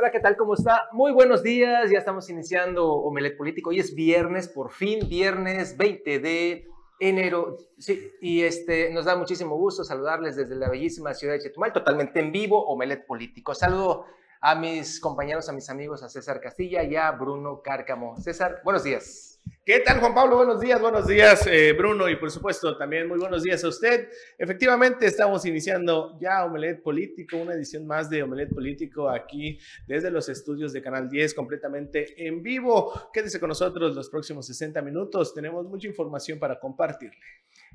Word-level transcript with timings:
Hola, 0.00 0.10
¿qué 0.10 0.20
tal? 0.20 0.34
¿Cómo 0.38 0.54
está? 0.54 0.88
Muy 0.92 1.12
buenos 1.12 1.42
días. 1.42 1.90
Ya 1.90 1.98
estamos 1.98 2.30
iniciando 2.30 2.90
Omelet 2.90 3.36
Político. 3.36 3.68
Hoy 3.68 3.80
es 3.80 3.94
viernes, 3.94 4.48
por 4.48 4.70
fin, 4.70 5.06
viernes 5.10 5.76
20 5.76 6.20
de 6.20 6.66
enero. 6.98 7.58
Sí, 7.76 8.10
y 8.22 8.40
este, 8.40 8.90
nos 8.94 9.04
da 9.04 9.14
muchísimo 9.14 9.58
gusto 9.58 9.84
saludarles 9.84 10.36
desde 10.36 10.56
la 10.56 10.70
bellísima 10.70 11.12
ciudad 11.12 11.34
de 11.34 11.40
Chetumal, 11.40 11.74
totalmente 11.74 12.18
en 12.18 12.32
vivo, 12.32 12.64
Omelet 12.68 13.04
Político. 13.06 13.54
Saludo 13.54 14.06
a 14.40 14.54
mis 14.54 15.00
compañeros, 15.00 15.50
a 15.50 15.52
mis 15.52 15.68
amigos, 15.68 16.02
a 16.02 16.08
César 16.08 16.40
Castilla 16.40 16.82
y 16.82 16.96
a 16.96 17.10
Bruno 17.10 17.60
Cárcamo. 17.60 18.16
César, 18.16 18.62
buenos 18.64 18.82
días. 18.82 19.29
¿Qué 19.64 19.80
tal, 19.80 20.00
Juan 20.00 20.14
Pablo? 20.14 20.36
Buenos 20.36 20.60
días, 20.60 20.80
buenos 20.80 21.06
días, 21.06 21.46
eh, 21.46 21.72
Bruno, 21.72 22.08
y 22.08 22.16
por 22.16 22.30
supuesto 22.30 22.76
también 22.76 23.06
muy 23.08 23.18
buenos 23.18 23.42
días 23.42 23.62
a 23.64 23.68
usted. 23.68 24.08
Efectivamente, 24.38 25.06
estamos 25.06 25.44
iniciando 25.44 26.18
ya 26.20 26.44
Omelet 26.44 26.82
Político, 26.82 27.36
una 27.36 27.54
edición 27.54 27.86
más 27.86 28.08
de 28.08 28.22
Omelet 28.22 28.52
Político 28.52 29.08
aquí 29.08 29.58
desde 29.86 30.10
los 30.10 30.28
estudios 30.28 30.72
de 30.72 30.82
Canal 30.82 31.08
10, 31.08 31.34
completamente 31.34 32.26
en 32.26 32.42
vivo. 32.42 33.10
Quédese 33.12 33.38
con 33.38 33.48
nosotros 33.48 33.94
los 33.94 34.08
próximos 34.08 34.46
60 34.46 34.82
minutos, 34.82 35.34
tenemos 35.34 35.66
mucha 35.66 35.88
información 35.88 36.38
para 36.38 36.58
compartirle. 36.58 37.20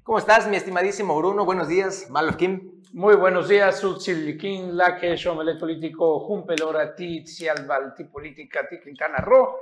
¿Cómo 0.04 0.18
estás, 0.20 0.48
mi 0.48 0.58
estimadísimo 0.58 1.18
Bruno? 1.18 1.46
Buenos 1.46 1.68
días, 1.68 2.10
Malo 2.10 2.38
Kim. 2.38 2.82
Muy 2.94 3.16
buenos 3.16 3.50
días, 3.50 3.80
Sutzilikin, 3.80 4.78
Lakesh, 4.78 5.28
Omelet 5.28 5.60
Político, 5.60 6.20
Jumpelora, 6.20 6.96
Tizialbal, 6.96 7.94
Política, 8.12 8.68
Quintana 8.84 9.18
Roo. 9.18 9.56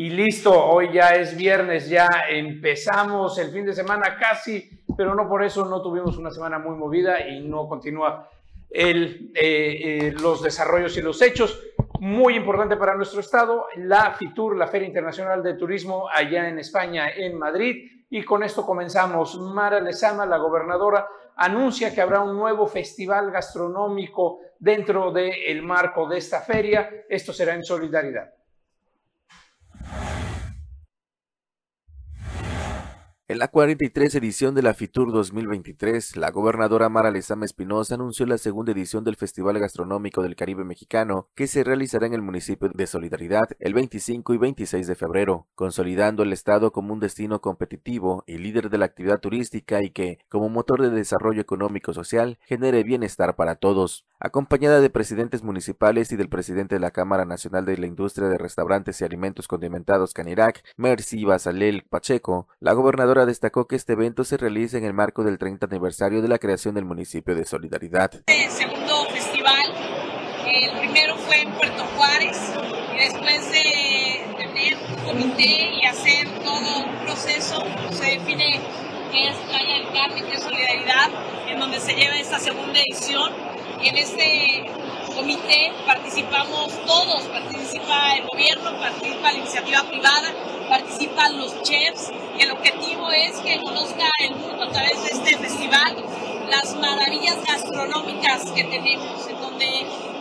Y 0.00 0.10
listo, 0.10 0.52
hoy 0.52 0.92
ya 0.92 1.08
es 1.16 1.36
viernes, 1.36 1.88
ya 1.88 2.06
empezamos 2.30 3.36
el 3.40 3.50
fin 3.50 3.66
de 3.66 3.74
semana 3.74 4.16
casi, 4.16 4.70
pero 4.96 5.12
no 5.12 5.28
por 5.28 5.42
eso 5.42 5.64
no 5.64 5.82
tuvimos 5.82 6.16
una 6.16 6.30
semana 6.30 6.60
muy 6.60 6.76
movida 6.76 7.26
y 7.26 7.40
no 7.40 7.66
continúa 7.66 8.30
el, 8.70 9.32
eh, 9.34 9.80
eh, 9.82 10.14
los 10.20 10.40
desarrollos 10.40 10.96
y 10.96 11.02
los 11.02 11.20
hechos. 11.20 11.60
Muy 11.98 12.36
importante 12.36 12.76
para 12.76 12.94
nuestro 12.94 13.18
estado, 13.18 13.66
la 13.74 14.12
FITUR, 14.12 14.56
la 14.56 14.68
Feria 14.68 14.86
Internacional 14.86 15.42
de 15.42 15.54
Turismo, 15.54 16.08
allá 16.08 16.48
en 16.48 16.60
España, 16.60 17.10
en 17.10 17.36
Madrid. 17.36 18.04
Y 18.08 18.22
con 18.22 18.44
esto 18.44 18.64
comenzamos. 18.64 19.36
Mara 19.40 19.80
Lezama, 19.80 20.24
la 20.26 20.36
gobernadora, 20.36 21.08
anuncia 21.34 21.92
que 21.92 22.00
habrá 22.00 22.20
un 22.20 22.36
nuevo 22.36 22.68
festival 22.68 23.32
gastronómico 23.32 24.38
dentro 24.60 25.10
del 25.10 25.60
marco 25.62 26.08
de 26.08 26.18
esta 26.18 26.40
feria. 26.40 26.88
Esto 27.08 27.32
será 27.32 27.54
en 27.54 27.64
solidaridad. 27.64 28.37
En 33.30 33.38
la 33.38 33.48
43 33.48 34.14
edición 34.14 34.54
de 34.54 34.62
la 34.62 34.72
FITUR 34.72 35.12
2023, 35.12 36.16
la 36.16 36.30
gobernadora 36.30 36.88
Mara 36.88 37.10
Lezama 37.10 37.44
Espinosa 37.44 37.96
anunció 37.96 38.24
la 38.24 38.38
segunda 38.38 38.72
edición 38.72 39.04
del 39.04 39.16
Festival 39.16 39.58
Gastronómico 39.58 40.22
del 40.22 40.34
Caribe 40.34 40.64
Mexicano, 40.64 41.28
que 41.34 41.46
se 41.46 41.62
realizará 41.62 42.06
en 42.06 42.14
el 42.14 42.22
municipio 42.22 42.70
de 42.72 42.86
Solidaridad 42.86 43.50
el 43.58 43.74
25 43.74 44.32
y 44.32 44.38
26 44.38 44.86
de 44.86 44.94
febrero, 44.94 45.46
consolidando 45.54 46.22
el 46.22 46.32
estado 46.32 46.72
como 46.72 46.94
un 46.94 47.00
destino 47.00 47.42
competitivo 47.42 48.24
y 48.26 48.38
líder 48.38 48.70
de 48.70 48.78
la 48.78 48.86
actividad 48.86 49.20
turística 49.20 49.82
y 49.82 49.90
que, 49.90 50.20
como 50.30 50.48
motor 50.48 50.80
de 50.80 50.88
desarrollo 50.88 51.42
económico 51.42 51.92
social, 51.92 52.38
genere 52.46 52.82
bienestar 52.82 53.36
para 53.36 53.56
todos. 53.56 54.06
Acompañada 54.20 54.80
de 54.80 54.88
presidentes 54.88 55.44
municipales 55.44 56.10
y 56.12 56.16
del 56.16 56.30
presidente 56.30 56.76
de 56.76 56.80
la 56.80 56.92
Cámara 56.92 57.26
Nacional 57.26 57.66
de 57.66 57.76
la 57.76 57.86
Industria 57.86 58.28
de 58.28 58.38
Restaurantes 58.38 59.00
y 59.00 59.04
Alimentos 59.04 59.46
Condimentados 59.46 60.14
Canirac, 60.14 60.64
Mercy 60.78 61.24
Basalel 61.24 61.84
Pacheco, 61.88 62.48
la 62.58 62.72
gobernadora 62.72 63.17
destacó 63.26 63.66
que 63.66 63.76
este 63.76 63.94
evento 63.94 64.24
se 64.24 64.36
realiza 64.36 64.78
en 64.78 64.84
el 64.84 64.94
marco 64.94 65.24
del 65.24 65.38
30 65.38 65.66
aniversario 65.66 66.22
de 66.22 66.28
la 66.28 66.38
creación 66.38 66.74
del 66.74 66.84
municipio 66.84 67.34
de 67.34 67.44
Solidaridad. 67.44 68.10
El 68.26 68.50
segundo 68.50 69.04
festival, 69.10 69.72
el 70.46 70.78
primero 70.78 71.16
fue 71.16 71.42
en 71.42 71.52
Puerto 71.52 71.84
Juárez 71.96 72.38
y 72.94 72.98
después 72.98 73.50
de 73.52 74.34
tener 74.36 74.76
un 74.76 75.04
comité 75.04 75.70
y 75.80 75.84
hacer 75.86 76.26
todo 76.44 76.84
un 76.84 77.04
proceso, 77.04 77.62
se 77.90 78.18
define 78.18 78.60
qué 79.12 79.28
es 79.28 79.36
Playa 79.36 79.74
del 79.74 79.92
Carmen, 79.92 80.24
qué 80.26 80.34
es 80.34 80.42
Solidaridad, 80.42 81.10
en 81.48 81.60
donde 81.60 81.80
se 81.80 81.94
lleva 81.94 82.18
esta 82.18 82.38
segunda 82.38 82.78
edición. 82.80 83.32
En 83.80 83.96
este 83.96 84.64
comité 85.14 85.72
participamos 85.86 86.72
todos, 86.84 87.22
participa 87.22 88.16
el 88.16 88.26
gobierno, 88.26 88.78
participa 88.80 89.32
la 89.32 89.38
iniciativa 89.38 89.82
privada, 89.84 90.34
participan 90.68 91.38
los 91.38 91.62
chefs 91.62 92.10
y 92.36 92.42
el 92.42 92.50
objetivo 92.50 93.10
es 93.12 93.38
que 93.38 93.60
conozca 93.60 94.10
el 94.18 94.34
mundo 94.34 94.64
a 94.64 94.68
través 94.70 95.02
de 95.04 95.10
este 95.10 95.38
festival 95.38 95.96
las 96.50 96.74
maravillas 96.76 97.36
gastronómicas 97.46 98.50
que 98.50 98.64
tenemos, 98.64 99.28
en 99.28 99.40
donde 99.40 99.66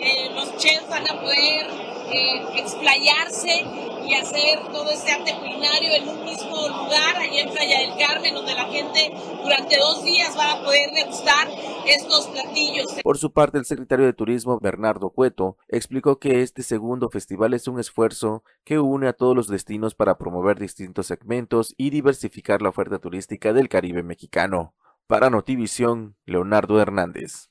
eh, 0.02 0.30
los 0.36 0.56
chefs 0.58 0.88
van 0.88 1.10
a 1.10 1.20
poder 1.20 1.87
eh, 2.12 2.60
explayarse 2.60 3.66
y 4.08 4.14
hacer 4.14 4.60
todo 4.72 4.90
este 4.90 5.12
arte 5.12 5.34
culinario 5.38 5.94
en 5.96 6.08
un 6.08 6.24
mismo 6.24 6.68
lugar, 6.68 7.18
allá 7.18 7.42
en 7.42 7.50
Playa 7.50 7.80
del 7.80 7.98
Carmen, 7.98 8.34
donde 8.34 8.54
la 8.54 8.66
gente 8.66 9.12
durante 9.44 9.78
dos 9.78 10.04
días 10.04 10.38
va 10.38 10.54
a 10.54 10.64
poder 10.64 10.92
degustar 10.92 11.50
estos 11.86 12.28
platillos. 12.28 12.86
Por 13.04 13.18
su 13.18 13.32
parte, 13.34 13.58
el 13.58 13.66
secretario 13.66 14.06
de 14.06 14.14
Turismo, 14.14 14.60
Bernardo 14.60 15.10
Cueto, 15.10 15.58
explicó 15.68 16.20
que 16.20 16.42
este 16.42 16.64
segundo 16.64 17.10
festival 17.10 17.54
es 17.54 17.68
un 17.68 17.80
esfuerzo 17.80 18.44
que 18.64 18.80
une 18.80 19.08
a 19.08 19.14
todos 19.14 19.36
los 19.36 19.48
destinos 19.48 19.96
para 19.96 20.18
promover 20.18 20.60
distintos 20.60 21.08
segmentos 21.08 21.74
y 21.78 21.90
diversificar 21.90 22.62
la 22.62 22.70
oferta 22.70 23.00
turística 23.00 23.54
del 23.54 23.70
Caribe 23.70 24.04
mexicano. 24.04 24.74
Para 25.08 25.30
Notivisión, 25.30 26.16
Leonardo 26.26 26.82
Hernández. 26.82 27.50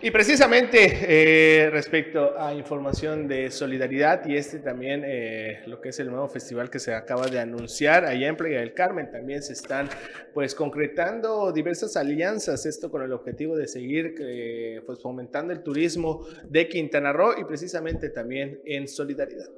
Y 0.00 0.12
precisamente 0.12 0.78
eh, 1.02 1.70
respecto 1.70 2.38
a 2.38 2.54
información 2.54 3.26
de 3.26 3.50
solidaridad 3.50 4.24
y 4.26 4.36
este 4.36 4.60
también 4.60 5.02
eh, 5.04 5.60
lo 5.66 5.80
que 5.80 5.88
es 5.88 5.98
el 5.98 6.08
nuevo 6.08 6.28
festival 6.28 6.70
que 6.70 6.78
se 6.78 6.94
acaba 6.94 7.26
de 7.26 7.40
anunciar 7.40 8.04
allá 8.04 8.28
en 8.28 8.36
Playa 8.36 8.60
del 8.60 8.74
Carmen, 8.74 9.10
también 9.10 9.42
se 9.42 9.54
están 9.54 9.88
pues 10.32 10.54
concretando 10.54 11.50
diversas 11.50 11.96
alianzas, 11.96 12.64
esto 12.64 12.92
con 12.92 13.02
el 13.02 13.12
objetivo 13.12 13.56
de 13.56 13.66
seguir 13.66 14.14
eh, 14.20 14.82
pues 14.86 15.00
fomentando 15.00 15.52
el 15.52 15.64
turismo 15.64 16.24
de 16.48 16.68
Quintana 16.68 17.12
Roo 17.12 17.34
y 17.36 17.42
precisamente 17.42 18.08
también 18.10 18.60
en 18.66 18.86
solidaridad. 18.86 19.48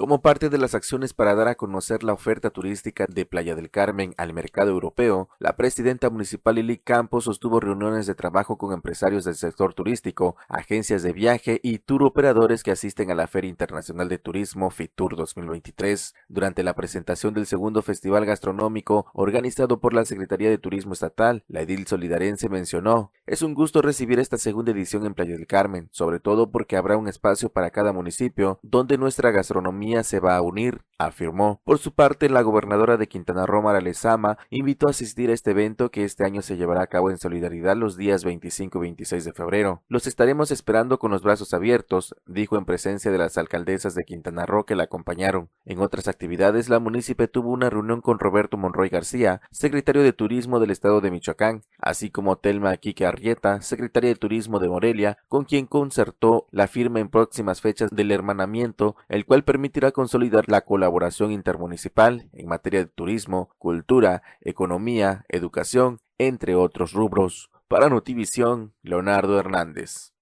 Como 0.00 0.22
parte 0.22 0.48
de 0.48 0.56
las 0.56 0.74
acciones 0.74 1.12
para 1.12 1.34
dar 1.34 1.46
a 1.48 1.56
conocer 1.56 2.04
la 2.04 2.14
oferta 2.14 2.48
turística 2.48 3.04
de 3.06 3.26
Playa 3.26 3.54
del 3.54 3.68
Carmen 3.68 4.14
al 4.16 4.32
mercado 4.32 4.70
europeo, 4.70 5.28
la 5.38 5.56
presidenta 5.56 6.08
municipal 6.08 6.54
Lili 6.54 6.78
Campos 6.78 7.24
sostuvo 7.24 7.60
reuniones 7.60 8.06
de 8.06 8.14
trabajo 8.14 8.56
con 8.56 8.72
empresarios 8.72 9.24
del 9.24 9.34
sector 9.34 9.74
turístico, 9.74 10.36
agencias 10.48 11.02
de 11.02 11.12
viaje 11.12 11.60
y 11.62 11.80
tour 11.80 12.02
operadores 12.02 12.62
que 12.62 12.70
asisten 12.70 13.10
a 13.10 13.14
la 13.14 13.26
Feria 13.26 13.50
Internacional 13.50 14.08
de 14.08 14.16
Turismo 14.16 14.70
FITUR 14.70 15.16
2023. 15.16 16.14
Durante 16.30 16.62
la 16.62 16.74
presentación 16.74 17.34
del 17.34 17.44
segundo 17.44 17.82
festival 17.82 18.24
gastronómico 18.24 19.04
organizado 19.12 19.80
por 19.80 19.92
la 19.92 20.06
Secretaría 20.06 20.48
de 20.48 20.56
Turismo 20.56 20.94
Estatal, 20.94 21.44
la 21.46 21.60
edil 21.60 21.86
solidarense 21.86 22.48
mencionó, 22.48 23.12
es 23.26 23.42
un 23.42 23.52
gusto 23.52 23.82
recibir 23.82 24.18
esta 24.18 24.38
segunda 24.38 24.72
edición 24.72 25.04
en 25.04 25.12
Playa 25.12 25.34
del 25.34 25.46
Carmen, 25.46 25.90
sobre 25.92 26.20
todo 26.20 26.50
porque 26.50 26.78
habrá 26.78 26.96
un 26.96 27.06
espacio 27.06 27.50
para 27.50 27.68
cada 27.68 27.92
municipio 27.92 28.58
donde 28.62 28.96
nuestra 28.96 29.30
gastronomía 29.30 29.89
se 30.02 30.20
va 30.20 30.36
a 30.36 30.42
unir, 30.42 30.82
afirmó. 31.06 31.60
Por 31.64 31.78
su 31.78 31.92
parte, 31.92 32.28
la 32.28 32.42
gobernadora 32.42 32.96
de 32.96 33.08
Quintana 33.08 33.46
Roo, 33.46 33.62
Mara 33.62 33.80
Lezama, 33.80 34.38
invitó 34.50 34.86
a 34.86 34.90
asistir 34.90 35.30
a 35.30 35.32
este 35.32 35.52
evento 35.52 35.90
que 35.90 36.04
este 36.04 36.24
año 36.24 36.42
se 36.42 36.56
llevará 36.56 36.82
a 36.82 36.86
cabo 36.86 37.10
en 37.10 37.18
solidaridad 37.18 37.76
los 37.76 37.96
días 37.96 38.24
25 38.24 38.78
y 38.78 38.80
26 38.82 39.24
de 39.24 39.32
febrero. 39.32 39.82
Los 39.88 40.06
estaremos 40.06 40.50
esperando 40.50 40.98
con 40.98 41.10
los 41.10 41.22
brazos 41.22 41.54
abiertos, 41.54 42.14
dijo 42.26 42.56
en 42.56 42.64
presencia 42.64 43.10
de 43.10 43.18
las 43.18 43.38
alcaldesas 43.38 43.94
de 43.94 44.04
Quintana 44.04 44.46
Roo 44.46 44.64
que 44.64 44.76
la 44.76 44.84
acompañaron. 44.84 45.48
En 45.64 45.80
otras 45.80 46.08
actividades, 46.08 46.68
la 46.68 46.78
munícipe 46.78 47.28
tuvo 47.28 47.50
una 47.50 47.70
reunión 47.70 48.00
con 48.00 48.18
Roberto 48.18 48.56
Monroy 48.56 48.88
García, 48.88 49.40
secretario 49.50 50.02
de 50.02 50.12
Turismo 50.12 50.60
del 50.60 50.70
estado 50.70 51.00
de 51.00 51.10
Michoacán, 51.10 51.62
así 51.78 52.10
como 52.10 52.36
Telma 52.36 52.76
Quique 52.76 53.06
Arrieta, 53.06 53.62
secretaria 53.62 54.10
de 54.10 54.16
Turismo 54.16 54.58
de 54.58 54.68
Morelia, 54.68 55.18
con 55.28 55.44
quien 55.44 55.66
concertó 55.66 56.46
la 56.50 56.66
firma 56.66 57.00
en 57.00 57.08
próximas 57.08 57.60
fechas 57.60 57.90
del 57.90 58.10
hermanamiento, 58.10 58.96
el 59.08 59.24
cual 59.24 59.44
permite 59.44 59.79
a 59.86 59.92
consolidar 59.92 60.48
la 60.48 60.62
colaboración 60.62 61.32
intermunicipal 61.32 62.28
en 62.32 62.48
materia 62.48 62.80
de 62.80 62.86
turismo, 62.86 63.50
cultura, 63.58 64.22
economía, 64.40 65.24
educación, 65.28 65.98
entre 66.18 66.54
otros 66.54 66.92
rubros. 66.92 67.50
Para 67.68 67.88
Notivisión, 67.88 68.74
Leonardo 68.82 69.38
Hernández. 69.38 70.12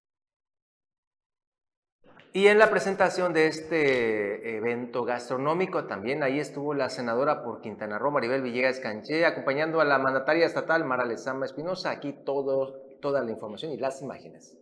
Y 2.33 2.47
en 2.47 2.59
la 2.59 2.71
presentación 2.71 3.33
de 3.33 3.47
este 3.47 4.59
evento 4.59 5.05
gastronómico 5.05 5.87
también 5.87 6.23
ahí 6.23 6.39
estuvo 6.39 6.75
la 6.75 6.91
senadora 6.91 7.43
por 7.43 7.63
Quintana 7.63 7.99
Roo, 7.99 8.11
Maribel 8.11 8.43
Villegas 8.43 8.81
Canché, 8.81 9.25
acompañando 9.25 9.81
a 9.81 9.85
la 9.85 9.99
mandataria 9.99 10.47
estatal 10.47 10.85
Mara 10.85 11.07
Lezama 11.07 11.47
Espinosa. 11.47 11.91
Aquí 11.91 12.13
todo, 12.25 12.83
toda 13.01 13.23
la 13.25 13.31
información 13.31 13.73
y 13.73 13.79
las 13.79 14.03
imágenes. 14.03 14.59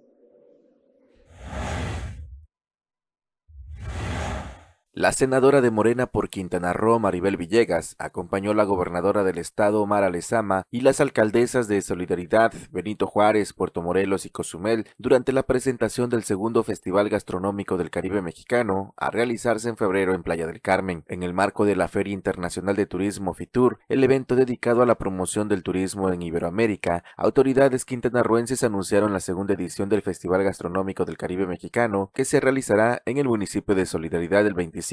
La 4.98 5.12
senadora 5.12 5.60
de 5.60 5.70
Morena 5.70 6.06
por 6.06 6.30
Quintana 6.30 6.72
Roo, 6.72 6.98
Maribel 6.98 7.36
Villegas, 7.36 7.96
acompañó 7.98 8.52
a 8.52 8.54
la 8.54 8.64
gobernadora 8.64 9.24
del 9.24 9.36
estado, 9.36 9.84
Mara 9.84 10.08
Lezama, 10.08 10.62
y 10.70 10.80
las 10.80 11.02
alcaldesas 11.02 11.68
de 11.68 11.82
Solidaridad, 11.82 12.54
Benito 12.70 13.06
Juárez, 13.06 13.52
Puerto 13.52 13.82
Morelos 13.82 14.24
y 14.24 14.30
Cozumel 14.30 14.86
durante 14.96 15.34
la 15.34 15.42
presentación 15.42 16.08
del 16.08 16.22
segundo 16.22 16.62
Festival 16.62 17.10
Gastronómico 17.10 17.76
del 17.76 17.90
Caribe 17.90 18.22
Mexicano, 18.22 18.94
a 18.96 19.10
realizarse 19.10 19.68
en 19.68 19.76
febrero 19.76 20.14
en 20.14 20.22
Playa 20.22 20.46
del 20.46 20.62
Carmen, 20.62 21.04
en 21.08 21.22
el 21.22 21.34
marco 21.34 21.66
de 21.66 21.76
la 21.76 21.88
Feria 21.88 22.14
Internacional 22.14 22.74
de 22.74 22.86
Turismo 22.86 23.34
FITUR, 23.34 23.80
el 23.90 24.02
evento 24.02 24.34
dedicado 24.34 24.80
a 24.80 24.86
la 24.86 24.94
promoción 24.94 25.46
del 25.46 25.62
turismo 25.62 26.10
en 26.10 26.22
Iberoamérica. 26.22 27.04
Autoridades 27.18 27.84
quintanarroenses 27.84 28.64
anunciaron 28.64 29.12
la 29.12 29.20
segunda 29.20 29.52
edición 29.52 29.90
del 29.90 30.00
Festival 30.00 30.42
Gastronómico 30.42 31.04
del 31.04 31.18
Caribe 31.18 31.46
Mexicano, 31.46 32.10
que 32.14 32.24
se 32.24 32.40
realizará 32.40 33.02
en 33.04 33.18
el 33.18 33.28
municipio 33.28 33.74
de 33.74 33.84
Solidaridad 33.84 34.46
el 34.46 34.54
25 34.54 34.85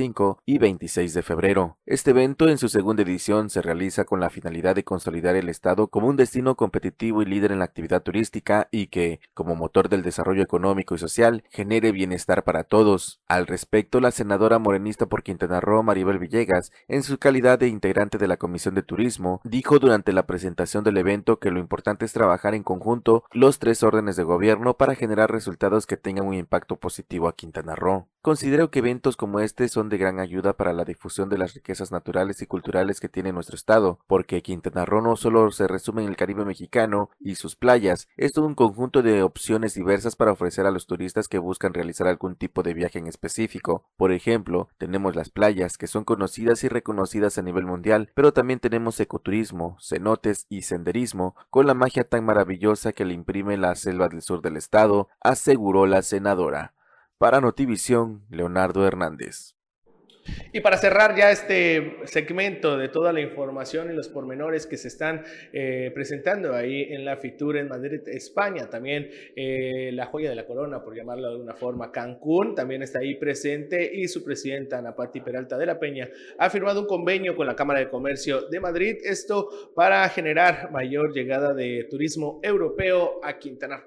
y 0.45 0.57
26 0.57 1.13
de 1.13 1.21
febrero. 1.21 1.77
Este 1.85 2.11
evento 2.11 2.49
en 2.49 2.57
su 2.57 2.67
segunda 2.67 3.03
edición 3.03 3.51
se 3.51 3.61
realiza 3.61 4.05
con 4.05 4.19
la 4.19 4.31
finalidad 4.31 4.73
de 4.73 4.83
consolidar 4.83 5.35
el 5.35 5.49
Estado 5.49 5.87
como 5.87 6.07
un 6.07 6.15
destino 6.15 6.55
competitivo 6.55 7.21
y 7.21 7.25
líder 7.25 7.51
en 7.51 7.59
la 7.59 7.65
actividad 7.65 8.01
turística 8.01 8.67
y 8.71 8.87
que, 8.87 9.19
como 9.35 9.55
motor 9.55 9.89
del 9.89 10.01
desarrollo 10.01 10.41
económico 10.41 10.95
y 10.95 10.97
social, 10.97 11.43
genere 11.51 11.91
bienestar 11.91 12.43
para 12.43 12.63
todos. 12.63 13.21
Al 13.27 13.45
respecto, 13.45 13.99
la 13.99 14.09
senadora 14.09 14.57
morenista 14.57 15.05
por 15.05 15.21
Quintana 15.21 15.61
Roo, 15.61 15.83
Maribel 15.83 16.17
Villegas, 16.17 16.71
en 16.87 17.03
su 17.03 17.19
calidad 17.19 17.59
de 17.59 17.67
integrante 17.67 18.17
de 18.17 18.27
la 18.27 18.37
Comisión 18.37 18.73
de 18.73 18.81
Turismo, 18.81 19.41
dijo 19.43 19.77
durante 19.77 20.11
la 20.11 20.25
presentación 20.25 20.83
del 20.83 20.97
evento 20.97 21.37
que 21.37 21.51
lo 21.51 21.59
importante 21.59 22.05
es 22.05 22.13
trabajar 22.13 22.55
en 22.55 22.63
conjunto 22.63 23.25
los 23.31 23.59
tres 23.59 23.83
órdenes 23.83 24.15
de 24.15 24.23
gobierno 24.23 24.75
para 24.75 24.95
generar 24.95 25.31
resultados 25.31 25.85
que 25.85 25.97
tengan 25.97 26.25
un 26.25 26.33
impacto 26.33 26.77
positivo 26.77 27.27
a 27.27 27.35
Quintana 27.35 27.75
Roo. 27.75 28.07
Considero 28.23 28.71
que 28.71 28.79
eventos 28.79 29.17
como 29.17 29.41
este 29.41 29.67
son 29.67 29.82
de 29.89 29.97
gran 29.97 30.19
ayuda 30.19 30.53
para 30.53 30.73
la 30.73 30.85
difusión 30.85 31.29
de 31.29 31.37
las 31.37 31.53
riquezas 31.53 31.91
naturales 31.91 32.41
y 32.41 32.47
culturales 32.47 32.99
que 32.99 33.09
tiene 33.09 33.31
nuestro 33.31 33.55
estado, 33.55 33.99
porque 34.07 34.41
Quintana 34.41 34.85
Roo 34.85 35.01
no 35.01 35.15
solo 35.15 35.51
se 35.51 35.67
resume 35.67 36.03
en 36.03 36.09
el 36.09 36.15
Caribe 36.15 36.45
mexicano 36.45 37.09
y 37.19 37.35
sus 37.35 37.55
playas, 37.55 38.07
es 38.17 38.33
todo 38.33 38.45
un 38.45 38.55
conjunto 38.55 39.01
de 39.01 39.23
opciones 39.23 39.73
diversas 39.73 40.15
para 40.15 40.31
ofrecer 40.31 40.65
a 40.65 40.71
los 40.71 40.87
turistas 40.87 41.27
que 41.27 41.39
buscan 41.39 41.73
realizar 41.73 42.07
algún 42.07 42.35
tipo 42.35 42.63
de 42.63 42.73
viaje 42.73 42.99
en 42.99 43.07
específico. 43.07 43.85
Por 43.97 44.11
ejemplo, 44.11 44.69
tenemos 44.77 45.15
las 45.15 45.29
playas, 45.29 45.77
que 45.77 45.87
son 45.87 46.03
conocidas 46.03 46.63
y 46.63 46.67
reconocidas 46.67 47.37
a 47.37 47.41
nivel 47.41 47.65
mundial, 47.65 48.11
pero 48.15 48.33
también 48.33 48.59
tenemos 48.59 48.99
ecoturismo, 48.99 49.77
cenotes 49.79 50.45
y 50.49 50.63
senderismo, 50.63 51.35
con 51.49 51.67
la 51.67 51.73
magia 51.73 52.03
tan 52.03 52.25
maravillosa 52.25 52.93
que 52.93 53.05
le 53.05 53.13
imprime 53.13 53.57
la 53.57 53.75
selva 53.75 54.09
del 54.09 54.21
sur 54.21 54.41
del 54.41 54.57
estado, 54.57 55.09
aseguró 55.21 55.85
la 55.85 56.01
senadora. 56.01 56.73
Para 57.17 57.39
Notivisión, 57.39 58.25
Leonardo 58.29 58.85
Hernández. 58.85 59.55
Y 60.51 60.61
para 60.61 60.77
cerrar 60.77 61.15
ya 61.15 61.31
este 61.31 61.97
segmento 62.05 62.77
de 62.77 62.89
toda 62.89 63.11
la 63.11 63.21
información 63.21 63.91
y 63.91 63.93
los 63.93 64.07
pormenores 64.07 64.65
que 64.65 64.77
se 64.77 64.87
están 64.87 65.23
eh, 65.51 65.91
presentando 65.93 66.53
ahí 66.55 66.83
en 66.93 67.05
la 67.05 67.17
Fitur 67.17 67.57
en 67.57 67.67
Madrid, 67.67 68.01
España, 68.07 68.69
también 68.69 69.09
eh, 69.35 69.91
la 69.93 70.05
joya 70.05 70.29
de 70.29 70.35
la 70.35 70.45
corona, 70.45 70.83
por 70.83 70.95
llamarlo 70.95 71.27
de 71.27 71.33
alguna 71.33 71.55
forma, 71.55 71.91
Cancún, 71.91 72.55
también 72.55 72.83
está 72.83 72.99
ahí 72.99 73.15
presente 73.15 73.89
y 73.93 74.07
su 74.07 74.23
presidenta 74.23 74.77
Ana 74.77 74.95
Patti 74.95 75.21
Peralta 75.21 75.57
de 75.57 75.65
la 75.65 75.79
Peña 75.79 76.09
ha 76.37 76.49
firmado 76.49 76.81
un 76.81 76.87
convenio 76.87 77.35
con 77.35 77.47
la 77.47 77.55
Cámara 77.55 77.79
de 77.79 77.89
Comercio 77.89 78.43
de 78.49 78.59
Madrid, 78.59 78.97
esto 79.03 79.71
para 79.75 80.07
generar 80.09 80.71
mayor 80.71 81.13
llegada 81.13 81.53
de 81.53 81.87
turismo 81.89 82.39
europeo 82.43 83.19
a 83.23 83.37
Quintana. 83.37 83.83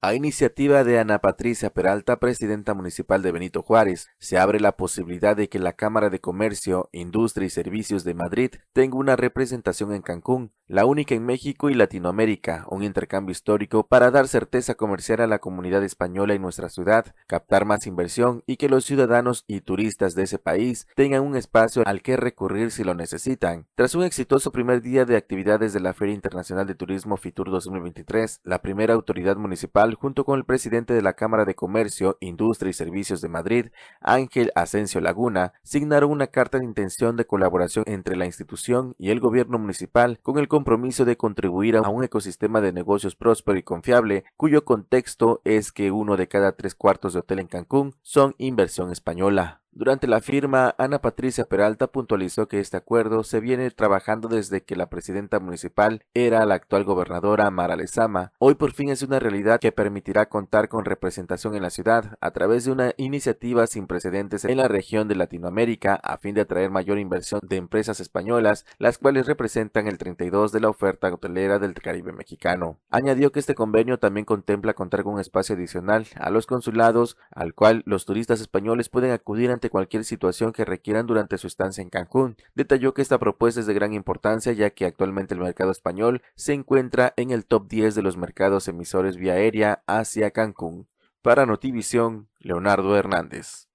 A 0.00 0.14
iniciativa 0.14 0.84
de 0.84 1.00
Ana 1.00 1.18
Patricia 1.18 1.70
Peralta, 1.70 2.20
presidenta 2.20 2.72
municipal 2.72 3.20
de 3.20 3.32
Benito 3.32 3.62
Juárez, 3.62 4.06
se 4.20 4.38
abre 4.38 4.60
la 4.60 4.76
posibilidad 4.76 5.36
de 5.36 5.48
que 5.48 5.58
la 5.58 5.72
Cámara 5.72 6.08
de 6.08 6.20
Comercio, 6.20 6.88
Industria 6.92 7.46
y 7.46 7.50
Servicios 7.50 8.04
de 8.04 8.14
Madrid 8.14 8.50
tenga 8.72 8.96
una 8.96 9.16
representación 9.16 9.92
en 9.92 10.02
Cancún, 10.02 10.52
la 10.68 10.84
única 10.84 11.14
en 11.14 11.24
México 11.24 11.70
y 11.70 11.74
Latinoamérica, 11.74 12.66
un 12.68 12.82
intercambio 12.82 13.32
histórico 13.32 13.86
para 13.86 14.10
dar 14.10 14.28
certeza 14.28 14.74
comercial 14.74 15.22
a 15.22 15.26
la 15.26 15.38
comunidad 15.38 15.82
española 15.82 16.34
en 16.34 16.42
nuestra 16.42 16.68
ciudad, 16.68 17.14
captar 17.26 17.64
más 17.64 17.86
inversión 17.86 18.42
y 18.46 18.58
que 18.58 18.68
los 18.68 18.84
ciudadanos 18.84 19.44
y 19.46 19.62
turistas 19.62 20.14
de 20.14 20.24
ese 20.24 20.38
país 20.38 20.86
tengan 20.94 21.22
un 21.22 21.36
espacio 21.36 21.82
al 21.86 22.02
que 22.02 22.18
recurrir 22.18 22.70
si 22.70 22.84
lo 22.84 22.94
necesitan. 22.94 23.66
Tras 23.76 23.94
un 23.94 24.04
exitoso 24.04 24.52
primer 24.52 24.82
día 24.82 25.06
de 25.06 25.16
actividades 25.16 25.72
de 25.72 25.80
la 25.80 25.94
Feria 25.94 26.14
Internacional 26.14 26.66
de 26.66 26.74
Turismo 26.74 27.16
FITUR 27.16 27.50
2023, 27.50 28.42
la 28.44 28.60
primera 28.60 28.92
autoridad 28.92 29.36
municipal 29.36 29.94
junto 29.94 30.26
con 30.26 30.38
el 30.38 30.44
presidente 30.44 30.92
de 30.92 31.00
la 31.00 31.14
Cámara 31.14 31.46
de 31.46 31.54
Comercio, 31.54 32.18
Industria 32.20 32.68
y 32.68 32.74
Servicios 32.74 33.22
de 33.22 33.30
Madrid, 33.30 33.66
Ángel 34.02 34.52
Asensio 34.54 35.00
Laguna, 35.00 35.54
signaron 35.62 36.10
una 36.10 36.26
carta 36.26 36.58
de 36.58 36.66
intención 36.66 37.16
de 37.16 37.24
colaboración 37.24 37.84
entre 37.86 38.16
la 38.16 38.26
institución 38.26 38.94
y 38.98 39.12
el 39.12 39.20
gobierno 39.20 39.58
municipal 39.58 40.18
con 40.20 40.38
el 40.38 40.46
compromiso 40.58 41.04
de 41.04 41.16
contribuir 41.16 41.76
a 41.76 41.88
un 41.88 42.02
ecosistema 42.02 42.60
de 42.60 42.72
negocios 42.72 43.14
próspero 43.14 43.60
y 43.60 43.62
confiable, 43.62 44.24
cuyo 44.36 44.64
contexto 44.64 45.40
es 45.44 45.70
que 45.70 45.92
uno 45.92 46.16
de 46.16 46.26
cada 46.26 46.56
tres 46.56 46.74
cuartos 46.74 47.12
de 47.12 47.20
hotel 47.20 47.38
en 47.38 47.46
Cancún 47.46 47.94
son 48.02 48.34
inversión 48.38 48.90
española. 48.90 49.60
Durante 49.78 50.08
la 50.08 50.20
firma, 50.20 50.74
Ana 50.76 51.00
Patricia 51.00 51.44
Peralta 51.44 51.86
puntualizó 51.86 52.48
que 52.48 52.58
este 52.58 52.76
acuerdo 52.76 53.22
se 53.22 53.38
viene 53.38 53.70
trabajando 53.70 54.26
desde 54.26 54.64
que 54.64 54.74
la 54.74 54.90
presidenta 54.90 55.38
municipal 55.38 56.02
era 56.14 56.44
la 56.46 56.56
actual 56.56 56.82
gobernadora 56.82 57.48
Mara 57.52 57.76
Lezama. 57.76 58.32
Hoy 58.40 58.56
por 58.56 58.72
fin 58.72 58.88
es 58.88 59.02
una 59.02 59.20
realidad 59.20 59.60
que 59.60 59.70
permitirá 59.70 60.28
contar 60.28 60.68
con 60.68 60.84
representación 60.84 61.54
en 61.54 61.62
la 61.62 61.70
ciudad 61.70 62.18
a 62.20 62.32
través 62.32 62.64
de 62.64 62.72
una 62.72 62.92
iniciativa 62.96 63.68
sin 63.68 63.86
precedentes 63.86 64.44
en 64.44 64.56
la 64.56 64.66
región 64.66 65.06
de 65.06 65.14
Latinoamérica 65.14 65.94
a 65.94 66.18
fin 66.18 66.34
de 66.34 66.40
atraer 66.40 66.72
mayor 66.72 66.98
inversión 66.98 67.40
de 67.44 67.54
empresas 67.54 68.00
españolas, 68.00 68.66
las 68.78 68.98
cuales 68.98 69.26
representan 69.28 69.86
el 69.86 69.96
32 69.96 70.50
de 70.50 70.58
la 70.58 70.70
oferta 70.70 71.06
hotelera 71.14 71.60
del 71.60 71.74
Caribe 71.74 72.10
mexicano. 72.10 72.80
Añadió 72.90 73.30
que 73.30 73.38
este 73.38 73.54
convenio 73.54 74.00
también 74.00 74.24
contempla 74.24 74.74
contar 74.74 75.04
con 75.04 75.14
un 75.14 75.20
espacio 75.20 75.54
adicional 75.54 76.08
a 76.16 76.30
los 76.30 76.46
consulados 76.46 77.16
al 77.30 77.54
cual 77.54 77.84
los 77.86 78.06
turistas 78.06 78.40
españoles 78.40 78.88
pueden 78.88 79.12
acudir 79.12 79.52
ante 79.52 79.67
cualquier 79.70 80.04
situación 80.04 80.52
que 80.52 80.64
requieran 80.64 81.06
durante 81.06 81.38
su 81.38 81.46
estancia 81.46 81.82
en 81.82 81.90
Cancún. 81.90 82.36
Detalló 82.54 82.94
que 82.94 83.02
esta 83.02 83.18
propuesta 83.18 83.60
es 83.60 83.66
de 83.66 83.74
gran 83.74 83.92
importancia 83.92 84.52
ya 84.52 84.70
que 84.70 84.86
actualmente 84.86 85.34
el 85.34 85.40
mercado 85.40 85.70
español 85.70 86.22
se 86.34 86.52
encuentra 86.52 87.14
en 87.16 87.30
el 87.30 87.46
top 87.46 87.68
10 87.68 87.94
de 87.94 88.02
los 88.02 88.16
mercados 88.16 88.68
emisores 88.68 89.16
vía 89.16 89.34
aérea 89.34 89.82
hacia 89.86 90.30
Cancún. 90.30 90.88
Para 91.22 91.46
Notivisión, 91.46 92.28
Leonardo 92.38 92.96
Hernández. 92.96 93.67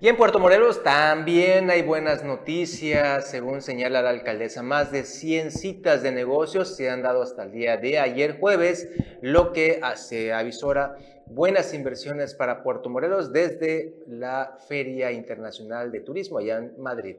Y 0.00 0.06
en 0.06 0.16
Puerto 0.16 0.38
Morelos 0.38 0.84
también 0.84 1.70
hay 1.70 1.82
buenas 1.82 2.22
noticias, 2.22 3.28
según 3.28 3.62
señala 3.62 4.00
la 4.00 4.10
alcaldesa. 4.10 4.62
Más 4.62 4.92
de 4.92 5.02
100 5.02 5.50
citas 5.50 6.04
de 6.04 6.12
negocios 6.12 6.76
se 6.76 6.88
han 6.88 7.02
dado 7.02 7.20
hasta 7.20 7.42
el 7.42 7.50
día 7.50 7.76
de 7.78 7.98
ayer 7.98 8.38
jueves, 8.38 8.88
lo 9.22 9.52
que 9.52 9.80
se 9.96 10.32
avisora 10.32 10.94
buenas 11.26 11.74
inversiones 11.74 12.32
para 12.34 12.62
Puerto 12.62 12.88
Morelos 12.88 13.32
desde 13.32 13.96
la 14.06 14.56
Feria 14.68 15.10
Internacional 15.10 15.90
de 15.90 15.98
Turismo 15.98 16.38
allá 16.38 16.58
en 16.58 16.80
Madrid. 16.80 17.16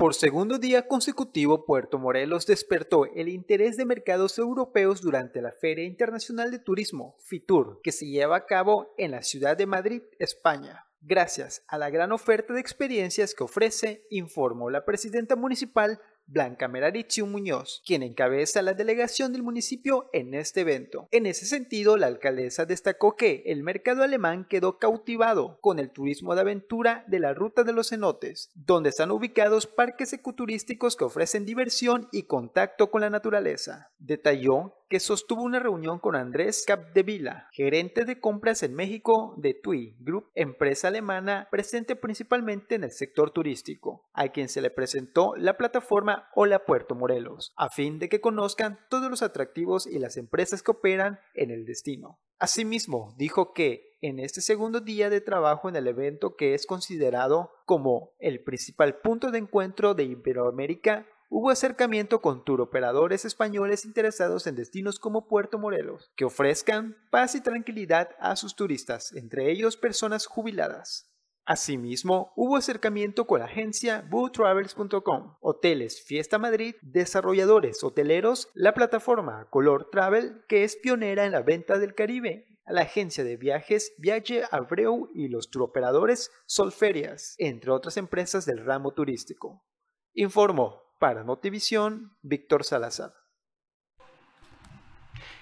Por 0.00 0.14
segundo 0.14 0.58
día 0.58 0.88
consecutivo, 0.88 1.66
Puerto 1.66 1.98
Morelos 1.98 2.46
despertó 2.46 3.04
el 3.04 3.28
interés 3.28 3.76
de 3.76 3.84
mercados 3.84 4.38
europeos 4.38 5.02
durante 5.02 5.42
la 5.42 5.52
Feria 5.52 5.84
Internacional 5.84 6.50
de 6.50 6.58
Turismo, 6.58 7.16
FITUR, 7.26 7.82
que 7.82 7.92
se 7.92 8.06
lleva 8.06 8.36
a 8.36 8.46
cabo 8.46 8.94
en 8.96 9.10
la 9.10 9.22
ciudad 9.22 9.58
de 9.58 9.66
Madrid, 9.66 10.00
España. 10.18 10.86
Gracias 11.02 11.66
a 11.68 11.76
la 11.76 11.90
gran 11.90 12.12
oferta 12.12 12.54
de 12.54 12.60
experiencias 12.60 13.34
que 13.34 13.44
ofrece, 13.44 14.06
informó 14.08 14.70
la 14.70 14.86
presidenta 14.86 15.36
municipal 15.36 16.00
Blanca 16.30 16.68
Meraricio 16.68 17.26
Muñoz, 17.26 17.82
quien 17.84 18.04
encabeza 18.04 18.62
la 18.62 18.74
delegación 18.74 19.32
del 19.32 19.42
municipio 19.42 20.08
en 20.12 20.34
este 20.34 20.60
evento. 20.60 21.08
En 21.10 21.26
ese 21.26 21.44
sentido, 21.44 21.96
la 21.96 22.06
alcaldesa 22.06 22.66
destacó 22.66 23.16
que 23.16 23.42
el 23.46 23.64
mercado 23.64 24.04
alemán 24.04 24.46
quedó 24.48 24.78
cautivado 24.78 25.58
con 25.60 25.80
el 25.80 25.90
turismo 25.90 26.36
de 26.36 26.42
aventura 26.42 27.04
de 27.08 27.18
la 27.18 27.34
Ruta 27.34 27.64
de 27.64 27.72
los 27.72 27.88
Cenotes, 27.88 28.50
donde 28.54 28.90
están 28.90 29.10
ubicados 29.10 29.66
parques 29.66 30.12
ecoturísticos 30.12 30.94
que 30.94 31.04
ofrecen 31.04 31.44
diversión 31.44 32.08
y 32.12 32.22
contacto 32.22 32.92
con 32.92 33.00
la 33.00 33.10
naturaleza. 33.10 33.90
Detalló 33.98 34.79
que 34.90 34.98
sostuvo 34.98 35.44
una 35.44 35.60
reunión 35.60 36.00
con 36.00 36.16
Andrés 36.16 36.64
Capdevila, 36.66 37.48
gerente 37.52 38.04
de 38.04 38.18
compras 38.18 38.64
en 38.64 38.74
México 38.74 39.34
de 39.36 39.54
TUI 39.54 39.96
Group, 40.00 40.32
empresa 40.34 40.88
alemana 40.88 41.46
presente 41.48 41.94
principalmente 41.94 42.74
en 42.74 42.82
el 42.82 42.90
sector 42.90 43.30
turístico, 43.30 44.08
a 44.12 44.30
quien 44.30 44.48
se 44.48 44.60
le 44.60 44.68
presentó 44.70 45.36
la 45.36 45.56
plataforma 45.56 46.28
Hola 46.34 46.64
Puerto 46.64 46.96
Morelos, 46.96 47.52
a 47.56 47.68
fin 47.70 48.00
de 48.00 48.08
que 48.08 48.20
conozcan 48.20 48.80
todos 48.90 49.08
los 49.08 49.22
atractivos 49.22 49.86
y 49.86 50.00
las 50.00 50.16
empresas 50.16 50.60
que 50.60 50.72
operan 50.72 51.20
en 51.34 51.52
el 51.52 51.64
destino. 51.64 52.18
Asimismo, 52.40 53.14
dijo 53.16 53.52
que 53.52 53.96
en 54.00 54.18
este 54.18 54.40
segundo 54.40 54.80
día 54.80 55.08
de 55.08 55.20
trabajo 55.20 55.68
en 55.68 55.76
el 55.76 55.86
evento 55.86 56.34
que 56.34 56.54
es 56.54 56.66
considerado 56.66 57.52
como 57.64 58.14
el 58.18 58.42
principal 58.42 58.96
punto 58.96 59.30
de 59.30 59.38
encuentro 59.38 59.94
de 59.94 60.02
Iberoamérica, 60.02 61.06
hubo 61.30 61.50
acercamiento 61.50 62.20
con 62.20 62.44
turoperadores 62.44 63.24
españoles 63.24 63.84
interesados 63.84 64.46
en 64.46 64.56
destinos 64.56 64.98
como 64.98 65.28
Puerto 65.28 65.58
Morelos, 65.58 66.10
que 66.16 66.24
ofrezcan 66.24 66.96
paz 67.10 67.36
y 67.36 67.40
tranquilidad 67.40 68.10
a 68.18 68.34
sus 68.36 68.56
turistas, 68.56 69.12
entre 69.14 69.50
ellos 69.50 69.76
personas 69.76 70.26
jubiladas. 70.26 71.06
Asimismo, 71.46 72.32
hubo 72.36 72.56
acercamiento 72.56 73.26
con 73.26 73.40
la 73.40 73.46
agencia 73.46 74.04
bootravels.com, 74.10 75.36
Hoteles 75.40 76.02
Fiesta 76.02 76.38
Madrid, 76.38 76.74
desarrolladores 76.82 77.82
hoteleros, 77.82 78.48
la 78.54 78.74
plataforma 78.74 79.48
Color 79.50 79.88
Travel, 79.90 80.44
que 80.48 80.64
es 80.64 80.76
pionera 80.76 81.24
en 81.24 81.32
la 81.32 81.42
venta 81.42 81.78
del 81.78 81.94
Caribe, 81.94 82.46
la 82.66 82.82
agencia 82.82 83.24
de 83.24 83.36
viajes 83.36 83.94
Viaje 83.98 84.42
Abreu 84.50 85.08
y 85.14 85.28
los 85.28 85.50
turoperadores 85.50 86.30
Solferias, 86.46 87.34
entre 87.38 87.70
otras 87.70 87.96
empresas 87.96 88.46
del 88.46 88.64
ramo 88.64 88.92
turístico. 88.92 89.64
Informó 90.12 90.89
para 91.00 91.24
Notivisión 91.24 92.14
Víctor 92.20 92.62
Salazar. 92.62 93.14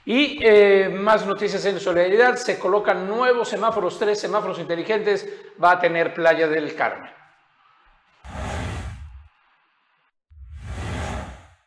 Y 0.05 0.39
eh, 0.41 0.89
más 0.89 1.27
noticias 1.27 1.67
en 1.67 1.79
solidaridad, 1.81 2.37
se 2.37 2.59
colocan 2.59 3.07
nuevos 3.07 3.49
semáforos, 3.49 3.99
tres 3.99 4.19
semáforos 4.19 4.59
inteligentes, 4.59 5.29
va 5.63 5.73
a 5.73 5.81
tener 5.81 6.15
Playa 6.15 6.49
del 6.49 6.75
Carmen. 6.75 7.18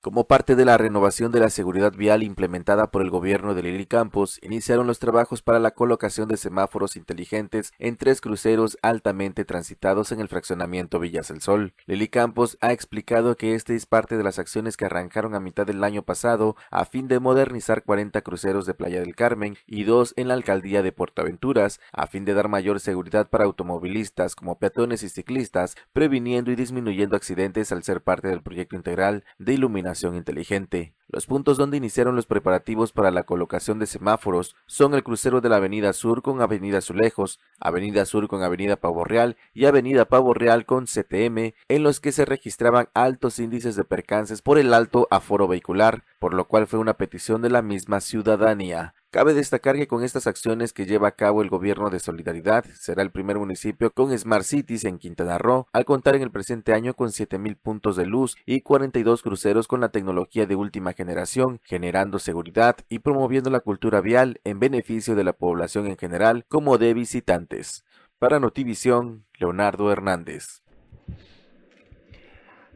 Como 0.01 0.25
parte 0.25 0.55
de 0.55 0.65
la 0.65 0.79
renovación 0.79 1.31
de 1.31 1.39
la 1.39 1.51
seguridad 1.51 1.93
vial 1.93 2.23
implementada 2.23 2.89
por 2.89 3.03
el 3.03 3.11
gobierno 3.11 3.53
de 3.53 3.61
Lili 3.61 3.85
Campos, 3.85 4.39
iniciaron 4.41 4.87
los 4.87 4.97
trabajos 4.97 5.43
para 5.43 5.59
la 5.59 5.75
colocación 5.75 6.27
de 6.27 6.37
semáforos 6.37 6.95
inteligentes 6.95 7.71
en 7.77 7.97
tres 7.97 8.19
cruceros 8.19 8.79
altamente 8.81 9.45
transitados 9.45 10.11
en 10.11 10.19
el 10.19 10.27
fraccionamiento 10.27 10.99
Villas 10.99 11.27
del 11.27 11.41
Sol. 11.41 11.75
Lili 11.85 12.07
Campos 12.07 12.57
ha 12.61 12.71
explicado 12.71 13.37
que 13.37 13.53
este 13.53 13.75
es 13.75 13.85
parte 13.85 14.17
de 14.17 14.23
las 14.23 14.39
acciones 14.39 14.75
que 14.75 14.85
arrancaron 14.85 15.35
a 15.35 15.39
mitad 15.39 15.67
del 15.67 15.83
año 15.83 16.01
pasado 16.01 16.55
a 16.71 16.85
fin 16.85 17.07
de 17.07 17.19
modernizar 17.19 17.83
40 17.83 18.23
cruceros 18.23 18.65
de 18.65 18.73
Playa 18.73 19.01
del 19.01 19.15
Carmen 19.15 19.55
y 19.67 19.83
dos 19.83 20.15
en 20.17 20.29
la 20.29 20.33
alcaldía 20.33 20.81
de 20.81 20.93
Portaventuras, 20.93 21.79
a 21.93 22.07
fin 22.07 22.25
de 22.25 22.33
dar 22.33 22.47
mayor 22.47 22.79
seguridad 22.79 23.29
para 23.29 23.43
automovilistas 23.43 24.33
como 24.33 24.57
peatones 24.57 25.03
y 25.03 25.09
ciclistas, 25.09 25.75
previniendo 25.93 26.49
y 26.49 26.55
disminuyendo 26.55 27.15
accidentes 27.15 27.71
al 27.71 27.83
ser 27.83 28.01
parte 28.01 28.29
del 28.29 28.41
proyecto 28.41 28.75
integral 28.75 29.25
de 29.37 29.53
iluminación 29.53 29.90
inteligente. 30.15 30.93
Los 31.07 31.25
puntos 31.25 31.57
donde 31.57 31.77
iniciaron 31.77 32.15
los 32.15 32.25
preparativos 32.25 32.93
para 32.93 33.11
la 33.11 33.23
colocación 33.23 33.79
de 33.79 33.85
semáforos 33.85 34.55
son 34.65 34.93
el 34.93 35.03
crucero 35.03 35.41
de 35.41 35.49
la 35.49 35.57
Avenida 35.57 35.91
Sur 35.93 36.21
con 36.21 36.41
Avenida 36.41 36.77
Azulejos, 36.77 37.39
Avenida 37.59 38.05
Sur 38.05 38.27
con 38.27 38.43
Avenida 38.43 38.77
Pavo 38.77 39.03
Real 39.03 39.35
y 39.53 39.65
Avenida 39.65 40.05
Pavo 40.05 40.33
Real 40.33 40.65
con 40.65 40.85
CTM, 40.85 41.53
en 41.67 41.83
los 41.83 41.99
que 41.99 42.11
se 42.11 42.25
registraban 42.25 42.89
altos 42.93 43.39
índices 43.39 43.75
de 43.75 43.83
percances 43.83 44.41
por 44.41 44.57
el 44.57 44.73
alto 44.73 45.07
aforo 45.11 45.47
vehicular, 45.47 46.05
por 46.19 46.33
lo 46.33 46.47
cual 46.47 46.67
fue 46.67 46.79
una 46.79 46.95
petición 46.95 47.41
de 47.41 47.49
la 47.49 47.61
misma 47.61 47.99
ciudadanía. 47.99 48.93
Cabe 49.11 49.33
destacar 49.33 49.75
que 49.75 49.89
con 49.89 50.05
estas 50.05 50.25
acciones 50.25 50.71
que 50.71 50.85
lleva 50.85 51.09
a 51.09 51.15
cabo 51.17 51.41
el 51.41 51.49
gobierno 51.49 51.89
de 51.89 51.99
Solidaridad, 51.99 52.63
será 52.79 53.03
el 53.03 53.11
primer 53.11 53.37
municipio 53.37 53.91
con 53.91 54.17
Smart 54.17 54.45
Cities 54.45 54.85
en 54.85 54.99
Quintana 54.99 55.37
Roo, 55.37 55.67
al 55.73 55.83
contar 55.83 56.15
en 56.15 56.21
el 56.21 56.31
presente 56.31 56.73
año 56.73 56.93
con 56.93 57.09
7.000 57.09 57.57
puntos 57.57 57.97
de 57.97 58.05
luz 58.05 58.37
y 58.45 58.61
42 58.61 59.21
cruceros 59.21 59.67
con 59.67 59.81
la 59.81 59.89
tecnología 59.89 60.45
de 60.45 60.55
última 60.55 60.93
generación, 60.93 61.59
generando 61.65 62.19
seguridad 62.19 62.77
y 62.87 62.99
promoviendo 62.99 63.49
la 63.49 63.59
cultura 63.59 63.99
vial 63.99 64.39
en 64.45 64.61
beneficio 64.61 65.13
de 65.13 65.25
la 65.25 65.33
población 65.33 65.87
en 65.87 65.97
general 65.97 66.45
como 66.47 66.77
de 66.77 66.93
visitantes. 66.93 67.83
Para 68.17 68.39
Notivisión, 68.39 69.25
Leonardo 69.37 69.91
Hernández. 69.91 70.61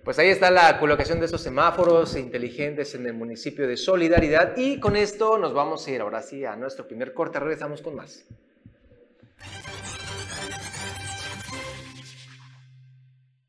Pues 0.05 0.19
ahí 0.19 0.29
está 0.29 0.51
la 0.51 0.79
colocación 0.79 1.19
de 1.19 1.25
esos 1.25 1.41
semáforos 1.41 2.15
inteligentes 2.15 2.93
en 2.93 3.07
el 3.07 3.15
municipio 3.15 3.67
de 3.67 3.75
Solidaridad 3.75 4.55
y 4.55 4.79
con 4.79 4.95
esto 4.95 5.39
nos 5.39 5.51
vamos 5.51 5.87
a 5.87 5.91
ir 5.91 6.01
ahora 6.01 6.21
sí 6.21 6.45
a 6.45 6.55
nuestro 6.55 6.87
primer 6.87 7.15
corte. 7.15 7.39
Regresamos 7.39 7.81
con 7.81 7.95
más. 7.95 8.23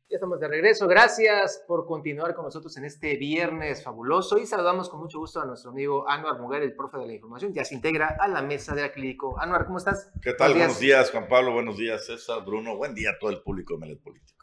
Ya 0.09 0.15
estamos 0.15 0.39
de 0.39 0.47
regreso. 0.47 0.87
Gracias 0.87 1.63
por 1.67 1.85
continuar 1.85 2.33
con 2.33 2.45
nosotros 2.45 2.75
en 2.77 2.85
este 2.85 3.17
viernes 3.17 3.83
fabuloso 3.83 4.39
y 4.39 4.47
saludamos 4.47 4.89
con 4.89 4.99
mucho 4.99 5.19
gusto 5.19 5.39
a 5.39 5.45
nuestro 5.45 5.69
amigo 5.69 6.09
Anuar 6.09 6.39
Muguer, 6.39 6.63
el 6.63 6.75
profe 6.75 6.97
de 6.97 7.05
la 7.05 7.13
información, 7.13 7.53
ya 7.53 7.65
se 7.65 7.75
integra 7.75 8.17
a 8.19 8.27
la 8.27 8.41
mesa 8.41 8.73
de 8.73 8.83
Aclínico. 8.83 9.39
Anuar, 9.39 9.67
¿cómo 9.67 9.77
estás? 9.77 10.09
¿Qué 10.23 10.33
tal? 10.33 10.55
Buenos 10.55 10.79
días. 10.79 11.11
Juan 11.11 11.27
Pablo. 11.27 11.53
Buenos 11.53 11.77
días, 11.77 12.03
César, 12.07 12.43
Bruno. 12.43 12.75
Buen 12.75 12.95
día 12.95 13.11
a 13.11 13.19
todo 13.19 13.29
el 13.29 13.43
público 13.43 13.75
de 13.75 13.79
Melet 13.81 14.01
Político. 14.01 14.36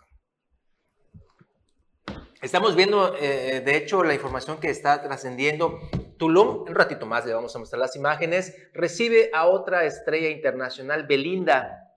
Estamos 2.45 2.77
viendo, 2.77 3.17
eh, 3.17 3.63
de 3.65 3.75
hecho, 3.75 4.05
la 4.05 4.13
información 4.13 4.59
que 4.59 4.69
está 4.69 5.01
trascendiendo. 5.01 5.81
Tulum, 6.19 6.65
un 6.69 6.75
ratito 6.75 7.07
más 7.07 7.25
le 7.25 7.33
vamos 7.33 7.57
a 7.57 7.59
mostrar 7.59 7.81
las 7.81 7.97
imágenes, 7.97 8.55
recibe 8.75 9.31
a 9.33 9.47
otra 9.47 9.87
estrella 9.87 10.29
internacional, 10.29 11.07
Belinda. 11.07 11.91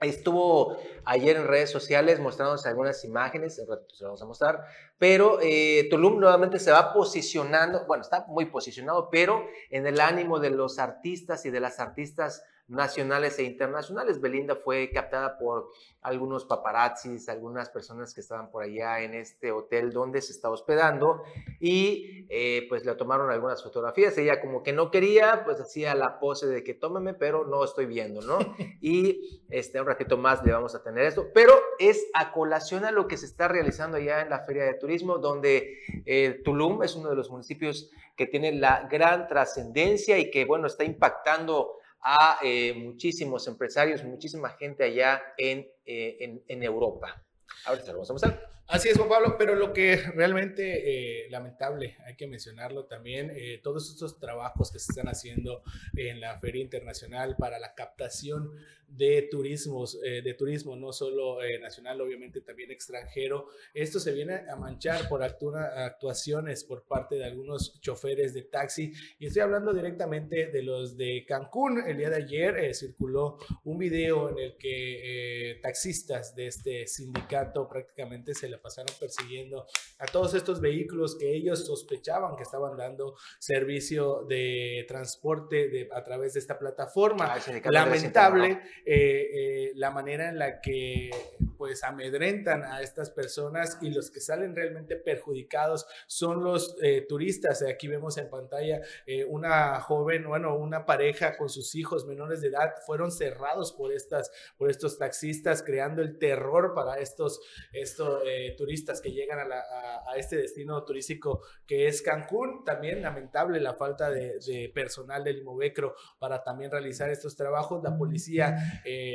Estuvo 0.00 0.76
ayer 1.04 1.36
en 1.36 1.46
redes 1.46 1.70
sociales 1.70 2.18
mostrándonos 2.18 2.66
algunas 2.66 3.04
imágenes, 3.04 3.60
en 3.60 3.68
ratito 3.68 3.94
se 3.94 4.02
las 4.02 4.08
vamos 4.08 4.22
a 4.22 4.26
mostrar, 4.26 4.64
pero 4.98 5.38
eh, 5.40 5.86
Tulum 5.88 6.18
nuevamente 6.18 6.58
se 6.58 6.72
va 6.72 6.92
posicionando, 6.92 7.86
bueno, 7.86 8.02
está 8.02 8.24
muy 8.26 8.46
posicionado, 8.46 9.08
pero 9.08 9.46
en 9.70 9.86
el 9.86 10.00
ánimo 10.00 10.40
de 10.40 10.50
los 10.50 10.80
artistas 10.80 11.46
y 11.46 11.50
de 11.50 11.60
las 11.60 11.78
artistas 11.78 12.42
nacionales 12.68 13.38
e 13.38 13.44
internacionales. 13.44 14.20
Belinda 14.20 14.56
fue 14.56 14.90
captada 14.90 15.38
por 15.38 15.70
algunos 16.02 16.44
paparazzis, 16.44 17.28
algunas 17.28 17.70
personas 17.70 18.14
que 18.14 18.20
estaban 18.20 18.50
por 18.50 18.62
allá 18.62 19.00
en 19.00 19.14
este 19.14 19.52
hotel 19.52 19.92
donde 19.92 20.20
se 20.20 20.32
está 20.32 20.50
hospedando 20.50 21.22
y 21.60 22.26
eh, 22.28 22.66
pues 22.68 22.84
le 22.84 22.94
tomaron 22.94 23.30
algunas 23.30 23.62
fotografías. 23.62 24.16
Ella 24.18 24.40
como 24.40 24.62
que 24.62 24.72
no 24.72 24.90
quería, 24.90 25.42
pues 25.44 25.60
hacía 25.60 25.94
la 25.94 26.18
pose 26.18 26.46
de 26.46 26.64
que 26.64 26.74
tómame, 26.74 27.14
pero 27.14 27.46
no 27.46 27.64
estoy 27.64 27.86
viendo, 27.86 28.20
¿no? 28.20 28.38
Y 28.80 29.42
este, 29.48 29.80
un 29.80 29.86
ratito 29.86 30.16
más 30.16 30.44
le 30.44 30.52
vamos 30.52 30.74
a 30.74 30.82
tener 30.82 31.04
esto, 31.06 31.28
pero 31.34 31.52
es 31.78 32.06
a 32.14 32.32
colación 32.32 32.84
a 32.84 32.92
lo 32.92 33.08
que 33.08 33.16
se 33.16 33.26
está 33.26 33.48
realizando 33.48 33.96
allá 33.96 34.20
en 34.20 34.30
la 34.30 34.40
Feria 34.40 34.64
de 34.64 34.74
Turismo, 34.74 35.18
donde 35.18 35.78
eh, 36.04 36.40
Tulum 36.44 36.82
es 36.82 36.94
uno 36.94 37.10
de 37.10 37.16
los 37.16 37.30
municipios 37.30 37.90
que 38.16 38.26
tiene 38.26 38.52
la 38.52 38.86
gran 38.90 39.28
trascendencia 39.28 40.18
y 40.18 40.30
que, 40.30 40.44
bueno, 40.44 40.66
está 40.66 40.84
impactando 40.84 41.78
a 42.08 42.38
eh, 42.40 42.72
muchísimos 42.72 43.48
empresarios, 43.48 44.04
muchísima 44.04 44.50
gente 44.50 44.84
allá 44.84 45.20
en, 45.36 45.66
eh, 45.84 46.40
en, 46.46 46.62
Europa. 46.62 47.26
Ahorita 47.64 47.88
lo 47.88 47.94
vamos 47.94 48.10
a 48.10 48.12
mostrar. 48.12 48.50
Así 48.68 48.88
es, 48.88 48.96
Juan 48.96 49.08
Pablo, 49.08 49.34
pero 49.36 49.56
lo 49.56 49.72
que 49.72 49.96
realmente 50.14 51.24
eh, 51.24 51.30
lamentable, 51.30 51.96
hay 52.06 52.14
que 52.14 52.28
mencionarlo 52.28 52.86
también, 52.86 53.32
todos 53.62 53.90
estos 53.90 54.20
trabajos 54.20 54.70
que 54.70 54.78
se 54.78 54.92
están 54.92 55.08
haciendo 55.08 55.62
en 55.96 56.20
la 56.20 56.38
Feria 56.38 56.62
Internacional 56.62 57.36
para 57.36 57.58
la 57.58 57.74
captación 57.74 58.52
de, 58.88 59.28
turismos, 59.30 59.98
eh, 60.04 60.22
de 60.22 60.34
turismo, 60.34 60.76
no 60.76 60.92
solo 60.92 61.42
eh, 61.42 61.58
nacional, 61.58 62.00
obviamente 62.00 62.40
también 62.40 62.70
extranjero. 62.70 63.48
Esto 63.74 64.00
se 64.00 64.12
viene 64.12 64.42
a 64.48 64.56
manchar 64.56 65.08
por 65.08 65.22
actuaciones 65.22 66.64
por 66.64 66.84
parte 66.84 67.16
de 67.16 67.24
algunos 67.24 67.80
choferes 67.80 68.34
de 68.34 68.42
taxi. 68.42 68.92
Y 69.18 69.26
estoy 69.26 69.42
hablando 69.42 69.72
directamente 69.72 70.46
de 70.46 70.62
los 70.62 70.96
de 70.96 71.24
Cancún. 71.26 71.82
El 71.86 71.98
día 71.98 72.10
de 72.10 72.16
ayer 72.16 72.56
eh, 72.56 72.74
circuló 72.74 73.38
un 73.64 73.78
video 73.78 74.30
en 74.30 74.38
el 74.38 74.56
que 74.56 75.58
taxistas 75.62 76.34
de 76.34 76.46
este 76.46 76.86
sindicato 76.86 77.68
prácticamente 77.68 78.34
se 78.34 78.48
le 78.48 78.58
pasaron 78.58 78.94
persiguiendo 78.98 79.66
a 79.98 80.06
todos 80.06 80.34
estos 80.34 80.60
vehículos 80.60 81.16
que 81.16 81.34
ellos 81.34 81.66
sospechaban 81.66 82.36
que 82.36 82.42
estaban 82.42 82.76
dando 82.76 83.16
servicio 83.38 84.24
de 84.28 84.84
transporte 84.88 85.68
de, 85.68 85.88
a 85.92 86.02
través 86.02 86.34
de 86.34 86.40
esta 86.40 86.58
plataforma. 86.58 87.34
Ah, 87.34 87.70
Lamentable 87.70 88.60
eh, 88.84 89.30
eh, 89.32 89.72
la 89.74 89.90
manera 89.90 90.28
en 90.28 90.38
la 90.38 90.60
que 90.60 91.10
pues 91.56 91.82
amedrentan 91.82 92.64
a 92.64 92.82
estas 92.82 93.10
personas 93.10 93.78
y 93.80 93.90
los 93.90 94.10
que 94.10 94.20
salen 94.20 94.54
realmente 94.54 94.96
perjudicados 94.96 95.86
son 96.06 96.44
los 96.44 96.76
eh, 96.82 97.04
turistas. 97.08 97.62
Aquí 97.62 97.88
vemos 97.88 98.18
en 98.18 98.28
pantalla 98.28 98.80
una 99.28 99.80
joven, 99.80 100.26
bueno, 100.28 100.56
una 100.56 100.84
pareja 100.84 101.36
con 101.36 101.48
sus 101.48 101.74
hijos 101.74 102.06
menores 102.06 102.40
de 102.40 102.48
edad 102.48 102.74
fueron 102.84 103.10
cerrados 103.10 103.72
por, 103.72 103.92
estas, 103.92 104.30
por 104.56 104.70
estos 104.70 104.98
taxistas, 104.98 105.62
creando 105.62 106.02
el 106.02 106.18
terror 106.18 106.72
para 106.74 106.98
estos, 106.98 107.40
estos 107.72 108.22
turistas 108.56 109.00
que 109.00 109.12
llegan 109.12 109.38
a, 109.50 110.16
este 110.16 110.36
destino 110.36 110.84
turístico 110.84 111.42
que 111.66 111.88
es 111.88 112.02
Cancún. 112.02 112.64
También 112.64 113.02
lamentable 113.02 113.60
la 113.60 113.74
falta 113.74 114.10
de, 114.10 114.38
de 114.46 114.70
personal 114.74 115.24
del 115.24 115.38
Imovecro 115.38 115.94
para 116.18 116.42
también 116.42 116.70
realizar 116.70 117.10
estos 117.10 117.36
trabajos. 117.36 117.82
La 117.82 117.96
policía 117.96 118.56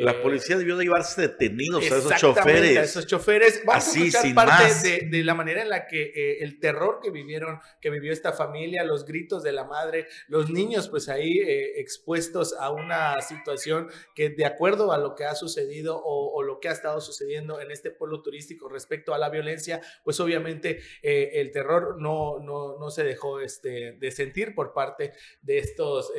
la 0.02 0.12
eh, 0.12 0.20
policía 0.22 0.58
debió 0.58 0.78
de 0.78 0.86
llevarse 0.86 1.22
detenidos 1.22 1.84
a 1.84 1.98
esos 1.98 2.16
choferes. 2.18 2.78
a 2.78 2.84
esos 2.84 3.08
choferes. 3.08 3.62
Vamos 3.66 3.88
Así, 3.88 4.04
a 4.04 4.06
escuchar 4.06 4.36
parte 4.36 4.90
de, 4.90 5.10
de 5.10 5.24
la 5.24 5.34
manera 5.34 5.62
en 5.62 5.70
la 5.70 5.88
que 5.88 6.12
eh, 6.16 6.44
el 6.44 6.60
terror 6.60 7.00
que 7.02 7.12
vivieron, 7.12 7.60
que 7.80 7.90
vivió 7.90 8.12
esta 8.12 8.34
familia, 8.34 8.84
los 8.84 9.06
gritos 9.06 9.44
de 9.44 9.52
la 9.52 9.64
madre, 9.64 10.08
los 10.28 10.50
niños 10.50 10.90
pues 10.90 11.10
ahí 11.10 11.40
eh, 11.40 11.80
expuestos 11.80 12.54
a 12.60 12.72
una 12.72 13.22
situación 13.22 13.90
que 14.16 14.30
de 14.30 14.46
acuerdo 14.46 14.92
a 14.92 14.98
lo 14.98 15.16
que 15.16 15.26
ha 15.26 15.36
sucedido 15.36 15.98
o, 15.98 16.34
o 16.34 16.44
lo 16.44 16.60
que 16.60 16.70
ha 16.70 16.74
estado 16.74 17.02
sucediendo 17.02 17.62
en 17.62 17.72
este 17.72 17.92
pueblo 17.92 18.22
turístico 18.22 18.68
respecto 18.70 19.14
a 19.14 19.18
la 19.18 19.30
violencia, 19.30 19.82
pues 20.04 20.20
obviamente 20.20 20.80
el 21.02 21.52
terror 21.52 21.98
no, 22.00 22.40
no, 22.40 22.78
no 22.80 22.90
se 22.90 23.04
dejó 23.04 23.40
este, 23.40 23.94
de 23.94 24.12
sentir 24.12 24.54
por 24.54 24.74
parte 24.74 25.14
de 25.42 25.60
estos 25.60 26.12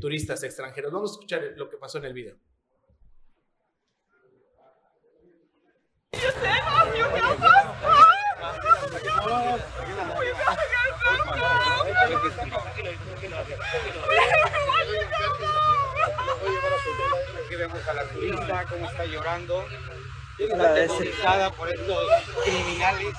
turistas 0.00 0.42
extranjeros. 0.42 0.92
Vamos 0.92 1.10
a 1.10 1.14
escuchar 1.14 1.42
lo 1.56 1.68
que 1.68 1.76
pasó 1.76 1.98
en 1.98 2.04
el 2.04 2.12
video. 2.12 2.36
Aquí 17.44 17.56
vemos 17.56 17.88
a 17.88 17.94
la 17.94 18.04
turista 18.04 18.64
está 18.86 19.04
llorando. 19.04 19.64
Está 20.38 20.72
decepcionada 20.72 21.50
por 21.50 21.68
estos 21.68 22.10
criminales. 22.44 23.14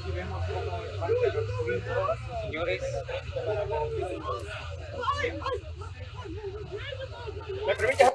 Aquí 0.00 0.10
vemos 0.12 0.44
cómo 0.46 0.84
espantan 0.84 1.34
los 1.34 1.46
turistas, 1.58 2.18
señores. 2.42 2.82
¿Me 7.66 7.74
permite? 7.74 8.10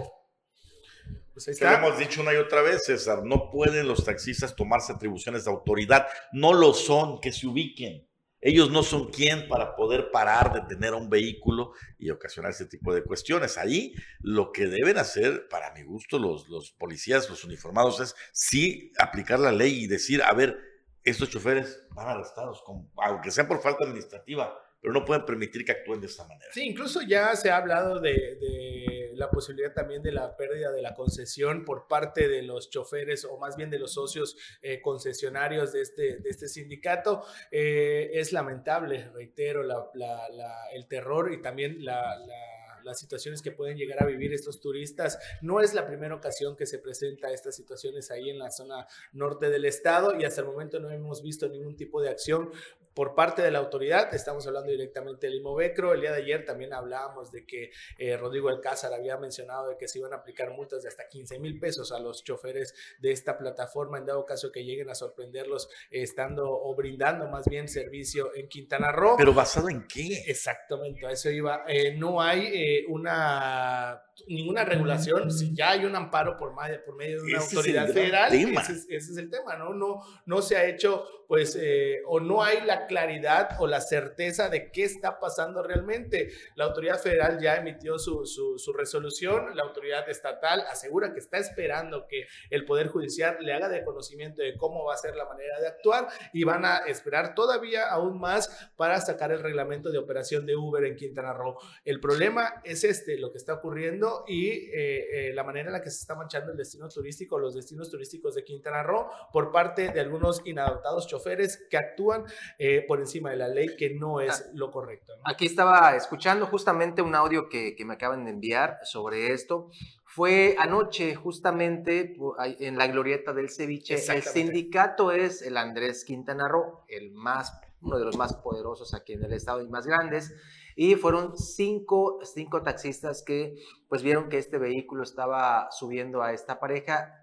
Pues 1.34 1.62
lo 1.62 1.70
hemos 1.70 1.98
dicho 1.98 2.22
una 2.22 2.34
y 2.34 2.38
otra 2.38 2.62
vez, 2.62 2.84
César, 2.86 3.24
no 3.24 3.50
pueden 3.50 3.88
los 3.88 4.04
taxistas 4.04 4.56
tomarse 4.56 4.92
atribuciones 4.92 5.46
de 5.46 5.52
autoridad, 5.52 6.08
no 6.34 6.54
lo 6.54 6.74
son, 6.74 7.22
que 7.22 7.32
se 7.32 7.48
ubiquen. 7.48 8.06
Ellos 8.42 8.70
no 8.72 8.84
son 8.84 9.10
quien 9.10 9.48
para 9.48 9.76
poder 9.76 10.12
parar, 10.12 10.54
detener 10.54 10.94
a 10.94 10.98
un 10.98 11.10
vehículo 11.10 11.74
y 11.98 12.10
ocasionar 12.10 12.52
ese 12.52 12.66
tipo 12.66 12.94
de 12.94 13.04
cuestiones. 13.04 13.58
Ahí 13.58 13.94
lo 14.22 14.52
que 14.52 14.68
deben 14.68 14.98
hacer, 14.98 15.48
para 15.50 15.74
mi 15.74 15.84
gusto, 15.84 16.20
los, 16.20 16.48
los 16.50 16.72
policías, 16.72 17.30
los 17.30 17.44
uniformados, 17.44 18.00
es 18.02 18.16
sí 18.34 18.92
aplicar 18.98 19.40
la 19.40 19.52
ley 19.52 19.84
y 19.84 19.88
decir, 19.88 20.22
a 20.24 20.34
ver, 20.34 20.58
estos 21.04 21.30
choferes 21.30 21.86
van 21.92 22.08
arrestados, 22.10 22.62
con- 22.64 22.90
aunque 22.98 23.32
sea 23.32 23.48
por 23.48 23.62
falta 23.62 23.86
administrativa, 23.86 24.58
pero 24.82 24.94
no 24.94 25.04
pueden 25.06 25.26
permitir 25.26 25.66
que 25.66 25.72
actúen 25.74 26.00
de 26.02 26.08
esta 26.08 26.26
manera. 26.26 26.52
Sí, 26.54 26.64
incluso 26.66 27.02
ya 27.02 27.36
se 27.36 27.50
ha 27.50 27.58
hablado 27.58 28.00
de, 28.00 29.12
la 29.16 29.30
posibilidad 29.30 29.74
también 29.74 30.02
de 30.02 30.14
la 30.14 30.38
pérdida 30.38 30.72
de 30.72 30.82
la 30.82 30.94
concesión 30.94 31.66
por 31.66 31.88
parte 31.88 32.30
de 32.30 32.42
los 32.42 32.70
choferes 32.70 33.26
o 33.26 33.38
más 33.38 33.58
bien 33.58 33.70
de 33.70 33.78
los 33.78 33.94
socios 33.94 34.38
eh, 34.62 34.82
concesionarios 34.82 35.74
de 35.74 35.82
este, 35.82 36.20
este 36.30 36.48
sindicato. 36.48 37.24
Eh, 37.52 38.12
es 38.14 38.32
lamentable, 38.32 39.10
reitero, 39.14 39.64
la- 39.64 39.90
la- 39.94 40.30
la- 40.30 40.70
el 40.74 40.88
terror 40.88 41.34
y 41.34 41.42
también 41.42 41.84
la- 41.84 42.18
la- 42.18 42.82
las 42.84 42.98
situaciones 42.98 43.42
que 43.42 43.52
pueden 43.52 43.78
llegar 43.78 44.02
a 44.02 44.06
vivir 44.06 44.34
estos 44.34 44.62
turistas. 44.62 45.20
No 45.42 45.60
es 45.60 45.74
la 45.74 45.86
primera 45.86 46.16
ocasión 46.16 46.56
que 46.56 46.66
se 46.66 46.80
presenta 46.80 47.30
estas 47.30 47.54
situaciones 47.58 48.10
ahí 48.10 48.30
en 48.30 48.40
la 48.40 48.52
zona 48.52 48.88
norte 49.12 49.50
del 49.50 49.66
estado 49.66 50.18
y 50.18 50.24
hasta 50.24 50.40
el 50.42 50.48
momento 50.48 50.80
no 50.80 50.90
hemos 50.90 51.22
visto 51.22 51.50
ningún 51.50 51.76
tipo 51.76 52.02
de 52.02 52.10
acción 52.10 52.52
por 53.00 53.16
parte 53.16 53.42
de 53.42 53.50
la 53.50 53.60
autoridad. 53.60 54.14
Estamos 54.14 54.46
hablando 54.46 54.72
directamente 54.72 55.28
del 55.28 55.38
Imovecro. 55.38 55.94
El 55.94 56.02
día 56.02 56.12
de 56.12 56.22
ayer 56.22 56.44
también 56.44 56.74
hablábamos 56.74 57.32
de 57.32 57.46
que 57.46 57.72
eh, 57.98 58.18
Rodrigo 58.18 58.50
Alcázar 58.50 58.94
había 58.94 59.16
mencionado 59.16 59.70
de 59.70 59.78
que 59.78 59.88
se 59.88 60.00
iban 60.00 60.12
a 60.12 60.18
aplicar 60.18 60.52
multas 60.52 60.84
de 60.84 60.90
hasta 60.90 61.08
15 61.08 61.40
mil 61.40 61.58
pesos 61.62 61.94
a 61.94 62.00
los 62.00 62.26
choferes 62.26 62.76
de 63.00 63.14
esta 63.14 63.38
plataforma 63.38 64.00
en 64.00 64.06
dado 64.06 64.26
caso 64.26 64.52
que 64.52 64.66
lleguen 64.66 64.90
a 64.90 64.96
sorprenderlos 64.96 65.70
eh, 65.92 66.02
estando 66.02 66.52
o 66.52 66.76
brindando 66.76 67.30
más 67.30 67.46
bien 67.48 67.70
servicio 67.70 68.36
en 68.36 68.50
Quintana 68.50 68.92
Roo. 68.92 69.16
Pero 69.18 69.34
basado 69.34 69.70
en 69.70 69.88
qué? 69.88 70.26
Exactamente, 70.28 71.08
a 71.08 71.12
eso 71.12 71.30
iba. 71.30 71.64
Eh, 71.70 71.96
no 71.96 72.22
hay 72.22 72.48
eh, 72.54 72.86
una 72.90 74.09
ninguna 74.28 74.64
regulación, 74.66 75.32
si 75.32 75.54
ya 75.56 75.72
hay 75.72 75.86
un 75.86 75.96
amparo 75.96 76.38
por, 76.38 76.54
por 76.86 76.96
medio 76.96 77.18
de 77.18 77.24
una 77.24 77.38
Ese 77.40 77.56
autoridad 77.56 77.88
federal, 77.88 78.32
tema. 78.32 78.62
ese 78.62 78.74
es, 78.74 78.86
ese 78.90 79.12
es 79.12 79.18
el 79.18 79.30
tema, 79.30 79.56
¿no? 79.58 79.74
No, 79.74 80.02
no 80.26 80.42
se 80.42 80.58
ha 80.58 80.66
hecho, 80.66 81.06
pues, 81.28 81.58
eh, 81.60 82.02
o 82.08 82.20
no 82.20 82.44
hay 82.44 82.62
la 82.62 82.88
claridad 82.88 83.50
o 83.60 83.68
la 83.68 83.82
certeza 83.82 84.50
de 84.50 84.72
qué 84.72 84.84
está 84.84 85.20
pasando 85.20 85.62
realmente. 85.64 86.30
La 86.56 86.66
autoridad 86.66 87.00
federal 87.00 87.40
ya 87.40 87.56
emitió 87.58 88.00
su, 88.00 88.26
su, 88.26 88.58
su 88.58 88.74
resolución, 88.74 89.56
la 89.56 89.64
autoridad 89.64 90.10
estatal 90.10 90.62
asegura 90.70 91.14
que 91.14 91.20
está 91.20 91.38
esperando 91.38 92.08
que 92.08 92.26
el 92.50 92.66
Poder 92.66 92.88
Judicial 92.88 93.38
le 93.42 93.54
haga 93.54 93.70
de 93.70 93.84
conocimiento 93.84 94.42
de 94.42 94.58
cómo 94.58 94.86
va 94.86 94.94
a 94.94 94.98
ser 94.98 95.16
la 95.16 95.26
manera 95.26 95.60
de 95.60 95.68
actuar 95.68 96.08
y 96.34 96.44
van 96.44 96.66
a 96.66 96.78
esperar 96.88 97.36
todavía 97.36 97.90
aún 97.90 98.20
más 98.20 98.70
para 98.76 99.00
sacar 99.02 99.32
el 99.32 99.40
reglamento 99.40 99.92
de 99.92 99.98
operación 99.98 100.46
de 100.46 100.56
Uber 100.56 100.84
en 100.84 100.96
Quintana 100.96 101.34
Roo. 101.34 101.58
El 101.86 102.00
problema 102.00 102.62
es 102.64 102.84
este, 102.84 103.18
lo 103.18 103.32
que 103.32 103.38
está 103.38 103.54
ocurriendo 103.56 104.09
y 104.28 104.50
eh, 104.50 105.30
eh, 105.30 105.34
la 105.34 105.44
manera 105.44 105.68
en 105.68 105.74
la 105.74 105.82
que 105.82 105.90
se 105.90 106.02
está 106.02 106.16
manchando 106.16 106.52
el 106.52 106.58
destino 106.58 106.88
turístico, 106.90 107.38
los 107.38 107.56
destinos 107.56 107.90
turísticos 107.90 108.36
de 108.36 108.44
Quintana 108.44 108.84
Roo 108.84 109.10
por 109.32 109.52
parte 109.52 109.90
de 109.90 110.00
algunos 110.00 110.42
inadaptados 110.46 111.08
choferes 111.08 111.66
que 111.70 111.78
actúan 111.78 112.26
eh, 112.58 112.84
por 112.88 113.00
encima 113.00 113.32
de 113.32 113.38
la 113.38 113.48
ley, 113.48 113.76
que 113.76 113.92
no 113.92 114.22
es 114.22 114.50
lo 114.54 114.72
correcto. 114.72 115.16
¿no? 115.18 115.24
Aquí 115.26 115.46
estaba 115.46 115.96
escuchando 115.96 116.46
justamente 116.46 117.02
un 117.02 117.16
audio 117.16 117.50
que, 117.50 117.76
que 117.76 117.86
me 117.86 117.94
acaban 117.94 118.26
de 118.26 118.32
enviar 118.32 118.80
sobre 118.84 119.34
esto. 119.34 119.70
Fue 120.06 120.56
anoche 120.58 121.14
justamente 121.16 122.16
en 122.60 122.78
la 122.78 122.88
glorieta 122.88 123.32
del 123.32 123.50
ceviche. 123.50 123.96
El 123.96 124.24
sindicato 124.24 125.12
es 125.12 125.44
el 125.44 125.56
Andrés 125.56 126.04
Quintana 126.04 126.48
Roo, 126.48 126.84
el 126.88 127.12
más, 127.12 127.54
uno 127.82 128.00
de 128.00 128.06
los 128.06 128.18
más 128.18 128.34
poderosos 128.34 128.94
aquí 128.96 129.14
en 129.14 129.24
el 129.24 129.34
estado 129.34 129.62
y 129.62 129.68
más 129.68 129.86
grandes. 129.86 130.34
Y 130.82 130.96
fueron 130.96 131.38
cinco, 131.38 132.22
cinco 132.24 132.64
taxistas 132.64 133.22
que 133.22 133.58
pues 133.90 134.02
vieron 134.02 134.30
que 134.30 134.38
este 134.38 134.58
vehículo 134.58 135.04
estaba 135.04 135.70
subiendo 135.72 136.24
a 136.24 136.32
esta 136.32 136.58
pareja. 136.62 137.19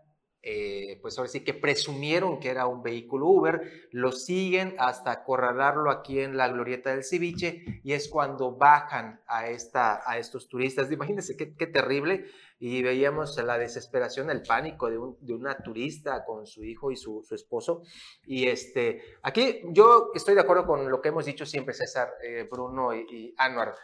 Eh, 0.48 0.98
pues 1.02 1.18
ahora 1.18 1.28
sí 1.28 1.40
que 1.42 1.54
presumieron 1.54 2.38
que 2.38 2.50
era 2.50 2.66
un 2.68 2.80
vehículo 2.82 3.26
Uber, 3.26 3.60
lo 3.90 4.12
siguen 4.12 4.76
hasta 4.78 5.10
acorralarlo 5.10 5.90
aquí 5.90 6.20
en 6.20 6.36
la 6.36 6.46
glorieta 6.48 6.90
del 6.90 7.02
ceviche 7.02 7.64
y 7.82 7.92
es 7.94 8.08
cuando 8.08 8.52
bajan 8.56 9.20
a, 9.26 9.48
esta, 9.48 10.08
a 10.08 10.18
estos 10.18 10.48
turistas. 10.48 10.90
Imagínense 10.92 11.36
qué, 11.36 11.54
qué 11.56 11.66
terrible. 11.66 12.26
Y 12.58 12.82
veíamos 12.82 13.36
la 13.44 13.58
desesperación, 13.58 14.30
el 14.30 14.42
pánico 14.42 14.88
de, 14.88 14.96
un- 14.96 15.18
de 15.20 15.34
una 15.34 15.58
turista 15.58 16.24
con 16.24 16.46
su 16.46 16.64
hijo 16.64 16.90
y 16.90 16.96
su, 16.96 17.22
su 17.22 17.34
esposo. 17.34 17.82
Y 18.24 18.46
este, 18.48 19.02
aquí 19.22 19.60
yo 19.72 20.10
estoy 20.14 20.34
de 20.34 20.40
acuerdo 20.40 20.64
con 20.66 20.88
lo 20.90 21.02
que 21.02 21.08
hemos 21.10 21.26
dicho 21.26 21.44
siempre, 21.44 21.74
César, 21.74 22.08
eh, 22.22 22.48
Bruno 22.50 22.94
y, 22.94 23.00
y 23.10 23.34
Anwar. 23.36 23.74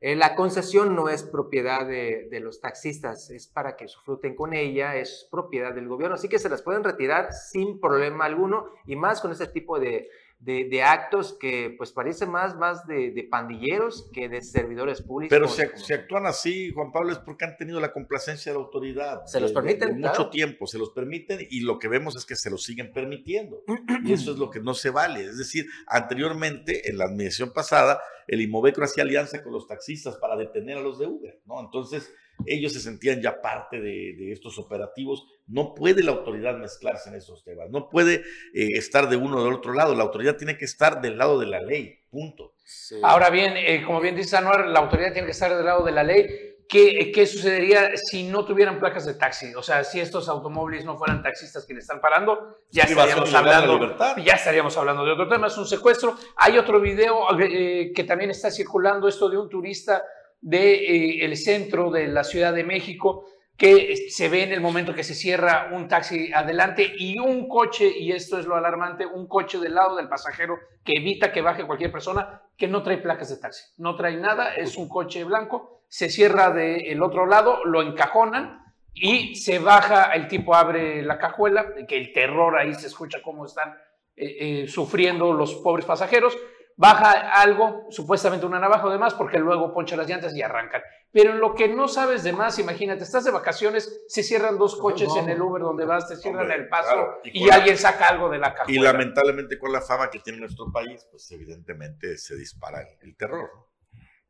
Eh, 0.00 0.16
la 0.16 0.34
concesión 0.34 0.96
no 0.96 1.10
es 1.10 1.22
propiedad 1.22 1.86
de, 1.86 2.28
de 2.30 2.40
los 2.40 2.60
taxistas, 2.60 3.28
es 3.30 3.48
para 3.48 3.76
que 3.76 3.84
disfruten 3.84 4.34
con 4.34 4.54
ella, 4.54 4.96
es 4.96 5.28
propiedad 5.30 5.74
del 5.74 5.88
gobierno, 5.88 6.14
así 6.14 6.28
que 6.28 6.38
se 6.38 6.48
las 6.48 6.62
pueden 6.62 6.84
retirar 6.84 7.34
sin 7.34 7.80
problema 7.80 8.24
alguno 8.24 8.70
y 8.86 8.96
más 8.96 9.20
con 9.20 9.32
ese 9.32 9.46
tipo 9.46 9.78
de, 9.78 10.08
de- 10.40 10.64
de 10.70 10.82
actos 10.82 11.36
que 11.38 11.74
pues 11.76 11.92
parece 11.92 12.24
más, 12.26 12.56
más 12.56 12.86
de, 12.86 13.10
de 13.10 13.24
pandilleros 13.24 14.08
que 14.12 14.28
de 14.28 14.40
servidores 14.40 15.02
públicos. 15.02 15.30
Pero 15.36 15.48
si, 15.48 15.62
si 15.84 15.92
actúan 15.92 16.24
así, 16.26 16.72
Juan 16.72 16.92
Pablo, 16.92 17.12
es 17.12 17.18
porque 17.18 17.44
han 17.44 17.56
tenido 17.58 17.78
la 17.78 17.92
complacencia 17.92 18.50
de 18.52 18.58
la 18.58 18.64
autoridad. 18.64 19.24
Se 19.26 19.38
los 19.38 19.52
permiten, 19.52 19.88
de 19.90 19.96
claro. 20.00 20.18
mucho 20.18 20.30
tiempo, 20.30 20.66
se 20.66 20.78
los 20.78 20.90
permiten 20.90 21.46
y 21.50 21.60
lo 21.60 21.78
que 21.78 21.88
vemos 21.88 22.16
es 22.16 22.24
que 22.24 22.36
se 22.36 22.50
los 22.50 22.62
siguen 22.64 22.92
permitiendo. 22.92 23.62
Y 24.04 24.12
eso 24.14 24.32
es 24.32 24.38
lo 24.38 24.48
que 24.50 24.60
no 24.60 24.72
se 24.74 24.88
vale. 24.90 25.24
Es 25.24 25.36
decir, 25.36 25.66
anteriormente, 25.86 26.88
en 26.90 26.98
la 26.98 27.04
administración 27.04 27.52
pasada, 27.52 28.00
el 28.26 28.40
Imovecro 28.40 28.84
hacía 28.84 29.02
alianza 29.04 29.42
con 29.42 29.52
los 29.52 29.66
taxistas 29.66 30.16
para 30.16 30.36
detener 30.36 30.78
a 30.78 30.80
los 30.80 30.98
de 30.98 31.06
Uber, 31.06 31.40
¿no? 31.46 31.60
Entonces, 31.60 32.12
ellos 32.46 32.72
se 32.72 32.80
sentían 32.80 33.20
ya 33.20 33.40
parte 33.40 33.80
de, 33.80 34.14
de 34.16 34.32
estos 34.32 34.58
operativos. 34.58 35.26
No 35.46 35.74
puede 35.74 36.02
la 36.02 36.12
autoridad 36.12 36.56
mezclarse 36.56 37.08
en 37.08 37.16
esos 37.16 37.44
temas, 37.44 37.70
no 37.70 37.88
puede 37.88 38.22
eh, 38.54 38.68
estar 38.74 39.08
de 39.08 39.16
uno 39.16 39.38
o 39.38 39.44
del 39.44 39.54
otro 39.54 39.72
lado. 39.72 39.94
La 39.94 40.04
autoridad 40.04 40.36
tiene 40.36 40.56
que 40.56 40.64
estar 40.64 41.00
del 41.00 41.18
lado 41.18 41.38
de 41.38 41.46
la 41.46 41.60
ley, 41.60 41.98
punto. 42.10 42.54
Sí. 42.64 42.96
Ahora 43.02 43.30
bien, 43.30 43.54
eh, 43.56 43.82
como 43.84 44.00
bien 44.00 44.14
dice 44.14 44.36
Anuar, 44.36 44.66
la 44.68 44.80
autoridad 44.80 45.12
tiene 45.12 45.26
que 45.26 45.32
estar 45.32 45.54
del 45.54 45.64
lado 45.64 45.84
de 45.84 45.92
la 45.92 46.04
ley. 46.04 46.26
¿Qué, 46.68 47.10
¿Qué 47.12 47.26
sucedería 47.26 47.96
si 47.96 48.22
no 48.22 48.44
tuvieran 48.44 48.78
placas 48.78 49.04
de 49.04 49.14
taxi? 49.14 49.52
O 49.56 49.62
sea, 49.62 49.82
si 49.82 49.98
estos 49.98 50.28
automóviles 50.28 50.84
no 50.84 50.96
fueran 50.96 51.20
taxistas 51.20 51.66
quienes 51.66 51.82
están 51.82 52.00
parando, 52.00 52.58
ya 52.70 52.84
estaríamos 52.84 53.34
hablando, 53.34 53.96
ya 54.24 54.34
estaríamos 54.34 54.76
hablando 54.76 55.04
de 55.04 55.10
otro 55.10 55.28
tema, 55.28 55.48
es 55.48 55.58
un 55.58 55.66
secuestro. 55.66 56.16
Hay 56.36 56.56
otro 56.58 56.80
video 56.80 57.26
eh, 57.40 57.90
que 57.92 58.04
también 58.04 58.30
está 58.30 58.52
circulando, 58.52 59.08
esto 59.08 59.28
de 59.28 59.36
un 59.36 59.48
turista 59.48 60.04
del 60.40 61.22
el 61.22 61.36
centro 61.36 61.90
de 61.90 62.08
la 62.08 62.24
Ciudad 62.24 62.52
de 62.54 62.64
México, 62.64 63.26
que 63.60 64.08
se 64.08 64.30
ve 64.30 64.42
en 64.42 64.52
el 64.52 64.62
momento 64.62 64.94
que 64.94 65.04
se 65.04 65.14
cierra 65.14 65.68
un 65.72 65.86
taxi 65.86 66.32
adelante 66.32 66.94
y 66.96 67.18
un 67.18 67.46
coche, 67.46 67.92
y 67.94 68.10
esto 68.12 68.38
es 68.38 68.46
lo 68.46 68.56
alarmante, 68.56 69.04
un 69.04 69.28
coche 69.28 69.58
del 69.58 69.74
lado 69.74 69.96
del 69.96 70.08
pasajero 70.08 70.58
que 70.82 70.94
evita 70.94 71.30
que 71.30 71.42
baje 71.42 71.66
cualquier 71.66 71.92
persona 71.92 72.40
que 72.56 72.68
no 72.68 72.82
trae 72.82 72.96
placas 72.96 73.28
de 73.28 73.36
taxi, 73.36 73.62
no 73.76 73.96
trae 73.96 74.16
nada, 74.16 74.54
es 74.54 74.78
un 74.78 74.88
coche 74.88 75.24
blanco, 75.24 75.82
se 75.88 76.08
cierra 76.08 76.50
del 76.50 77.02
otro 77.02 77.26
lado, 77.26 77.62
lo 77.66 77.82
encajonan 77.82 78.64
y 78.94 79.34
se 79.36 79.58
baja, 79.58 80.12
el 80.12 80.26
tipo 80.26 80.54
abre 80.54 81.02
la 81.02 81.18
cajuela, 81.18 81.74
que 81.86 81.98
el 81.98 82.14
terror 82.14 82.56
ahí 82.56 82.72
se 82.74 82.86
escucha 82.86 83.20
cómo 83.22 83.44
están 83.44 83.74
eh, 84.16 84.62
eh, 84.62 84.68
sufriendo 84.68 85.34
los 85.34 85.56
pobres 85.56 85.84
pasajeros, 85.84 86.36
baja 86.76 87.12
algo, 87.40 87.86
supuestamente 87.90 88.46
una 88.46 88.58
navaja 88.58 88.86
o 88.86 88.90
demás, 88.90 89.14
porque 89.14 89.38
luego 89.38 89.72
poncha 89.74 89.96
las 89.96 90.08
llantas 90.08 90.34
y 90.34 90.42
arrancan. 90.42 90.82
Pero 91.12 91.32
en 91.32 91.40
lo 91.40 91.54
que 91.54 91.68
no 91.68 91.88
sabes 91.88 92.22
de 92.22 92.32
más, 92.32 92.58
imagínate, 92.58 93.02
estás 93.02 93.24
de 93.24 93.32
vacaciones, 93.32 94.04
se 94.06 94.22
cierran 94.22 94.58
dos 94.58 94.76
coches 94.76 95.08
en 95.16 95.28
el 95.28 95.42
Uber 95.42 95.62
donde 95.62 95.84
vas, 95.84 96.08
te 96.08 96.16
cierran 96.16 96.42
Hombre, 96.42 96.56
el 96.56 96.68
paso 96.68 96.92
claro, 96.92 97.20
y 97.24 97.50
alguien 97.50 97.76
saca 97.76 98.06
algo 98.06 98.28
de 98.28 98.38
la 98.38 98.54
cajuela. 98.54 98.80
Y 98.80 98.82
lamentablemente 98.82 99.58
con 99.58 99.72
la 99.72 99.80
fama 99.80 100.08
que 100.08 100.20
tiene 100.20 100.38
nuestro 100.38 100.70
país, 100.72 101.06
pues 101.10 101.30
evidentemente 101.32 102.16
se 102.16 102.36
dispara 102.36 102.80
el, 103.00 103.16
terror. 103.16 103.50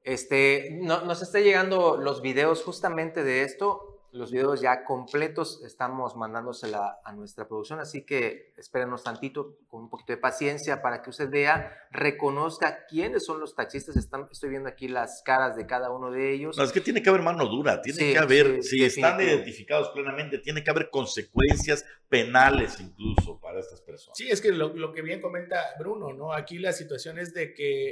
Este, 0.02 0.78
no- 0.80 1.02
nos 1.02 1.20
está 1.22 1.40
llegando 1.40 1.98
los 1.98 2.22
videos 2.22 2.62
justamente 2.64 3.22
de 3.22 3.42
esto, 3.42 3.89
los 4.12 4.30
videos 4.32 4.60
ya 4.60 4.84
completos, 4.84 5.62
estamos 5.64 6.16
mandándosela 6.16 6.98
a 7.04 7.12
nuestra 7.12 7.46
producción, 7.46 7.80
así 7.80 8.04
que 8.04 8.52
espérenos 8.56 9.04
tantito, 9.04 9.56
con 9.68 9.82
un 9.82 9.90
poquito 9.90 10.12
de 10.12 10.18
paciencia 10.18 10.82
para 10.82 11.02
que 11.02 11.10
usted 11.10 11.30
vea, 11.30 11.72
reconozca 11.90 12.86
quiénes 12.88 13.24
son 13.24 13.40
los 13.40 13.54
taxistas, 13.54 13.96
Están, 13.96 14.28
estoy 14.30 14.50
viendo 14.50 14.68
aquí 14.68 14.88
las 14.88 15.22
caras 15.24 15.56
de 15.56 15.66
cada 15.66 15.90
uno 15.90 16.10
de 16.10 16.32
ellos. 16.32 16.56
No, 16.56 16.64
es 16.64 16.72
que 16.72 16.80
tiene 16.80 17.02
que 17.02 17.10
haber 17.10 17.22
mano 17.22 17.46
dura, 17.46 17.80
tiene 17.82 17.98
Sí, 17.98 18.12
que 18.12 18.18
haber, 18.18 18.62
sí, 18.62 18.78
si 18.78 18.84
están 18.84 19.20
identificados 19.20 19.90
plenamente, 19.90 20.38
tiene 20.38 20.62
que 20.64 20.70
haber 20.70 20.90
consecuencias 20.90 21.84
penales 22.08 22.80
incluso 22.80 23.38
para 23.40 23.49
estas 23.60 23.80
personas. 23.80 24.16
Sí, 24.16 24.28
es 24.30 24.40
que 24.40 24.50
lo, 24.52 24.74
lo 24.74 24.92
que 24.92 25.02
bien 25.02 25.20
comenta 25.20 25.62
Bruno, 25.78 26.12
¿no? 26.12 26.32
Aquí 26.32 26.58
la 26.58 26.72
situación 26.72 27.18
es 27.18 27.32
de 27.34 27.54
que 27.54 27.90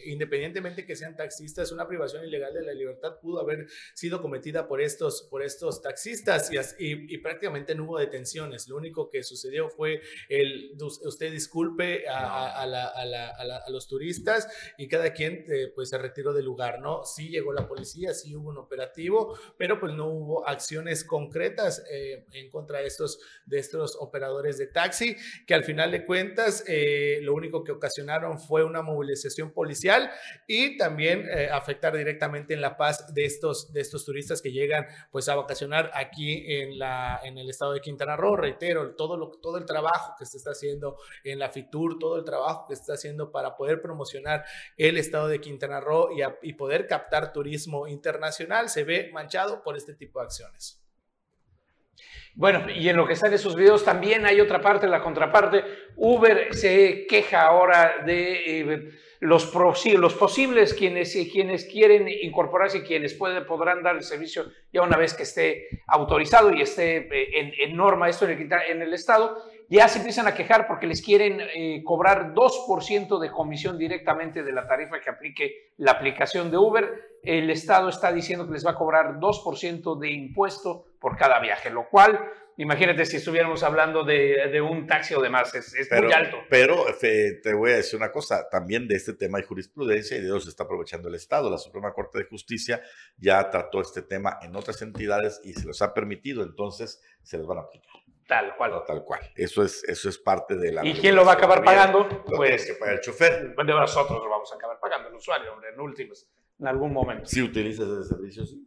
eh, 0.00 0.02
independientemente 0.06 0.84
que 0.86 0.96
sean 0.96 1.16
taxistas, 1.16 1.72
una 1.72 1.86
privación 1.88 2.24
ilegal 2.24 2.54
de 2.54 2.62
la 2.62 2.72
libertad 2.72 3.18
pudo 3.20 3.40
haber 3.40 3.66
sido 3.94 4.20
cometida 4.22 4.66
por 4.68 4.80
estos, 4.80 5.22
por 5.30 5.42
estos 5.42 5.82
taxistas 5.82 6.50
y, 6.52 6.56
y- 6.84 7.14
y 7.14 7.18
prácticamente 7.18 7.74
no 7.74 7.84
hubo 7.84 7.98
detenciones. 7.98 8.68
Lo 8.68 8.76
único 8.76 9.10
que 9.10 9.22
sucedió 9.22 9.68
fue 9.68 10.00
el, 10.28 10.76
usted 10.80 11.30
disculpe 11.32 12.08
a, 12.08 12.18
a- 12.18 12.62
a 12.62 12.66
la- 12.66 12.86
a 12.88 13.04
la- 13.04 13.28
a 13.30 13.44
la- 13.44 13.56
a 13.58 13.70
los 13.70 13.86
turistas 13.88 14.48
y 14.78 14.88
cada 14.88 15.12
quien 15.12 15.44
eh, 15.48 15.72
pues 15.74 15.88
se 15.90 15.98
retiró 15.98 16.32
del 16.32 16.44
lugar, 16.44 16.80
¿no? 16.80 17.04
Sí 17.04 17.28
llegó 17.28 17.52
la 17.52 17.66
policía, 17.68 18.14
sí 18.14 18.34
hubo 18.36 18.48
un 18.50 18.58
operativo, 18.58 19.38
pero 19.56 19.78
pues 19.80 19.92
no 19.94 20.06
hubo 20.08 20.46
acciones 20.48 21.04
concretas 21.04 21.82
eh, 21.90 22.24
en 22.32 22.50
contra 22.50 22.80
de 22.80 22.86
estos 22.86 23.18
de 23.46 23.58
estos 23.58 23.96
operadores 23.98 24.58
de 24.58 24.66
taxi, 24.66 24.99
que 25.46 25.54
al 25.54 25.64
final 25.64 25.90
de 25.90 26.04
cuentas 26.04 26.64
eh, 26.66 27.18
lo 27.22 27.34
único 27.34 27.64
que 27.64 27.72
ocasionaron 27.72 28.38
fue 28.38 28.64
una 28.64 28.82
movilización 28.82 29.52
policial 29.52 30.10
y 30.46 30.76
también 30.76 31.26
eh, 31.28 31.48
afectar 31.50 31.96
directamente 31.96 32.54
en 32.54 32.60
la 32.60 32.76
paz 32.76 33.12
de 33.14 33.24
estos, 33.24 33.72
de 33.72 33.80
estos 33.80 34.04
turistas 34.04 34.42
que 34.42 34.52
llegan 34.52 34.86
pues 35.10 35.28
a 35.28 35.34
vacacionar 35.34 35.90
aquí 35.94 36.44
en, 36.46 36.78
la, 36.78 37.20
en 37.22 37.38
el 37.38 37.48
estado 37.48 37.72
de 37.72 37.80
Quintana 37.80 38.16
Roo. 38.16 38.36
Reitero, 38.36 38.94
todo, 38.94 39.30
todo 39.40 39.58
el 39.58 39.64
trabajo 39.64 40.14
que 40.18 40.26
se 40.26 40.36
está 40.36 40.50
haciendo 40.50 40.96
en 41.24 41.38
la 41.38 41.50
FITUR, 41.50 41.98
todo 41.98 42.18
el 42.18 42.24
trabajo 42.24 42.66
que 42.68 42.76
se 42.76 42.82
está 42.82 42.94
haciendo 42.94 43.30
para 43.32 43.56
poder 43.56 43.80
promocionar 43.80 44.44
el 44.76 44.96
estado 44.96 45.28
de 45.28 45.40
Quintana 45.40 45.80
Roo 45.80 46.08
y 46.42 46.52
poder 46.54 46.86
captar 46.86 47.32
turismo 47.32 47.86
internacional 47.86 48.68
se 48.68 48.84
ve 48.84 49.10
manchado 49.12 49.62
por 49.62 49.76
este 49.76 49.94
tipo 49.94 50.20
de 50.20 50.26
acciones. 50.26 50.79
Bueno, 52.40 52.70
y 52.74 52.88
en 52.88 52.96
lo 52.96 53.06
que 53.06 53.12
están 53.12 53.34
esos 53.34 53.54
videos 53.54 53.84
también 53.84 54.24
hay 54.24 54.40
otra 54.40 54.62
parte, 54.62 54.86
la 54.88 55.02
contraparte. 55.02 55.62
Uber 55.96 56.54
se 56.54 57.06
queja 57.06 57.42
ahora 57.42 57.96
de 58.06 58.60
eh, 58.62 58.90
los, 59.20 59.52
posi- 59.52 59.98
los 59.98 60.14
posibles 60.14 60.72
quienes, 60.72 61.14
quienes 61.30 61.66
quieren 61.66 62.08
incorporarse 62.08 62.78
y 62.78 62.80
quienes 62.80 63.12
pueden, 63.12 63.44
podrán 63.44 63.82
dar 63.82 63.96
el 63.96 64.02
servicio 64.04 64.46
ya 64.72 64.80
una 64.80 64.96
vez 64.96 65.12
que 65.12 65.24
esté 65.24 65.68
autorizado 65.86 66.50
y 66.50 66.62
esté 66.62 66.96
eh, 67.12 67.28
en, 67.40 67.52
en 67.60 67.76
norma 67.76 68.08
esto 68.08 68.26
en 68.26 68.48
en 68.70 68.80
el 68.80 68.94
Estado. 68.94 69.36
Ya 69.70 69.86
se 69.86 69.98
empiezan 69.98 70.26
a 70.26 70.34
quejar 70.34 70.66
porque 70.66 70.88
les 70.88 71.00
quieren 71.00 71.40
eh, 71.40 71.84
cobrar 71.84 72.34
2% 72.34 73.20
de 73.20 73.30
comisión 73.30 73.78
directamente 73.78 74.42
de 74.42 74.50
la 74.50 74.66
tarifa 74.66 75.00
que 75.00 75.10
aplique 75.10 75.70
la 75.76 75.92
aplicación 75.92 76.50
de 76.50 76.58
Uber. 76.58 77.18
El 77.22 77.48
Estado 77.50 77.88
está 77.88 78.12
diciendo 78.12 78.48
que 78.48 78.54
les 78.54 78.66
va 78.66 78.72
a 78.72 78.74
cobrar 78.74 79.20
2% 79.20 79.96
de 80.00 80.10
impuesto 80.10 80.86
por 80.98 81.16
cada 81.16 81.38
viaje, 81.38 81.70
lo 81.70 81.88
cual, 81.88 82.18
imagínate 82.56 83.06
si 83.06 83.18
estuviéramos 83.18 83.62
hablando 83.62 84.02
de, 84.02 84.48
de 84.50 84.60
un 84.60 84.88
taxi 84.88 85.14
o 85.14 85.22
demás, 85.22 85.54
es, 85.54 85.72
es 85.74 85.86
Pero, 85.88 86.02
muy 86.02 86.12
alto. 86.14 86.38
pero 86.50 86.84
te 87.00 87.54
voy 87.54 87.70
a 87.70 87.76
decir 87.76 87.96
una 87.96 88.10
cosa, 88.10 88.48
también 88.50 88.88
de 88.88 88.96
este 88.96 89.14
tema 89.14 89.38
de 89.38 89.44
jurisprudencia 89.44 90.16
y 90.16 90.20
de 90.20 90.26
eso 90.26 90.40
se 90.40 90.50
está 90.50 90.64
aprovechando 90.64 91.08
el 91.08 91.14
Estado. 91.14 91.48
La 91.48 91.58
Suprema 91.58 91.92
Corte 91.92 92.18
de 92.18 92.24
Justicia 92.24 92.82
ya 93.16 93.48
trató 93.50 93.80
este 93.80 94.02
tema 94.02 94.40
en 94.42 94.56
otras 94.56 94.82
entidades 94.82 95.40
y 95.44 95.52
se 95.52 95.64
los 95.64 95.80
ha 95.80 95.94
permitido, 95.94 96.42
entonces 96.42 97.00
se 97.22 97.38
les 97.38 97.46
van 97.46 97.58
a 97.58 97.60
aplicar. 97.60 97.99
Tal 98.30 98.54
cual. 98.56 98.70
No, 98.70 98.82
tal 98.84 99.02
cual. 99.04 99.20
Eso 99.34 99.64
es, 99.64 99.82
eso 99.82 100.08
es 100.08 100.16
parte 100.16 100.54
de 100.54 100.70
la... 100.70 100.86
¿Y 100.86 100.94
quién 100.94 101.16
lo 101.16 101.24
va 101.24 101.32
a 101.32 101.34
acabar 101.34 101.64
pagando? 101.64 102.04
Lo 102.04 102.08
tienes 102.08 102.36
Pues 102.36 102.66
que 102.66 102.74
pagar 102.74 102.94
el 102.94 103.00
chofer. 103.00 103.56
de 103.56 103.64
nosotros 103.64 104.22
lo 104.22 104.30
vamos 104.30 104.52
a 104.52 104.54
acabar 104.54 104.78
pagando, 104.78 105.08
el 105.08 105.16
usuario, 105.16 105.52
hombre, 105.52 105.70
en 105.74 105.80
últimas, 105.80 106.30
en 106.60 106.68
algún 106.68 106.92
momento. 106.92 107.26
Si 107.26 107.42
utilizas 107.42 107.88
ese 107.88 108.04
servicio, 108.14 108.46
sí. 108.46 108.64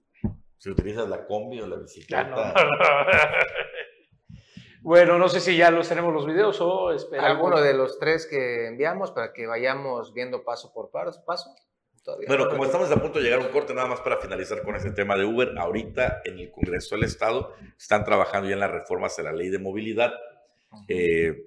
Si 0.57 0.69
utilizas 0.69 1.07
la 1.07 1.25
combi 1.25 1.61
o 1.61 1.67
la 1.67 1.77
Ya 1.77 1.81
bicicleta. 1.81 2.23
no. 2.25 2.53
bueno, 4.81 5.17
no 5.17 5.29
sé 5.29 5.39
si 5.39 5.55
ya 5.55 5.71
los 5.71 5.87
tenemos 5.87 6.13
los 6.13 6.25
videos 6.25 6.59
o 6.59 6.91
esperamos. 6.91 7.31
Alguno 7.31 7.61
de 7.61 7.73
los 7.73 7.99
tres 7.99 8.27
que 8.27 8.67
enviamos 8.67 9.11
para 9.11 9.31
que 9.31 9.47
vayamos 9.47 10.13
viendo 10.13 10.43
paso 10.43 10.73
por 10.73 10.91
paso. 10.91 11.23
paso. 11.25 11.49
Todavía 12.03 12.27
Bueno, 12.27 12.45
no 12.45 12.51
como 12.51 12.65
estamos 12.65 12.91
a 12.91 13.01
punto 13.01 13.19
de 13.19 13.25
llegar 13.25 13.39
a 13.39 13.45
un 13.45 13.51
corte, 13.51 13.73
nada 13.73 13.87
más 13.87 14.01
para 14.01 14.17
finalizar 14.17 14.61
con 14.61 14.75
este 14.75 14.91
tema 14.91 15.15
de 15.15 15.23
Uber, 15.23 15.53
ahorita 15.57 16.21
en 16.25 16.37
el 16.37 16.51
Congreso 16.51 16.95
del 16.95 17.05
Estado 17.05 17.53
están 17.77 18.03
trabajando 18.03 18.49
ya 18.49 18.55
en 18.55 18.59
las 18.59 18.71
reformas 18.71 19.15
de 19.15 19.23
la 19.23 19.31
ley 19.31 19.49
de 19.49 19.59
movilidad. 19.59 20.13
Eh, 20.89 21.45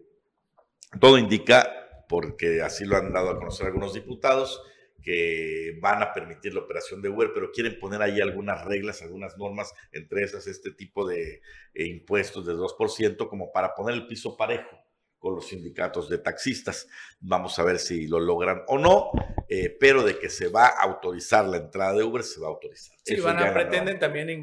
todo 0.98 1.18
indica, 1.18 2.04
porque 2.08 2.62
así 2.62 2.86
lo 2.86 2.96
han 2.96 3.12
dado 3.12 3.30
a 3.30 3.38
conocer 3.38 3.66
algunos 3.66 3.92
diputados, 3.92 4.62
que 5.02 5.78
van 5.80 6.02
a 6.02 6.12
permitir 6.12 6.54
la 6.54 6.60
operación 6.60 7.02
de 7.02 7.10
Uber, 7.10 7.32
pero 7.34 7.52
quieren 7.52 7.78
poner 7.78 8.00
ahí 8.00 8.20
algunas 8.20 8.64
reglas, 8.64 9.02
algunas 9.02 9.36
normas, 9.36 9.74
entre 9.92 10.24
esas 10.24 10.46
este 10.46 10.72
tipo 10.72 11.06
de 11.06 11.42
eh, 11.74 11.86
impuestos 11.86 12.46
de 12.46 12.54
2%, 12.54 13.28
como 13.28 13.52
para 13.52 13.74
poner 13.74 13.94
el 13.94 14.06
piso 14.06 14.36
parejo 14.36 14.85
con 15.18 15.34
los 15.34 15.48
sindicatos 15.48 16.08
de 16.08 16.18
taxistas. 16.18 16.86
Vamos 17.20 17.58
a 17.58 17.64
ver 17.64 17.78
si 17.78 18.06
lo 18.06 18.20
logran 18.20 18.62
o 18.68 18.78
no, 18.78 19.10
eh, 19.48 19.76
pero 19.78 20.02
de 20.02 20.18
que 20.18 20.28
se 20.28 20.48
va 20.48 20.66
a 20.66 20.82
autorizar 20.82 21.46
la 21.46 21.58
entrada 21.58 21.94
de 21.94 22.04
Uber, 22.04 22.22
se 22.22 22.40
va 22.40 22.48
a 22.48 22.50
autorizar. 22.50 22.95
Sí, 23.06 23.20
van 23.20 23.38
a, 23.38 23.52
pretenden 23.52 23.98
también 24.00 24.28
en 24.30 24.42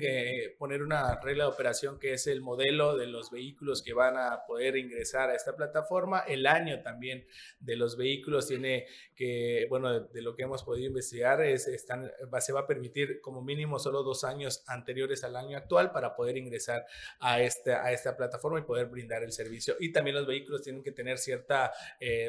poner 0.58 0.82
una 0.84 1.20
regla 1.20 1.44
de 1.44 1.50
operación 1.50 2.00
que 2.00 2.14
es 2.14 2.28
el 2.28 2.40
modelo 2.40 2.96
de 2.96 3.08
los 3.08 3.30
vehículos 3.30 3.82
que 3.84 3.94
van 3.94 4.16
a 4.16 4.46
poder 4.48 4.78
ingresar 4.78 5.30
a 5.30 5.36
esta 5.36 5.54
plataforma. 5.56 6.22
El 6.22 6.48
año 6.48 6.82
también 6.82 7.28
de 7.60 7.76
los 7.76 7.98
vehículos 7.98 8.48
tiene 8.48 8.86
que, 9.16 9.66
bueno, 9.70 9.92
de, 10.00 10.08
de 10.14 10.22
lo 10.22 10.34
que 10.36 10.44
hemos 10.44 10.64
podido 10.64 10.88
investigar, 10.88 11.42
es, 11.42 11.68
están, 11.68 12.10
va- 12.34 12.40
se 12.40 12.54
va 12.54 12.62
a 12.62 12.68
permitir 12.68 13.20
como 13.20 13.42
mínimo 13.42 13.80
solo 13.80 14.02
dos 14.02 14.24
años 14.24 14.64
anteriores 14.68 15.26
al 15.26 15.36
año 15.36 15.58
actual 15.58 15.92
para 15.92 16.16
poder 16.16 16.38
ingresar 16.38 16.86
a 17.20 17.42
esta, 17.42 17.84
a 17.84 17.92
esta 17.92 18.16
plataforma 18.16 18.60
y 18.60 18.64
poder 18.64 18.86
brindar 18.86 19.24
el 19.24 19.34
servicio. 19.34 19.76
Y 19.80 19.92
también 19.92 20.16
los 20.16 20.26
vehículos 20.26 20.62
tienen 20.62 20.84
que 20.84 20.94
tener 20.94 21.18
ciertas 21.18 21.72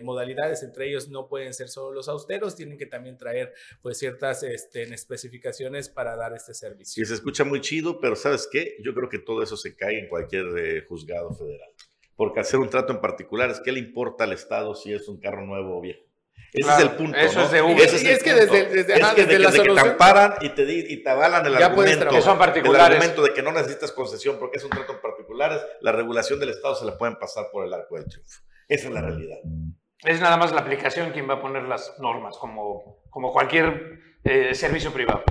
modalidades, 0.02 0.62
entre 0.64 0.88
ellos 0.88 1.08
no 1.08 1.28
pueden 1.28 1.54
ser 1.54 1.68
solo 1.68 1.92
los 1.94 2.08
austeros, 2.08 2.56
tienen 2.56 2.76
que 2.76 2.86
también 2.86 3.16
traer 3.18 3.52
pues 3.82 3.98
ciertas 3.98 4.42
este, 4.42 4.82
especificaciones 4.92 5.88
para 5.88 6.16
dar 6.16 6.23
este 6.32 6.54
servicio. 6.54 7.04
Sí, 7.04 7.08
se 7.08 7.14
escucha 7.14 7.44
muy 7.44 7.60
chido, 7.60 8.00
pero 8.00 8.16
¿sabes 8.16 8.48
qué? 8.50 8.76
Yo 8.82 8.94
creo 8.94 9.08
que 9.08 9.18
todo 9.18 9.42
eso 9.42 9.56
se 9.56 9.76
cae 9.76 9.98
en 9.98 10.08
cualquier 10.08 10.46
eh, 10.56 10.84
juzgado 10.88 11.32
federal. 11.34 11.68
Porque 12.16 12.40
hacer 12.40 12.60
un 12.60 12.70
trato 12.70 12.92
en 12.92 13.00
particular 13.00 13.50
es 13.50 13.60
que 13.60 13.72
le 13.72 13.80
importa 13.80 14.24
al 14.24 14.32
Estado 14.32 14.74
si 14.74 14.92
es 14.92 15.08
un 15.08 15.18
carro 15.20 15.44
nuevo 15.44 15.78
o 15.78 15.80
viejo. 15.80 16.00
Ese 16.52 16.62
Claro, 16.62 16.84
es 16.84 16.90
el 16.90 16.96
punto. 16.96 17.18
eso 17.18 17.38
¿no? 17.40 17.44
es 17.46 17.50
de 17.50 17.62
Uber. 17.62 17.80
Ese 17.80 17.96
Y 18.04 18.06
el 18.06 18.12
es 18.14 18.22
que 18.22 18.32
desde- 18.32 18.64
desde- 18.66 18.94
Es 18.94 19.02
ajá, 19.02 19.14
que 19.16 19.22
desde 19.22 19.32
de 19.32 19.38
la 19.40 19.50
que, 19.50 19.56
que 19.56 19.62
te 19.62 19.68
solución- 19.68 19.88
amparan 19.90 20.34
y 20.40 20.48
te, 20.50 20.64
di- 20.64 20.84
y 20.88 21.02
te 21.02 21.10
avalan 21.10 21.44
el 21.46 21.56
argumento. 21.56 22.08
Que 22.08 22.22
son 22.22 22.34
El 22.34 22.38
particulares. 22.38 22.96
argumento 22.96 23.22
de 23.24 23.32
que 23.34 23.42
no 23.42 23.50
necesitas 23.50 23.90
concesión 23.90 24.38
porque 24.38 24.58
es 24.58 24.64
un 24.64 24.70
trato 24.70 24.92
en 24.92 25.00
particulares, 25.00 25.60
la 25.80 25.90
regulación 25.90 26.38
del 26.38 26.50
Estado 26.50 26.76
se 26.76 26.84
la 26.84 26.96
pueden 26.96 27.16
pasar 27.16 27.46
por 27.50 27.66
el 27.66 27.74
arco 27.74 27.96
del 27.96 28.04
triunfo. 28.06 28.40
Esa 28.68 28.86
es 28.88 28.94
la 28.94 29.00
realidad. 29.00 29.38
Es 30.04 30.20
nada 30.20 30.36
más 30.36 30.52
la 30.52 30.60
aplicación 30.60 31.10
quien 31.10 31.28
va 31.28 31.34
a 31.34 31.40
poner 31.42 31.64
las 31.64 31.98
normas, 31.98 32.36
como, 32.38 33.02
como 33.10 33.32
cualquier 33.32 33.98
eh, 34.22 34.54
servicio 34.54 34.92
privado. 34.92 35.24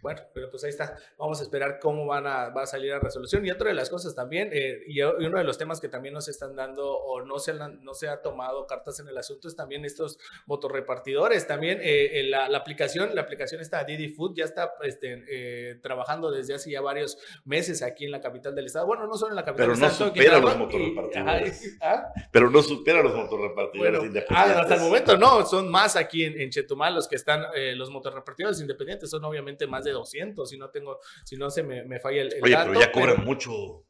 Bueno, 0.00 0.20
pero 0.34 0.50
pues 0.50 0.62
ahí 0.64 0.70
está. 0.70 0.96
Vamos 1.18 1.40
a 1.40 1.42
esperar 1.42 1.78
cómo 1.80 2.06
van 2.06 2.26
a, 2.26 2.48
va 2.50 2.62
a 2.62 2.66
salir 2.66 2.90
la 2.90 2.98
resolución. 3.00 3.44
Y 3.46 3.50
otra 3.50 3.68
de 3.68 3.74
las 3.74 3.90
cosas 3.90 4.14
también, 4.14 4.50
eh, 4.52 4.80
y, 4.86 5.00
uno 5.02 5.38
de 5.38 5.44
los 5.44 5.58
temas 5.58 5.80
que 5.80 5.88
también 5.88 6.14
nos 6.14 6.28
están 6.28 6.54
dando 6.56 6.90
o 6.96 7.22
no 7.24 7.38
se, 7.38 7.52
han- 7.52 7.82
no 7.84 7.94
se 7.94 8.08
ha 8.08 8.22
tomado 8.22 8.66
cartas 8.66 9.00
en 9.00 9.08
el 9.08 9.16
asunto 9.18 9.48
es 9.48 9.56
también 9.56 9.84
estos 9.84 10.18
motorrepartidores. 10.46 11.46
También 11.46 11.78
eh, 11.82 12.20
eh, 12.20 12.22
la, 12.24 12.48
la 12.48 12.58
aplicación, 12.58 13.14
la 13.14 13.22
aplicación 13.22 13.60
está 13.60 13.84
Didi 13.84 14.08
Food, 14.08 14.34
ya 14.36 14.44
está 14.44 14.72
este, 14.82 15.24
eh, 15.28 15.78
trabajando 15.82 16.30
desde 16.30 16.54
hace 16.54 16.70
ya 16.70 16.80
varios 16.80 17.18
meses 17.44 17.82
aquí 17.82 18.04
en 18.04 18.10
la 18.10 18.20
capital 18.20 18.54
del 18.54 18.66
estado. 18.66 18.86
Bueno, 18.86 19.06
no 19.06 19.14
solo 19.16 19.30
en 19.32 19.36
la 19.36 19.44
capital 19.44 19.66
Pero 19.66 19.72
del 19.72 19.80
no 19.80 19.86
estado, 19.88 20.10
supera 20.10 20.38
los 20.38 20.54
y- 20.54 21.76
¿ah? 21.82 22.08
Pero 22.32 22.50
no 22.50 22.62
supera 22.62 23.02
los 23.02 23.14
motorrepartidores 23.14 23.92
Bueno, 23.92 24.06
independientes. 24.06 24.56
ah, 24.56 24.60
hasta 24.60 24.74
el 24.74 24.80
momento 24.80 25.16
no, 25.16 25.44
son 25.46 25.70
más 25.70 25.96
aquí 25.96 26.24
en, 26.24 26.40
en 26.40 26.50
Chetumal 26.50 26.94
los 26.94 27.08
que 27.08 27.16
están, 27.16 27.44
eh, 27.54 27.74
los 27.76 27.90
motorrepartidores 27.90 28.60
independientes, 28.60 29.10
son 29.10 29.24
obviamente 29.24 29.55
más 29.66 29.84
de 29.84 29.92
200, 29.92 30.48
si 30.50 30.58
no 30.58 30.70
tengo, 30.70 30.98
si 31.24 31.36
no 31.36 31.48
se 31.50 31.62
me, 31.62 31.84
me 31.84 31.98
falla 32.00 32.22
el, 32.22 32.32
el 32.34 32.42
Oye, 32.42 32.52
dato. 32.54 32.68
pero 32.68 32.80
ya 32.80 32.92
cobran 32.92 33.24
mucho. 33.24 33.82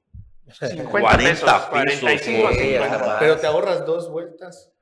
50 0.48 0.88
40 0.92 1.16
pesos, 1.18 1.40
pesos 1.42 1.66
45 1.70 2.42
por- 2.42 2.52
a 2.52 2.54
50. 2.54 2.98
Sí, 3.04 3.10
pero 3.18 3.36
te 3.38 3.46
ahorras 3.48 3.84
dos 3.84 4.08
vueltas. 4.08 4.72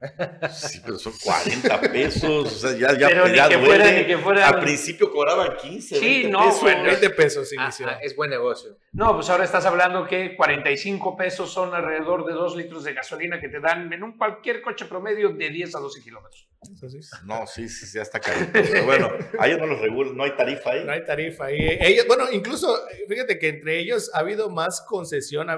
Sí, 0.53 0.81
pero 0.85 0.99
son 0.99 1.15
40 1.25 1.81
pesos. 1.81 2.29
O 2.29 2.51
sea, 2.69 2.73
ya, 2.73 2.99
ya, 2.99 3.09
Pero 3.09 3.29
ni 3.29 3.37
ya 3.37 3.49
que 3.49 3.57
duele. 3.57 3.67
fuera- 3.85 3.99
ni 3.99 4.05
que 4.07 4.19
fuera- 4.19 4.49
Al 4.49 4.61
principio 4.61 5.11
cobraban 5.11 5.57
15. 5.57 5.97
Sí, 5.99 6.05
20 6.07 6.29
no, 6.29 6.45
pesos. 6.45 6.61
bueno. 6.61 6.83
20 6.85 7.09
pesos 7.11 7.51
Ah, 7.57 7.63
inició. 7.63 7.89
ah, 7.89 7.99
es 8.03 8.15
buen 8.15 8.29
negocio. 8.29 8.77
No, 8.93 9.15
pues 9.15 9.31
ahora 9.31 9.45
estás 9.45 9.65
hablando 9.65 10.07
que 10.07 10.37
45 10.37 11.17
pesos 11.17 11.51
son 11.51 11.75
alrededor 11.75 12.27
de 12.27 12.35
2 12.35 12.57
litros 12.57 12.85
de 12.85 12.93
gasolina 12.93 13.41
que 13.41 13.49
te 13.49 13.59
dan 13.61 13.91
en 13.91 14.03
un 14.03 14.19
cualquier 14.19 14.61
coche 14.61 14.85
promedio 14.85 15.31
de 15.31 15.49
10 15.49 15.75
a 15.77 15.81
12 15.81 16.03
kilómetros. 16.03 16.47
No, 17.25 17.47
sí, 17.47 17.69
sí, 17.69 17.87
sí, 17.87 17.97
ya 17.97 18.03
está 18.03 18.21
carito. 18.21 18.51
Pero 18.53 18.85
bueno, 18.85 19.11
ahí 19.39 19.57
no 19.57 19.67
los 19.67 19.81
regulan, 19.81 20.17
no 20.17 20.25
hay 20.25 20.33
tarifa 20.37 20.71
ahí. 20.73 20.85
no 20.85 20.93
hay 20.93 21.05
tarifa 21.05 21.47
ahí. 21.47 21.79
Ellos, 21.81 22.07
bueno, 22.07 22.25
incluso, 22.33 22.77
fíjate 23.09 23.39
que 23.39 23.49
entre 23.49 23.79
ellos 23.79 24.11
ha 24.15 24.19
habido 24.21 24.51
más 24.51 24.81
concesión 24.83 25.49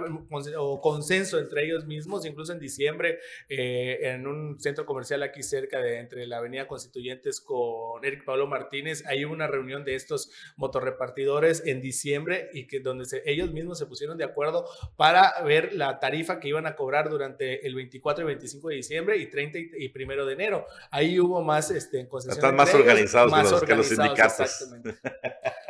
o 0.59 0.81
consenso 0.81 1.38
entre 1.38 1.64
ellos 1.64 1.87
mismos, 1.87 2.25
incluso 2.27 2.53
en 2.53 2.59
diciembre, 2.59 3.19
eh, 3.49 3.99
en 4.03 4.27
un 4.27 4.59
centro 4.61 4.87
comercial 4.87 5.23
aquí 5.23 5.42
cerca 5.42 5.81
de 5.81 5.99
entre 5.99 6.27
la 6.27 6.38
Avenida 6.38 6.66
Constituyentes 6.66 7.40
con 7.40 8.05
Eric 8.05 8.25
Pablo 8.25 8.47
Martínez, 8.47 9.05
hay 9.07 9.25
una 9.25 9.47
reunión 9.47 9.85
de 9.85 9.95
estos 9.95 10.31
motorrepartidores 10.57 11.62
en 11.66 11.81
diciembre 11.81 12.51
y 12.53 12.66
que 12.66 12.81
donde 12.81 13.05
se- 13.05 13.23
ellos 13.25 13.53
mismos 13.53 13.79
se 13.79 13.87
pusieron 13.87 14.19
de 14.19 14.25
acuerdo 14.25 14.66
para 14.97 15.33
ver 15.42 15.73
la 15.75 15.99
tarifa 16.01 16.38
que 16.40 16.49
iban 16.49 16.66
a 16.66 16.77
cobrar 16.77 17.09
durante 17.09 17.66
el 17.66 17.75
24 17.75 18.25
y 18.25 18.27
25 18.27 18.69
de 18.69 18.75
diciembre 18.77 19.16
y 19.16 19.27
30 19.27 19.59
y, 19.59 19.71
y 19.79 19.88
primero 19.88 20.27
de 20.27 20.35
enero. 20.35 20.66
Ahí 20.97 21.21
hubo 21.21 21.43
más 21.43 21.71
este, 21.71 22.09
concesión. 22.09 22.39
Están 22.39 22.57
más 22.57 22.73
organizados 22.75 23.31
que 23.31 23.37
más 23.37 23.51
los- 23.51 23.63
que 23.65 23.75
los 23.75 23.87
sindicatos. 23.87 24.41
exactamente. 24.41 24.99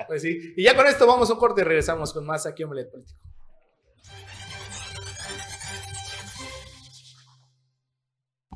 Pues 0.06 0.22
sí. 0.22 0.54
Y 0.56 0.62
ya 0.62 0.76
con 0.76 0.86
esto 0.86 1.04
vamos 1.04 1.28
a 1.28 1.32
un 1.32 1.40
corte 1.40 1.62
y 1.62 1.64
regresamos 1.64 2.12
con 2.12 2.24
más 2.24 2.46
aquí 2.46 2.62
en 2.62 2.68
Omelet 2.68 2.88
Político. 2.92 3.18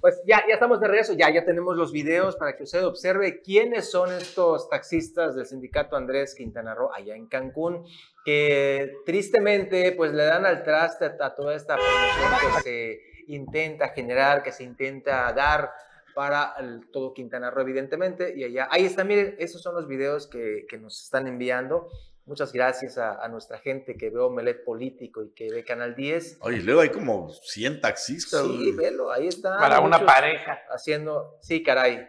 Pues 0.00 0.18
ya, 0.26 0.42
ya 0.48 0.54
estamos 0.54 0.80
de 0.80 0.88
regreso, 0.88 1.12
ya, 1.12 1.28
ya 1.30 1.44
tenemos 1.44 1.76
los 1.76 1.92
videos 1.92 2.36
para 2.36 2.56
que 2.56 2.62
usted 2.62 2.86
observe 2.86 3.42
quiénes 3.42 3.90
son 3.90 4.10
estos 4.12 4.70
taxistas 4.70 5.34
del 5.34 5.44
sindicato 5.44 5.94
Andrés 5.94 6.34
Quintana 6.34 6.74
Roo 6.74 6.90
allá 6.94 7.16
en 7.16 7.26
Cancún, 7.26 7.84
que 8.24 8.94
tristemente 9.04 9.92
pues 9.92 10.12
le 10.14 10.24
dan 10.24 10.46
al 10.46 10.62
traste 10.62 11.04
a, 11.04 11.16
a 11.20 11.34
toda 11.34 11.54
esta 11.54 11.76
promoción 11.76 12.54
que 12.54 12.62
se 12.62 13.00
intenta 13.26 13.88
generar, 13.88 14.42
que 14.42 14.52
se 14.52 14.62
intenta 14.64 15.30
dar 15.34 15.70
para 16.14 16.54
el- 16.58 16.90
todo 16.90 17.12
Quintana 17.14 17.50
Roo 17.50 17.62
evidentemente, 17.62 18.34
y 18.36 18.44
allá, 18.44 18.68
ahí 18.70 18.84
está, 18.84 19.04
miren, 19.04 19.36
esos 19.38 19.62
son 19.62 19.74
los 19.74 19.86
videos 19.86 20.26
que, 20.26 20.66
que 20.68 20.78
nos 20.78 21.02
están 21.02 21.26
enviando. 21.26 21.88
Muchas 22.26 22.52
gracias 22.52 22.96
a, 22.98 23.14
a 23.24 23.28
nuestra 23.28 23.58
gente 23.58 23.96
que 23.96 24.10
ve 24.10 24.20
Omelet 24.20 24.62
Político 24.64 25.24
y 25.24 25.30
que 25.30 25.50
ve 25.50 25.64
Canal 25.64 25.94
10. 25.96 26.38
Oye, 26.42 26.58
luego 26.62 26.80
hay 26.82 26.90
como 26.90 27.30
100 27.30 27.80
taxistas. 27.80 28.46
Sí, 28.46 28.72
velo, 28.72 29.10
ahí 29.10 29.26
está. 29.26 29.58
Para 29.58 29.80
una 29.80 30.04
pareja. 30.06 30.60
haciendo, 30.70 31.38
sí, 31.40 31.62
caray. 31.64 32.08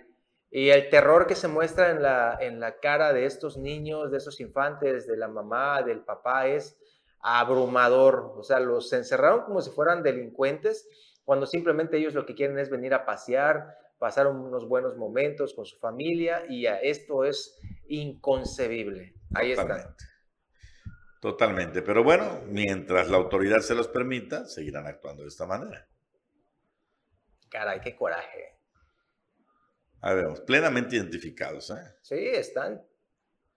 Y 0.52 0.70
el 0.70 0.90
terror 0.90 1.26
que 1.28 1.34
se 1.36 1.48
muestra 1.48 1.90
en 1.92 2.04
la, 2.04 2.38
en 2.40 2.60
la 2.60 2.78
cara 2.80 3.14
de 3.14 3.26
estos 3.26 3.58
niños, 3.58 4.12
de 4.12 4.18
esos 4.18 4.40
infantes, 4.42 5.08
de 5.08 5.16
la 5.18 5.28
mamá, 5.30 5.82
del 5.82 6.02
papá, 6.02 6.46
es 6.48 6.78
abrumador. 7.22 8.34
O 8.38 8.44
sea, 8.44 8.60
los 8.60 8.92
encerraron 8.94 9.42
como 9.46 9.62
si 9.62 9.72
fueran 9.72 10.04
delincuentes, 10.04 10.88
cuando 11.24 11.46
simplemente 11.46 11.98
ellos 11.98 12.14
lo 12.14 12.26
que 12.26 12.36
quieren 12.36 12.60
es 12.60 12.70
venir 12.70 12.94
a 12.94 13.06
pasear, 13.06 13.76
pasar 14.02 14.26
unos 14.26 14.68
buenos 14.68 14.98
momentos 14.98 15.54
con 15.54 15.64
su 15.64 15.78
familia, 15.78 16.44
y 16.50 16.66
a 16.66 16.80
esto 16.80 17.24
es 17.24 17.56
inconcebible. 17.88 19.14
Ahí 19.36 19.52
está. 19.52 19.62
Totalmente. 19.62 20.06
Totalmente. 21.22 21.82
Pero 21.84 22.04
bueno, 22.04 22.42
mientras 22.48 23.12
la 23.12 23.18
autoridad 23.18 23.60
se 23.60 23.76
los 23.76 23.88
permita, 23.88 24.46
seguirán 24.46 24.88
actuando 24.88 25.22
de 25.22 25.28
esta 25.28 25.46
manera. 25.46 25.88
Caray, 27.48 27.80
qué 27.80 27.96
coraje. 27.96 28.58
Ahí 30.02 30.16
vemos, 30.16 30.42
plenamente 30.42 30.96
identificados. 30.96 31.70
¿eh? 31.70 31.96
Sí, 32.02 32.16
están 32.16 32.84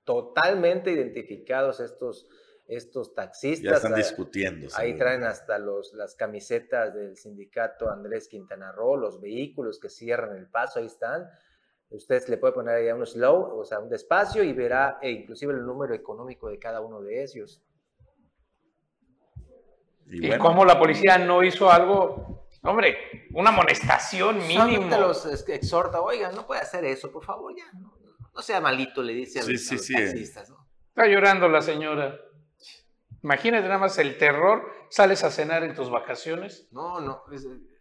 totalmente 0.05 0.93
identificados 0.93 1.81
estos, 1.81 2.29
estos 2.67 3.15
taxistas. 3.15 3.71
Ya 3.71 3.77
están 3.77 3.95
Ah, 3.95 3.97
discutiendo. 3.97 4.69
Ahí 4.77 4.97
traen 4.97 5.25
hasta 5.25 5.59
los, 5.59 5.93
las 5.95 6.15
camisetas 6.15 6.95
del 6.95 7.17
sindicato 7.17 7.91
Andrés 7.91 8.29
Quintana 8.29 8.73
Roo, 8.73 8.97
los 8.97 9.21
vehículos 9.21 9.79
que 9.79 9.89
cierran 9.91 10.37
el 10.37 10.49
paso, 10.49 10.79
ahí 10.79 10.87
están. 10.87 11.29
Usted 11.91 12.27
le 12.29 12.39
puede 12.39 12.55
poner 12.55 12.75
ahí 12.77 12.91
un 12.91 13.07
slow, 13.07 13.59
o 13.59 13.65
sea, 13.65 13.79
un 13.79 13.89
despacio 13.89 14.43
y 14.43 14.53
verá 14.53 14.99
e 15.03 15.11
inclusive 15.11 15.53
el 15.53 15.65
número 15.65 15.95
económico 15.95 16.49
de 16.49 16.59
cada 16.59 16.81
uno 16.81 17.01
de 17.03 17.23
ellos. 17.23 17.63
Y 20.07 20.25
¿Y 20.25 20.29
bueno, 20.29 20.43
cómo 20.45 20.65
la 20.65 20.79
policía 20.79 21.19
no 21.19 21.43
hizo 21.43 21.71
algo? 21.71 22.47
Hombre, 22.63 22.97
una 23.35 23.51
amonestación 23.51 24.39
mínimo. 24.47 24.89
los 24.97 25.27
exhorta, 25.49 26.01
oigan, 26.01 26.35
no 26.35 26.47
puede 26.47 26.63
hacer 26.63 26.85
eso, 26.85 27.13
por 27.13 27.25
favor, 27.25 27.55
ya, 27.57 27.65
no, 27.79 27.95
no 28.35 28.43
sea 28.43 28.61
malito, 28.61 29.03
le 29.03 29.13
dice 29.13 29.41
a 29.41 29.45
los, 29.45 29.61
sí, 29.61 29.75
a 29.75 29.77
los 29.77 29.87
sí. 29.87 29.95
taxistas. 29.95 30.51
¿no? 30.51 30.67
Está 30.89 31.07
llorando 31.07 31.49
la 31.49 31.61
señora. 31.61 32.19
Imagínate 33.25 33.67
nada 33.67 33.79
más 33.79 33.99
el 33.99 34.19
terror. 34.19 34.71
Sales 34.91 35.25
a 35.25 35.31
cenar 35.31 35.65
en 35.65 35.75
tus 35.75 35.91
vacaciones. 35.91 36.69
No, 36.71 37.01
no, 37.01 37.25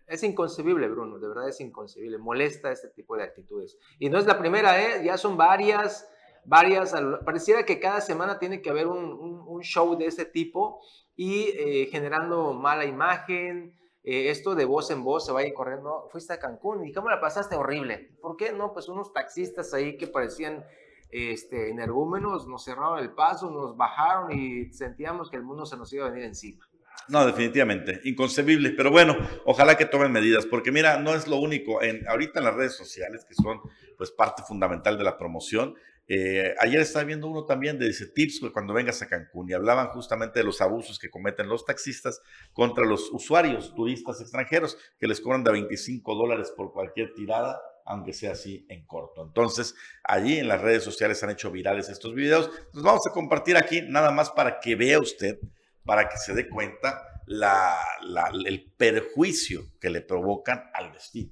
es, 0.07 0.23
inconcebible, 0.23 0.87
Bruno, 0.87 1.19
de 1.19 1.27
verdad 1.27 1.49
es 1.49 1.59
inconcebible. 1.59 2.17
Molesta 2.17 2.71
este 2.71 2.87
tipo 2.87 3.17
de 3.17 3.23
actitudes. 3.23 3.77
Y 3.99 4.09
no 4.09 4.17
es 4.17 4.25
la 4.25 4.39
primera, 4.39 4.81
¿eh? 4.81 5.03
ya 5.03 5.17
son 5.17 5.35
varias, 5.35 6.09
varias. 6.45 6.95
Pareciera 7.25 7.65
que 7.65 7.79
cada 7.79 7.99
semana 7.99 8.39
tiene 8.39 8.61
que 8.61 8.69
haber 8.69 8.87
un 8.87 9.61
show 9.61 9.97
de 9.97 10.05
este 10.05 10.23
tipo 10.23 10.79
y 11.15 11.49
eh, 11.57 11.87
generando 11.91 12.53
mala 12.53 12.85
imagen. 12.85 13.77
eh, 14.03 14.29
esto 14.29 14.55
de 14.55 14.65
voz 14.65 14.91
en 14.91 15.03
voz 15.03 15.25
se 15.25 15.31
vaya 15.31 15.53
corriendo. 15.53 16.07
Fuiste 16.11 16.33
a 16.33 16.39
Cancún 16.39 16.85
y 16.85 16.93
¿cómo 16.93 17.09
la 17.09 17.19
pasaste? 17.19 17.55
Horrible. 17.55 18.15
¿Por 18.21 18.37
qué? 18.37 18.51
No, 18.51 18.73
pues 18.73 18.87
unos 18.87 19.13
taxistas 19.13 19.73
ahí 19.73 19.97
que 19.97 20.07
parecían 20.07 20.65
este, 21.13 21.69
energúmenos 21.69 22.47
nos 22.47 22.65
cerraron 22.65 22.99
el 22.99 23.11
paso, 23.11 23.51
nos 23.51 23.77
bajaron 23.77 24.31
y 24.31 24.73
sentíamos 24.73 25.29
que 25.29 25.37
el 25.37 25.43
mundo 25.43 25.65
se 25.65 25.77
nos 25.77 25.91
iba 25.93 26.07
a 26.07 26.09
venir 26.09 26.25
encima. 26.25 26.65
No, 27.09 27.25
definitivamente, 27.25 28.01
inconcebible. 28.05 28.71
Pero 28.71 28.89
bueno, 28.91 29.15
ojalá 29.45 29.75
que 29.75 29.85
tomen 29.85 30.11
medidas, 30.11 30.45
porque 30.45 30.71
mira, 30.71 30.99
no 30.99 31.13
es 31.13 31.27
lo 31.27 31.37
único. 31.37 31.81
En, 31.81 32.07
ahorita 32.07 32.39
en 32.39 32.45
las 32.45 32.55
redes 32.55 32.75
sociales, 32.75 33.25
que 33.25 33.35
son 33.35 33.59
pues 33.97 34.11
parte 34.11 34.43
fundamental 34.43 34.97
de 34.97 35.03
la 35.03 35.17
promoción, 35.17 35.75
eh, 36.07 36.53
ayer 36.59 36.81
estaba 36.81 37.05
viendo 37.05 37.27
uno 37.27 37.45
también 37.45 37.79
de 37.79 37.87
ese 37.89 38.07
tips 38.07 38.41
cuando 38.51 38.73
vengas 38.73 39.01
a 39.01 39.07
Cancún 39.07 39.49
y 39.49 39.53
hablaban 39.53 39.87
justamente 39.89 40.39
de 40.39 40.45
los 40.45 40.59
abusos 40.61 40.99
que 40.99 41.09
cometen 41.09 41.47
los 41.47 41.65
taxistas 41.65 42.21
contra 42.51 42.85
los 42.85 43.09
usuarios 43.11 43.73
turistas 43.75 44.19
extranjeros, 44.21 44.77
que 44.99 45.07
les 45.07 45.21
cobran 45.21 45.43
de 45.43 45.51
25 45.51 46.15
dólares 46.15 46.51
por 46.55 46.73
cualquier 46.73 47.13
tirada, 47.13 47.59
aunque 47.85 48.13
sea 48.13 48.31
así 48.33 48.65
en 48.69 48.85
corto. 48.85 49.23
Entonces, 49.25 49.75
allí 50.03 50.37
en 50.39 50.47
las 50.47 50.61
redes 50.61 50.83
sociales 50.83 51.23
han 51.23 51.29
hecho 51.31 51.51
virales 51.51 51.89
estos 51.89 52.13
videos. 52.13 52.49
Los 52.73 52.83
vamos 52.83 53.05
a 53.07 53.11
compartir 53.13 53.55
aquí 53.57 53.81
nada 53.81 54.11
más 54.11 54.29
para 54.31 54.59
que 54.59 54.75
vea 54.75 54.99
usted 54.99 55.39
para 55.85 56.07
que 56.07 56.15
se 56.17 56.33
dé 56.33 56.47
cuenta 56.47 57.01
la- 57.25 57.77
la- 58.03 58.31
el 58.45 58.71
perjuicio 58.77 59.65
que 59.81 59.89
le 59.89 59.99
provocan 60.01 60.63
al 60.73 60.93
destino. 60.93 61.31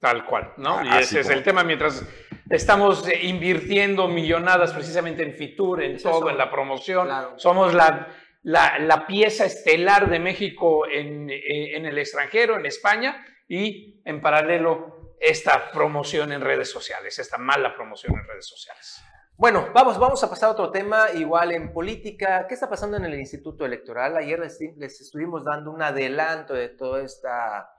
Tal 0.00 0.24
cual, 0.26 0.54
¿no? 0.56 0.78
Ah, 0.78 0.84
y 0.98 1.02
ese 1.02 1.20
es 1.20 1.28
el 1.30 1.42
tema. 1.44 1.62
Mientras 1.62 2.02
estamos 2.50 3.04
invirtiendo 3.22 4.08
millonadas 4.08 4.72
precisamente 4.72 5.22
en 5.22 5.32
Fitur, 5.34 5.82
en 5.82 5.96
Es 5.96 6.02
todo, 6.02 6.18
eso. 6.18 6.30
en 6.30 6.36
la 6.38 6.50
promoción, 6.50 7.06
Claro. 7.06 7.32
somos 7.38 7.72
la, 7.72 8.08
la, 8.42 8.78
la 8.80 9.06
pieza 9.06 9.44
estelar 9.46 10.10
de 10.10 10.18
México 10.18 10.86
en, 10.86 11.30
eh, 11.30 11.76
en 11.76 11.86
el 11.86 11.96
extranjero, 11.98 12.58
en 12.58 12.66
España, 12.66 13.24
y 13.48 14.00
en 14.04 14.20
paralelo 14.20 15.14
esta 15.20 15.70
promoción 15.72 16.32
en 16.32 16.40
redes 16.40 16.70
sociales, 16.70 17.18
esta 17.18 17.36
mala 17.38 17.74
promoción 17.74 18.14
en 18.18 18.26
redes 18.26 18.46
sociales. 18.46 19.02
Bueno, 19.36 19.68
vamos, 19.72 19.98
vamos 19.98 20.22
a 20.22 20.28
pasar 20.28 20.50
a 20.50 20.52
otro 20.52 20.70
tema, 20.70 21.06
igual 21.14 21.52
en 21.52 21.72
política. 21.72 22.46
¿Qué 22.46 22.54
está 22.54 22.68
pasando 22.68 22.96
en 22.98 23.04
el 23.06 23.18
Instituto 23.18 23.64
Electoral? 23.64 24.16
Ayer 24.16 24.38
les, 24.38 24.58
les 24.76 25.00
estuvimos 25.00 25.44
dando 25.44 25.70
un 25.72 25.80
adelanto 25.82 26.52
de 26.54 26.68
toda 26.68 27.02
esta, 27.02 27.70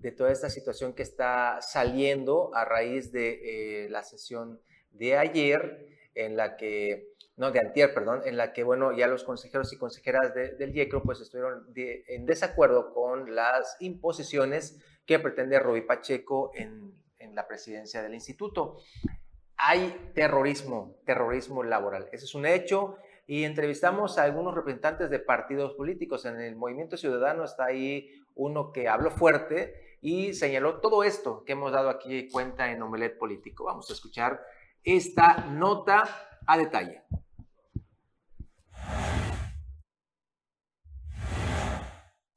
de 0.00 0.12
toda 0.12 0.30
esta 0.32 0.50
situación 0.50 0.94
que 0.94 1.02
está 1.02 1.58
saliendo 1.60 2.50
a 2.54 2.64
raíz 2.64 3.12
de 3.12 3.84
eh, 3.84 3.88
la 3.90 4.02
sesión 4.02 4.60
de 4.90 5.16
ayer, 5.16 5.86
en 6.14 6.36
la 6.36 6.56
que, 6.56 7.08
no, 7.36 7.50
de 7.50 7.60
antier, 7.60 7.94
perdón, 7.94 8.22
en 8.24 8.36
la 8.36 8.52
que, 8.52 8.64
bueno, 8.64 8.96
ya 8.96 9.06
los 9.06 9.24
consejeros 9.24 9.72
y 9.72 9.78
consejeras 9.78 10.34
de- 10.34 10.54
del 10.56 10.74
IECRO 10.74 11.02
pues 11.02 11.20
estuvieron 11.20 11.66
en 11.76 12.26
desacuerdo 12.26 12.92
con 12.92 13.34
las 13.34 13.76
imposiciones 13.80 14.82
que 15.06 15.18
pretende 15.18 15.58
Rubí 15.58 15.82
Pacheco 15.82 16.50
en, 16.54 16.92
en 17.18 17.34
la 17.34 17.46
presidencia 17.46 18.02
del 18.02 18.14
instituto 18.14 18.78
hay 19.60 20.12
terrorismo, 20.14 21.00
terrorismo 21.04 21.64
laboral. 21.64 22.08
Ese 22.12 22.26
es 22.26 22.34
un 22.36 22.46
hecho. 22.46 22.96
Y 23.26 23.42
entrevistamos 23.44 24.16
a 24.16 24.22
algunos 24.22 24.54
representantes 24.54 25.10
de 25.10 25.18
partidos 25.18 25.74
políticos. 25.74 26.24
En 26.24 26.40
el 26.40 26.54
Movimiento 26.54 26.96
Ciudadano 26.96 27.44
está 27.44 27.64
ahí 27.66 28.08
uno 28.36 28.72
que 28.72 28.88
habló 28.88 29.10
fuerte 29.10 29.87
y 30.00 30.34
señaló 30.34 30.80
todo 30.80 31.02
esto 31.02 31.44
que 31.44 31.52
hemos 31.52 31.72
dado 31.72 31.90
aquí 31.90 32.28
cuenta 32.30 32.70
en 32.70 32.82
Omelet 32.82 33.18
Político. 33.18 33.64
Vamos 33.64 33.90
a 33.90 33.92
escuchar 33.92 34.40
esta 34.84 35.46
nota 35.46 36.04
a 36.46 36.56
detalle. 36.56 37.02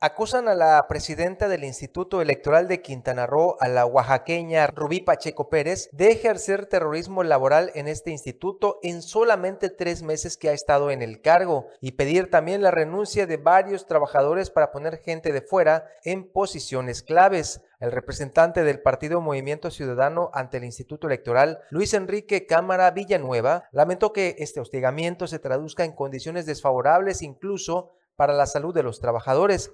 Acusan 0.04 0.48
a 0.48 0.56
la 0.56 0.84
presidenta 0.90 1.48
del 1.48 1.64
Instituto 1.64 2.24
Electoral 2.24 2.68
de 2.68 2.82
Quintana 2.82 3.28
Roo, 3.28 3.56
a 3.60 3.68
la 3.68 3.86
oaxaqueña 3.86 4.66
Rubí 4.66 5.02
Pacheco 5.02 5.48
Pérez, 5.48 5.90
de 5.92 6.08
ejercer 6.08 6.66
terrorismo 6.66 7.22
laboral 7.22 7.70
en 7.76 7.88
este 7.88 8.10
instituto 8.10 8.80
en 8.82 9.04
solamente 9.04 9.70
tres 9.70 10.02
meses 10.02 10.38
que 10.38 10.50
ha 10.50 10.54
estado 10.54 10.90
en 10.90 11.04
el 11.04 11.22
cargo 11.22 11.68
y 11.82 11.92
pedir 11.92 12.32
también 12.32 12.64
la 12.64 12.72
renuncia 12.72 13.28
de 13.28 13.38
varios 13.38 13.86
trabajadores 13.86 14.50
para 14.50 14.72
poner 14.72 14.98
gente 14.98 15.32
de 15.32 15.44
fuera 15.44 15.86
en 16.04 16.28
posiciones 16.28 17.04
claves. 17.04 17.62
El 17.80 17.92
representante 17.92 18.64
del 18.64 18.82
partido 18.82 19.22
Movimiento 19.22 19.70
Ciudadano 19.70 20.32
ante 20.34 20.58
el 20.58 20.64
Instituto 20.64 21.06
Electoral, 21.06 21.60
Luis 21.70 21.94
Enrique 21.94 22.48
Cámara 22.48 22.90
Villanueva, 22.90 23.66
lamentó 23.72 24.14
que 24.14 24.36
este 24.40 24.62
hostigamiento 24.62 25.28
se 25.28 25.38
traduzca 25.38 25.84
en 25.84 25.92
condiciones 25.92 26.48
desfavorables 26.48 27.22
incluso 27.22 27.92
para 28.21 28.36
la 28.36 28.45
salud 28.45 28.71
de 28.71 28.84
los 28.84 28.99
trabajadores. 28.99 29.71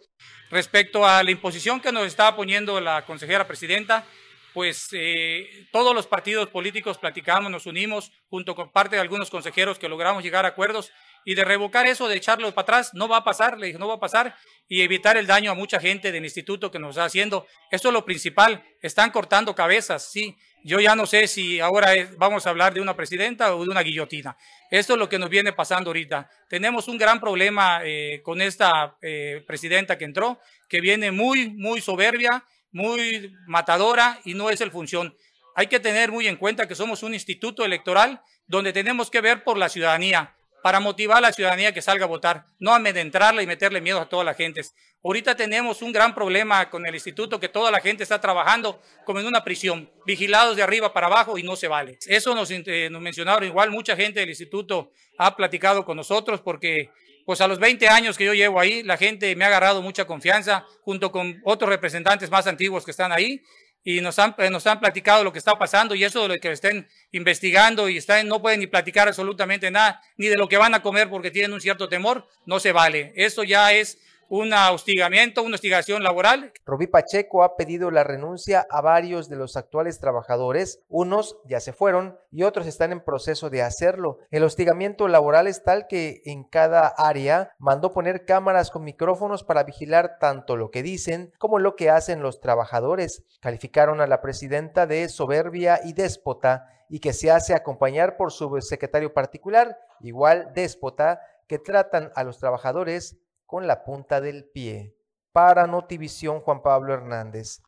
Respecto 0.50 1.06
a 1.06 1.22
la 1.22 1.32
imposición 1.32 1.82
que 1.82 1.92
nos 1.92 2.08
estaba 2.08 2.34
poniendo 2.34 2.80
la 2.80 3.06
consejera 3.06 3.46
presidenta, 3.46 4.06
pues 4.54 4.88
eh, 4.94 5.68
todos 5.74 5.94
los 5.94 6.08
partidos 6.08 6.48
políticos 6.48 6.98
platicamos, 6.98 7.52
nos 7.52 7.66
unimos 7.66 8.10
junto 8.30 8.56
con 8.56 8.72
parte 8.72 8.96
de 8.96 9.02
algunos 9.02 9.30
consejeros 9.30 9.78
que 9.78 9.90
logramos 9.90 10.24
llegar 10.24 10.46
a 10.46 10.48
acuerdos 10.48 10.94
y 11.26 11.36
de 11.36 11.44
revocar 11.44 11.88
eso, 11.88 12.08
de 12.08 12.16
echarlo 12.16 12.50
para 12.54 12.64
atrás, 12.64 12.92
no 12.94 13.10
va 13.10 13.18
a 13.18 13.24
pasar, 13.26 13.58
le 13.58 13.68
dije, 13.68 13.80
no 13.80 13.90
va 13.90 13.96
a 13.96 14.00
pasar, 14.00 14.34
y 14.70 14.82
evitar 14.82 15.18
el 15.18 15.28
daño 15.28 15.52
a 15.52 15.54
mucha 15.54 15.82
gente 15.82 16.14
del 16.14 16.24
instituto 16.24 16.72
que 16.72 16.80
nos 16.80 16.92
está 16.92 17.04
haciendo. 17.04 17.46
Eso 17.70 17.90
es 17.90 17.94
lo 17.94 18.06
principal, 18.06 18.64
están 18.82 19.12
cortando 19.12 19.56
cabezas, 19.56 20.10
sí. 20.10 20.38
Yo 20.64 20.80
ya 20.80 20.96
no 20.96 21.06
sé 21.06 21.28
si 21.28 21.60
ahora 21.60 21.92
vamos 22.18 22.46
a 22.46 22.50
hablar 22.50 22.74
de 22.74 22.82
una 22.82 22.96
presidenta 22.96 23.56
o 23.56 23.64
de 23.64 23.70
una 23.70 23.82
guillotina. 23.82 24.38
Esto 24.70 24.94
es 24.94 25.00
lo 25.00 25.08
que 25.08 25.20
nos 25.20 25.30
viene 25.30 25.54
pasando 25.54 25.90
ahorita. 25.90 26.30
Tenemos 26.50 26.88
un 26.88 26.98
gran 26.98 27.20
problema 27.20 27.82
eh, 27.84 28.22
con 28.24 28.42
esta 28.42 28.98
eh, 29.02 29.44
presidenta 29.48 29.98
que 29.98 30.06
entró, 30.06 30.40
que 30.68 30.82
viene 30.82 31.12
muy, 31.12 31.50
muy 31.50 31.80
soberbia, 31.82 32.44
muy 32.72 33.34
matadora 33.46 34.20
y 34.26 34.34
no 34.34 34.50
es 34.50 34.62
el 34.62 34.72
función. 34.72 35.16
Hay 35.56 35.68
que 35.68 35.80
tener 35.80 36.12
muy 36.12 36.28
en 36.28 36.36
cuenta 36.36 36.68
que 36.68 36.76
somos 36.76 37.02
un 37.02 37.14
instituto 37.14 37.64
electoral 37.64 38.22
donde 38.46 38.74
tenemos 38.74 39.10
que 39.10 39.22
ver 39.22 39.44
por 39.44 39.58
la 39.58 39.70
ciudadanía 39.70 40.36
para 40.64 40.80
motivar 40.80 41.18
a 41.18 41.22
la 41.22 41.34
ciudadanía 41.34 41.74
que 41.74 41.82
salga 41.82 42.06
a 42.06 42.08
votar, 42.08 42.46
no 42.60 42.74
amedrentarla 42.74 43.42
y 43.42 43.48
meterle 43.48 43.82
miedo 43.82 44.00
a 44.00 44.10
toda 44.10 44.24
la 44.24 44.34
gente. 44.34 44.62
Ahorita 45.04 45.36
tenemos 45.36 45.82
un 45.82 45.92
gran 45.92 46.14
problema 46.14 46.70
con 46.70 46.86
el 46.86 46.94
instituto 46.94 47.40
que 47.40 47.50
toda 47.50 47.72
la 47.72 47.80
gente 47.80 48.04
está 48.04 48.20
trabajando 48.20 48.82
como 49.06 49.20
en 49.20 49.28
una 49.28 49.44
prisión, 49.44 49.90
vigilados 50.06 50.56
de 50.56 50.64
arriba 50.64 50.94
para 50.94 51.08
abajo 51.08 51.38
y 51.38 51.44
no 51.44 51.56
se 51.56 51.68
vale. 51.68 51.98
Eso 52.08 52.34
nos, 52.36 52.50
eh, 52.52 52.90
nos 52.90 53.02
mencionaron 53.02 53.44
igual, 53.48 53.72
mucha 53.72 53.96
gente 53.96 54.20
del 54.20 54.30
instituto 54.30 54.92
ha 55.18 55.36
platicado 55.36 55.86
con 55.86 55.98
nosotros 55.98 56.42
porque 56.42 56.90
pues 57.26 57.42
a 57.42 57.48
los 57.48 57.60
20 57.60 57.90
años 57.90 58.18
que 58.18 58.24
yo 58.24 58.34
llevo 58.34 58.58
ahí, 58.60 58.84
la 58.84 58.96
gente 58.96 59.36
me 59.36 59.44
ha 59.44 59.48
agarrado 59.48 59.82
mucha 59.82 60.06
confianza 60.06 60.66
junto 60.82 61.12
con 61.12 61.42
otros 61.44 61.70
representantes 61.70 62.32
más 62.32 62.48
antiguos 62.48 62.86
que 62.86 62.92
están 62.92 63.12
ahí 63.12 63.42
y 63.90 64.02
nos 64.02 64.20
han, 64.20 64.36
eh, 64.40 64.50
nos 64.50 64.68
han 64.68 64.82
platicado 64.82 65.24
lo 65.24 65.32
que 65.32 65.40
está 65.40 65.58
pasando 65.58 65.96
y 65.96 66.04
eso 66.04 66.22
de 66.24 66.28
lo 66.28 66.36
que 66.42 66.52
estén 66.52 66.90
investigando 67.14 67.88
y 67.88 67.96
están, 67.96 68.28
no 68.28 68.42
pueden 68.42 68.60
ni 68.60 68.68
platicar 68.68 69.08
absolutamente 69.08 69.72
nada, 69.72 70.02
ni 70.18 70.28
de 70.28 70.36
lo 70.36 70.50
que 70.50 70.58
van 70.58 70.76
a 70.76 70.82
comer 70.82 71.10
porque 71.10 71.32
tienen 71.32 71.54
un 71.54 71.62
cierto 71.62 71.88
temor, 71.88 72.28
no 72.46 72.60
se 72.60 72.74
vale. 72.74 73.14
Eso 73.16 73.46
ya 73.46 73.72
es 73.72 73.98
un 74.30 74.54
hostigamiento, 74.54 75.44
una 75.44 75.56
hostigación 75.56 76.04
laboral. 76.04 76.52
Rubí 76.66 76.88
Pacheco 76.88 77.44
ha 77.44 77.56
pedido 77.56 77.92
la 77.92 78.04
renuncia 78.04 78.66
a 78.70 78.82
varios 78.82 79.30
de 79.30 79.36
los 79.36 79.56
actuales 79.56 80.00
trabajadores, 80.00 80.82
unos 80.90 81.38
ya 81.46 81.60
se 81.60 81.74
fueron 81.74 82.18
y 82.32 82.44
otros 82.44 82.68
están 82.68 82.92
en 82.92 83.04
proceso 83.04 83.50
de 83.50 83.62
hacerlo. 83.62 84.20
El 84.30 84.44
hostigamiento 84.44 85.08
laboral 85.08 85.48
es 85.48 85.64
tal 85.64 85.88
que 85.88 86.22
en 86.26 86.44
cada 86.44 86.88
área 86.88 87.52
mandó 87.58 87.94
poner 87.94 88.26
cámaras 88.26 88.72
con 88.72 88.84
micrófonos 88.84 89.44
para 89.44 89.64
vigilar 89.64 90.18
tanto 90.20 90.56
lo 90.56 90.72
que 90.72 90.84
dicen 90.84 91.32
como 91.38 91.60
lo 91.60 91.76
que 91.76 91.90
hacen 91.90 92.22
los 92.22 92.42
trabajadores. 92.42 93.24
Calificaron 93.40 94.02
a 94.02 94.08
la 94.08 94.22
presidenta 94.22 94.88
de 94.88 95.08
soberbia 95.10 95.80
y 95.84 95.94
déspota 95.94 96.68
y 96.90 97.00
que 97.00 97.14
se 97.14 97.32
hace 97.32 97.54
acompañar 97.54 98.18
por 98.18 98.32
su 98.32 98.60
secretario 98.62 99.14
particular, 99.14 99.78
igual 100.00 100.52
déspota, 100.54 101.22
que 101.48 101.60
tratan 101.60 102.12
a 102.16 102.24
los 102.24 102.40
trabajadores 102.40 103.18
con 103.48 103.66
la 103.66 103.84
punta 103.84 104.22
del 104.22 104.46
pie. 104.46 104.94
Para 105.32 105.66
Notivisión, 105.66 106.42
Juan 106.42 106.62
Pablo 106.62 106.94
Hernández. 106.94 107.62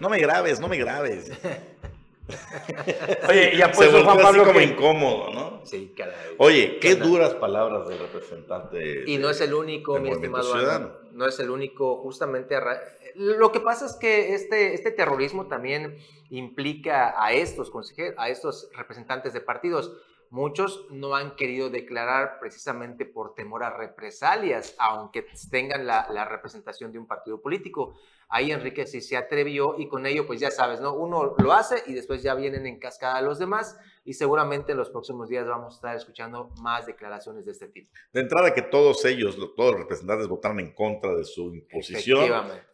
No 0.00 0.08
me 0.10 0.18
grabes, 0.18 0.60
no 0.60 0.68
me 0.68 0.76
grabes. 0.78 1.30
Oye, 3.28 3.56
ya 3.56 3.72
Se 3.72 3.88
Juan 3.88 4.04
volvió 4.04 4.10
así 4.12 4.22
Pablo 4.22 4.44
como 4.44 4.58
que- 4.58 4.64
incómodo, 4.64 5.32
¿no? 5.32 5.66
Sí, 5.66 5.92
caray. 5.96 6.14
Oye, 6.38 6.78
qué 6.80 6.94
duras 6.94 7.34
palabras 7.34 7.88
del 7.88 7.98
representante. 7.98 9.04
Y 9.06 9.18
no 9.18 9.30
es 9.30 9.40
el 9.40 9.52
único, 9.54 9.98
mi 9.98 10.10
estimado 10.10 10.44
Ciudadano. 10.44 10.92
No 11.12 11.26
es 11.26 11.38
el 11.40 11.50
único, 11.50 11.96
justamente. 12.02 12.54
a 12.56 12.60
ra- 12.60 12.80
Lo 13.16 13.50
que 13.52 13.60
pasa 13.60 13.86
es 13.86 13.94
que 13.94 14.34
este, 14.34 14.74
este 14.74 14.90
terrorismo 14.92 15.48
también 15.48 15.98
implica 16.30 17.14
a 17.22 17.32
estos 17.32 17.70
consejeros, 17.70 18.14
a 18.18 18.28
estos 18.28 18.70
representantes 18.74 19.32
de 19.32 19.40
partidos. 19.40 19.92
Muchos 20.30 20.86
no 20.90 21.16
han 21.16 21.34
querido 21.34 21.70
declarar 21.70 22.38
precisamente 22.38 23.04
por 23.04 23.34
temor 23.34 23.64
a 23.64 23.70
represalias, 23.76 24.76
aunque 24.78 25.26
tengan 25.50 25.86
la, 25.86 26.06
la 26.10 26.24
representación 26.24 26.92
de 26.92 26.98
un 27.00 27.06
partido 27.08 27.40
político. 27.42 27.94
Ahí 28.28 28.52
Enrique 28.52 28.86
sí 28.86 29.00
se 29.00 29.16
atrevió 29.16 29.74
y 29.76 29.88
con 29.88 30.06
ello, 30.06 30.24
pues 30.28 30.38
ya 30.38 30.52
sabes, 30.52 30.80
¿no? 30.80 30.94
Uno 30.94 31.34
lo 31.38 31.52
hace 31.52 31.82
y 31.86 31.94
después 31.94 32.22
ya 32.22 32.36
vienen 32.36 32.64
en 32.64 32.78
cascada 32.78 33.20
los 33.22 33.40
demás 33.40 33.76
y 34.04 34.14
seguramente 34.14 34.70
en 34.70 34.78
los 34.78 34.88
próximos 34.88 35.28
días 35.28 35.48
vamos 35.48 35.74
a 35.74 35.76
estar 35.78 35.96
escuchando 35.96 36.50
más 36.62 36.86
declaraciones 36.86 37.44
de 37.44 37.50
este 37.50 37.66
tipo. 37.66 37.90
De 38.12 38.20
entrada 38.20 38.54
que 38.54 38.62
todos 38.62 39.04
ellos, 39.04 39.36
lo- 39.36 39.50
todos 39.54 39.72
los 39.72 39.80
representantes 39.80 40.28
votaron 40.28 40.60
en 40.60 40.72
contra 40.72 41.12
de 41.12 41.24
su 41.24 41.52
imposición, 41.52 42.20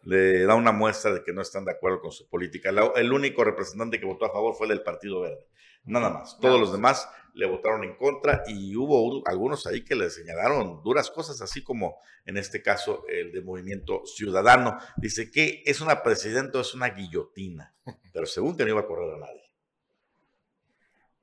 le 0.03 0.43
da 0.45 0.53
una 0.53 0.71
muestra 0.71 1.11
de 1.11 1.23
que 1.23 1.33
no 1.33 1.41
están 1.41 1.65
de 1.65 1.71
acuerdo 1.71 2.01
con 2.01 2.11
su 2.11 2.29
política. 2.29 2.69
El 2.95 3.11
único 3.11 3.43
representante 3.43 3.99
que 3.99 4.05
votó 4.05 4.25
a 4.25 4.31
favor 4.31 4.53
fue 4.53 4.67
el 4.67 4.73
del 4.73 4.83
Partido 4.83 5.21
Verde. 5.21 5.47
Nada 5.87 6.09
más. 6.09 6.37
Todos 6.39 6.59
los 6.59 6.69
más. 6.69 6.77
demás 6.77 7.09
le 7.33 7.45
votaron 7.45 7.83
en 7.83 7.95
contra 7.95 8.43
y 8.47 8.75
hubo 8.75 9.23
algunos 9.27 9.67
ahí 9.67 9.83
que 9.83 9.95
le 9.95 10.09
señalaron 10.09 10.81
duras 10.83 11.11
cosas, 11.11 11.39
así 11.41 11.63
como 11.63 11.99
en 12.25 12.37
este 12.37 12.61
caso 12.61 13.05
el 13.07 13.31
de 13.31 13.41
Movimiento 13.41 14.05
Ciudadano. 14.05 14.77
Dice 14.97 15.31
que 15.31 15.63
es 15.65 15.79
una 15.79 16.01
presidenta 16.03 16.57
o 16.57 16.61
es 16.61 16.73
una 16.73 16.89
guillotina, 16.89 17.75
pero 18.13 18.25
según 18.25 18.57
que 18.57 18.63
no 18.63 18.71
iba 18.71 18.81
a 18.81 18.87
correr 18.87 19.13
a 19.13 19.19
nadie. 19.19 19.51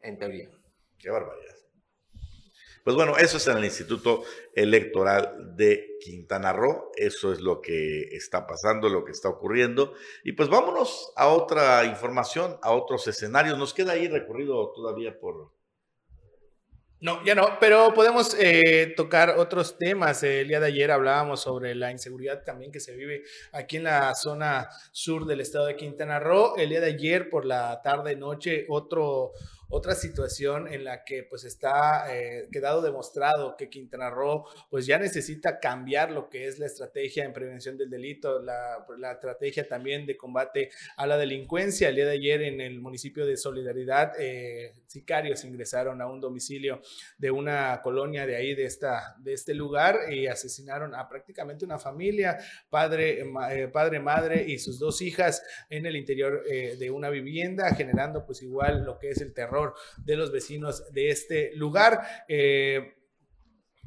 En 0.00 0.18
teoría. 0.18 0.50
Qué 0.98 1.11
barbaridad. 1.11 1.54
Pues 2.85 2.97
bueno, 2.97 3.16
eso 3.16 3.38
es 3.38 3.47
en 3.47 3.57
el 3.57 3.64
Instituto 3.64 4.25
Electoral 4.55 5.57
de 5.57 5.97
Quintana 6.05 6.53
Roo. 6.53 6.90
Eso 6.97 7.33
es 7.33 7.40
lo 7.40 7.62
que 7.62 8.03
está 8.14 8.47
pasando, 8.47 8.90
lo 8.90 9.07
que 9.07 9.12
está 9.12 9.31
ocurriendo. 9.31 9.94
Y 10.23 10.33
pues 10.33 10.51
vámonos 10.51 11.11
a 11.16 11.29
otra 11.29 11.87
información, 11.87 12.59
a 12.61 12.73
otros 12.73 13.09
escenarios. 13.09 13.57
Nos 13.59 13.73
queda 13.73 13.92
ahí 13.92 14.07
recorrido 14.07 14.70
todavía 14.73 15.18
por... 15.18 15.51
No, 17.01 17.25
ya 17.25 17.35
no, 17.35 17.59
pero 17.59 17.94
podemos 17.94 18.37
eh, 18.38 18.92
tocar 18.94 19.31
otros 19.38 19.79
temas. 19.79 20.23
El 20.23 20.49
día 20.49 20.61
de 20.61 20.66
ayer 20.66 20.90
hablábamos 20.90 21.40
sobre 21.40 21.75
la 21.75 21.90
inseguridad 21.90 22.44
también 22.44 22.70
que 22.70 22.81
se 22.81 22.94
vive 22.94 23.25
aquí 23.53 23.79
en 23.79 23.85
la 23.85 24.14
zona 24.14 24.68
sur 24.92 25.25
del 25.25 25.40
estado 25.40 25.64
de 25.66 25.77
Quintana 25.77 26.20
Roo. 26.20 26.55
El 26.57 26.68
día 26.68 26.83
de 26.83 26.88
ayer 26.88 27.31
por 27.31 27.47
la 27.47 27.81
tarde 27.83 28.14
noche 28.14 28.66
otro 28.68 29.33
otra 29.68 29.94
situación 29.94 30.72
en 30.72 30.85
la 30.85 31.05
que 31.05 31.22
pues 31.24 31.44
está 31.44 32.14
eh, 32.14 32.48
quedado 32.53 32.83
demostrado 32.83 33.57
que 33.57 33.68
Quintana 33.68 34.11
Roo 34.11 34.44
pues 34.70 34.87
ya 34.87 34.98
necesita 34.98 35.59
cambiar 35.59 36.11
lo 36.11 36.29
que 36.29 36.46
es 36.46 36.59
la 36.59 36.66
estrategia 36.66 37.24
en 37.24 37.33
prevención 37.33 37.77
del 37.77 37.90
delito, 37.90 38.40
la, 38.40 38.87
la 38.98 39.12
estrategia 39.12 39.66
también 39.66 40.07
de 40.07 40.16
combate 40.16 40.70
a 40.96 41.07
la 41.07 41.16
delincuencia. 41.16 41.88
El 41.88 41.96
día 41.96 42.07
de 42.07 42.12
ayer 42.12 42.42
en 42.42 42.61
el 42.61 42.81
municipio 42.81 43.27
de 43.27 43.37
Solidaridad, 43.37 44.12
eh, 44.18 44.74
sicarios 44.87 45.44
ingresaron 45.44 46.00
a 46.00 46.07
un 46.07 46.20
domicilio 46.20 46.81
de 47.18 47.31
una 47.31 47.81
colonia 47.83 48.27
de 48.27 48.37
ahí, 48.37 48.55
de, 48.55 48.64
esta, 48.64 49.16
de 49.18 49.33
este 49.33 49.55
lugar, 49.55 50.12
y 50.12 50.27
asesinaron 50.27 50.94
a 50.94 51.09
prácticamente 51.09 51.64
una 51.64 51.79
familia, 51.79 52.38
padre, 52.70 53.24
eh, 53.50 53.68
padre, 53.68 54.00
madre 54.00 54.44
y 54.46 54.59
sus 54.59 54.79
dos 54.79 55.00
hijas 55.03 55.42
en 55.68 55.87
el 55.87 55.96
interior 55.96 56.44
eh, 56.48 56.77
de 56.79 56.90
una 56.90 57.11
vivienda, 57.11 57.74
generando 57.74 58.24
pues 58.24 58.42
igual 58.42 58.85
lo 58.85 58.98
que 58.98 59.11
es 59.11 59.20
el 59.20 59.33
terror 59.33 59.54
de 59.99 60.17
los 60.17 60.33
vecinos 60.33 60.93
de 60.93 61.11
este 61.11 61.55
lugar. 61.57 62.24
Eh, 62.28 62.95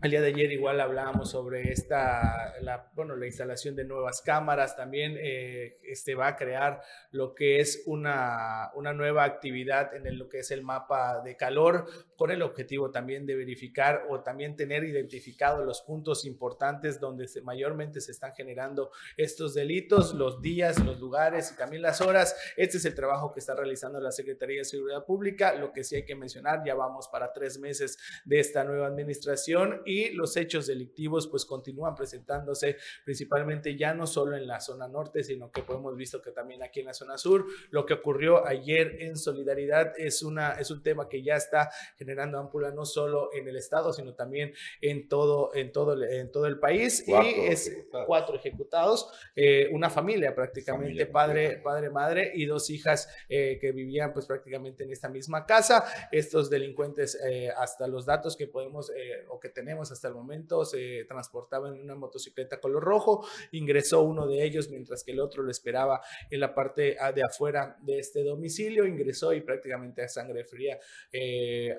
el 0.04 0.12
día 0.12 0.22
de 0.22 0.28
ayer 0.28 0.52
igual 0.52 0.80
hablábamos 0.80 1.32
sobre 1.32 1.72
esta, 1.72 2.54
la, 2.62 2.92
bueno, 2.94 3.16
la 3.16 3.26
instalación 3.26 3.76
de 3.76 3.84
nuevas 3.84 4.22
cámaras, 4.22 4.76
también 4.76 5.16
eh, 5.20 5.80
este 5.82 6.14
va 6.14 6.28
a 6.28 6.36
crear 6.36 6.82
lo 7.10 7.34
que 7.34 7.60
es 7.60 7.82
una, 7.88 8.70
una 8.76 8.94
nueva 8.94 9.24
actividad 9.24 9.96
en 9.96 10.06
el- 10.06 10.18
lo 10.20 10.30
que 10.30 10.40
es 10.40 10.52
el 10.52 10.62
mapa 10.62 11.22
de 11.24 11.36
calor, 11.36 11.88
con 12.16 12.30
el 12.30 12.44
objetivo 12.44 12.92
también 12.92 13.26
de 13.26 13.36
verificar 13.36 14.06
o 14.10 14.22
también 14.22 14.56
tener 14.56 14.84
identificados 14.84 15.66
los 15.66 15.82
puntos 15.82 16.26
importantes 16.26 17.00
donde 17.00 17.28
se- 17.28 17.42
mayormente 17.42 18.00
se 18.00 18.12
están 18.12 18.34
generando 18.36 18.92
estos 19.18 19.56
delitos, 19.56 20.14
los 20.14 20.44
días, 20.44 20.78
los 20.84 21.00
lugares 21.00 21.52
y 21.52 21.58
también 21.58 21.82
las 21.82 22.02
horas. 22.02 22.36
Este 22.56 22.78
es 22.78 22.86
el 22.86 22.94
trabajo 22.94 23.34
que 23.34 23.40
está 23.40 23.56
realizando 23.56 24.00
la 24.00 24.12
Secretaría 24.12 24.60
de 24.60 24.66
Seguridad 24.66 25.06
Pública. 25.06 25.56
Lo 25.56 25.74
que 25.74 25.84
sí 25.84 25.96
hay 25.96 26.06
que 26.06 26.16
mencionar, 26.16 26.62
ya 26.64 26.76
vamos 26.76 27.08
para 27.08 27.34
tres 27.34 27.58
meses 27.58 27.98
de 28.26 28.40
esta 28.40 28.64
nueva 28.64 28.86
administración 28.86 29.82
y 29.88 30.12
los 30.12 30.36
hechos 30.38 30.68
delictivos 30.68 31.28
pues 31.28 31.46
continúan 31.46 31.96
presentándose 31.96 32.78
principalmente 33.06 33.76
ya 33.78 33.94
no 33.94 34.06
solo 34.06 34.36
en 34.36 34.48
la 34.48 34.60
zona 34.60 34.88
norte, 34.88 35.24
sino 35.24 35.52
que 35.52 35.64
hemos 35.68 35.96
visto 35.96 36.22
que 36.22 36.32
también 36.32 36.64
aquí 36.64 36.82
en 36.82 36.88
la 36.88 36.94
zona 36.94 37.18
sur. 37.18 37.46
Lo 37.70 37.86
que 37.86 37.94
ocurrió 37.94 38.46
ayer 38.46 39.02
en 39.02 39.18
Solidaridad 39.18 39.94
es, 39.98 40.24
una, 40.24 40.54
es 40.54 40.72
un 40.72 40.84
tema 40.84 41.08
que 41.08 41.24
ya 41.24 41.36
está 41.36 41.70
generando 41.98 42.40
ámpula 42.40 42.72
no 42.72 42.86
solo 42.86 43.30
en 43.34 43.48
el 43.48 43.56
estado, 43.56 43.94
sino 43.94 44.14
también 44.14 44.54
en 44.82 45.08
todo, 45.08 45.54
en 45.56 45.72
todo, 45.72 46.02
en 46.04 46.32
todo 46.32 46.46
el 46.48 46.60
país. 46.60 47.06
y 47.08 47.14
es 47.14 47.86
cuatro 48.06 48.36
ejecutados, 48.36 49.10
eh, 49.36 49.70
una 49.72 49.90
familia 49.90 50.36
prácticamente, 50.36 51.06
padre, 51.06 51.58
padre, 51.64 51.90
madre 51.90 52.32
y 52.34 52.46
dos 52.46 52.70
hijas 52.70 53.10
eh, 53.30 53.58
que 53.60 53.72
vivían 53.72 54.14
pues 54.14 54.26
prácticamente 54.26 54.84
en 54.84 54.92
esta 54.92 55.10
misma 55.10 55.46
casa. 55.46 55.86
Estos 56.12 56.50
delincuentes, 56.50 57.18
eh, 57.26 57.50
hasta 57.56 57.88
los 57.88 58.06
datos 58.06 58.36
que 58.36 58.48
podemos 58.48 58.92
o 59.30 59.40
que 59.40 59.50
tenemos 59.50 59.77
hasta 59.80 60.08
el 60.08 60.14
momento, 60.14 60.66
se 60.66 61.06
transportaban 61.08 61.76
en 61.76 61.82
una 61.82 61.96
motocicleta 61.96 62.60
color 62.60 62.84
rojo. 62.84 63.28
Ingresó 63.52 64.02
uno 64.02 64.28
de 64.28 64.44
ellos 64.44 64.70
mientras 64.70 65.04
que 65.04 65.12
el 65.12 65.20
otro 65.20 65.44
lo 65.44 65.52
esperaba 65.52 66.02
en 66.30 66.40
la 66.40 66.54
parte 66.54 66.98
ah, 67.00 67.12
de 67.12 67.24
afuera 67.24 67.78
de 67.82 68.00
este 68.00 68.24
domicilio. 68.24 68.86
Ingresó 68.86 69.34
y 69.34 69.42
prácticamente 69.42 70.04
a 70.04 70.10
sangre 70.10 70.44
fría 70.46 70.78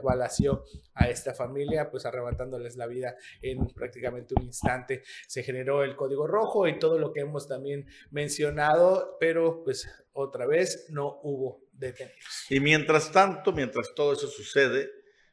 balació 0.02 0.64
a 0.94 1.08
esta 1.08 1.34
familia, 1.34 1.90
pues 1.90 2.06
arrebatándoles 2.06 2.76
la 2.76 2.86
vida 2.86 3.16
en 3.42 3.66
prácticamente 3.68 4.34
un 4.36 4.44
instante. 4.44 5.02
Se 5.26 5.42
generó 5.42 5.82
el 5.82 5.96
código 5.96 6.26
rojo 6.26 6.66
y 6.66 6.78
todo 6.78 6.98
lo 6.98 7.12
que 7.12 7.20
hemos 7.20 7.48
también 7.48 7.86
mencionado, 8.10 9.16
pero 9.20 9.62
pues 9.64 9.88
otra 10.12 10.46
vez 10.46 10.86
no 10.90 11.20
hubo 11.22 11.62
detenidos. 11.72 12.46
Y 12.50 12.60
mientras 12.60 13.12
tanto, 13.12 13.52
mientras 13.52 13.94
todo 13.94 14.12
eso 14.12 14.26
sucede, 14.26 14.90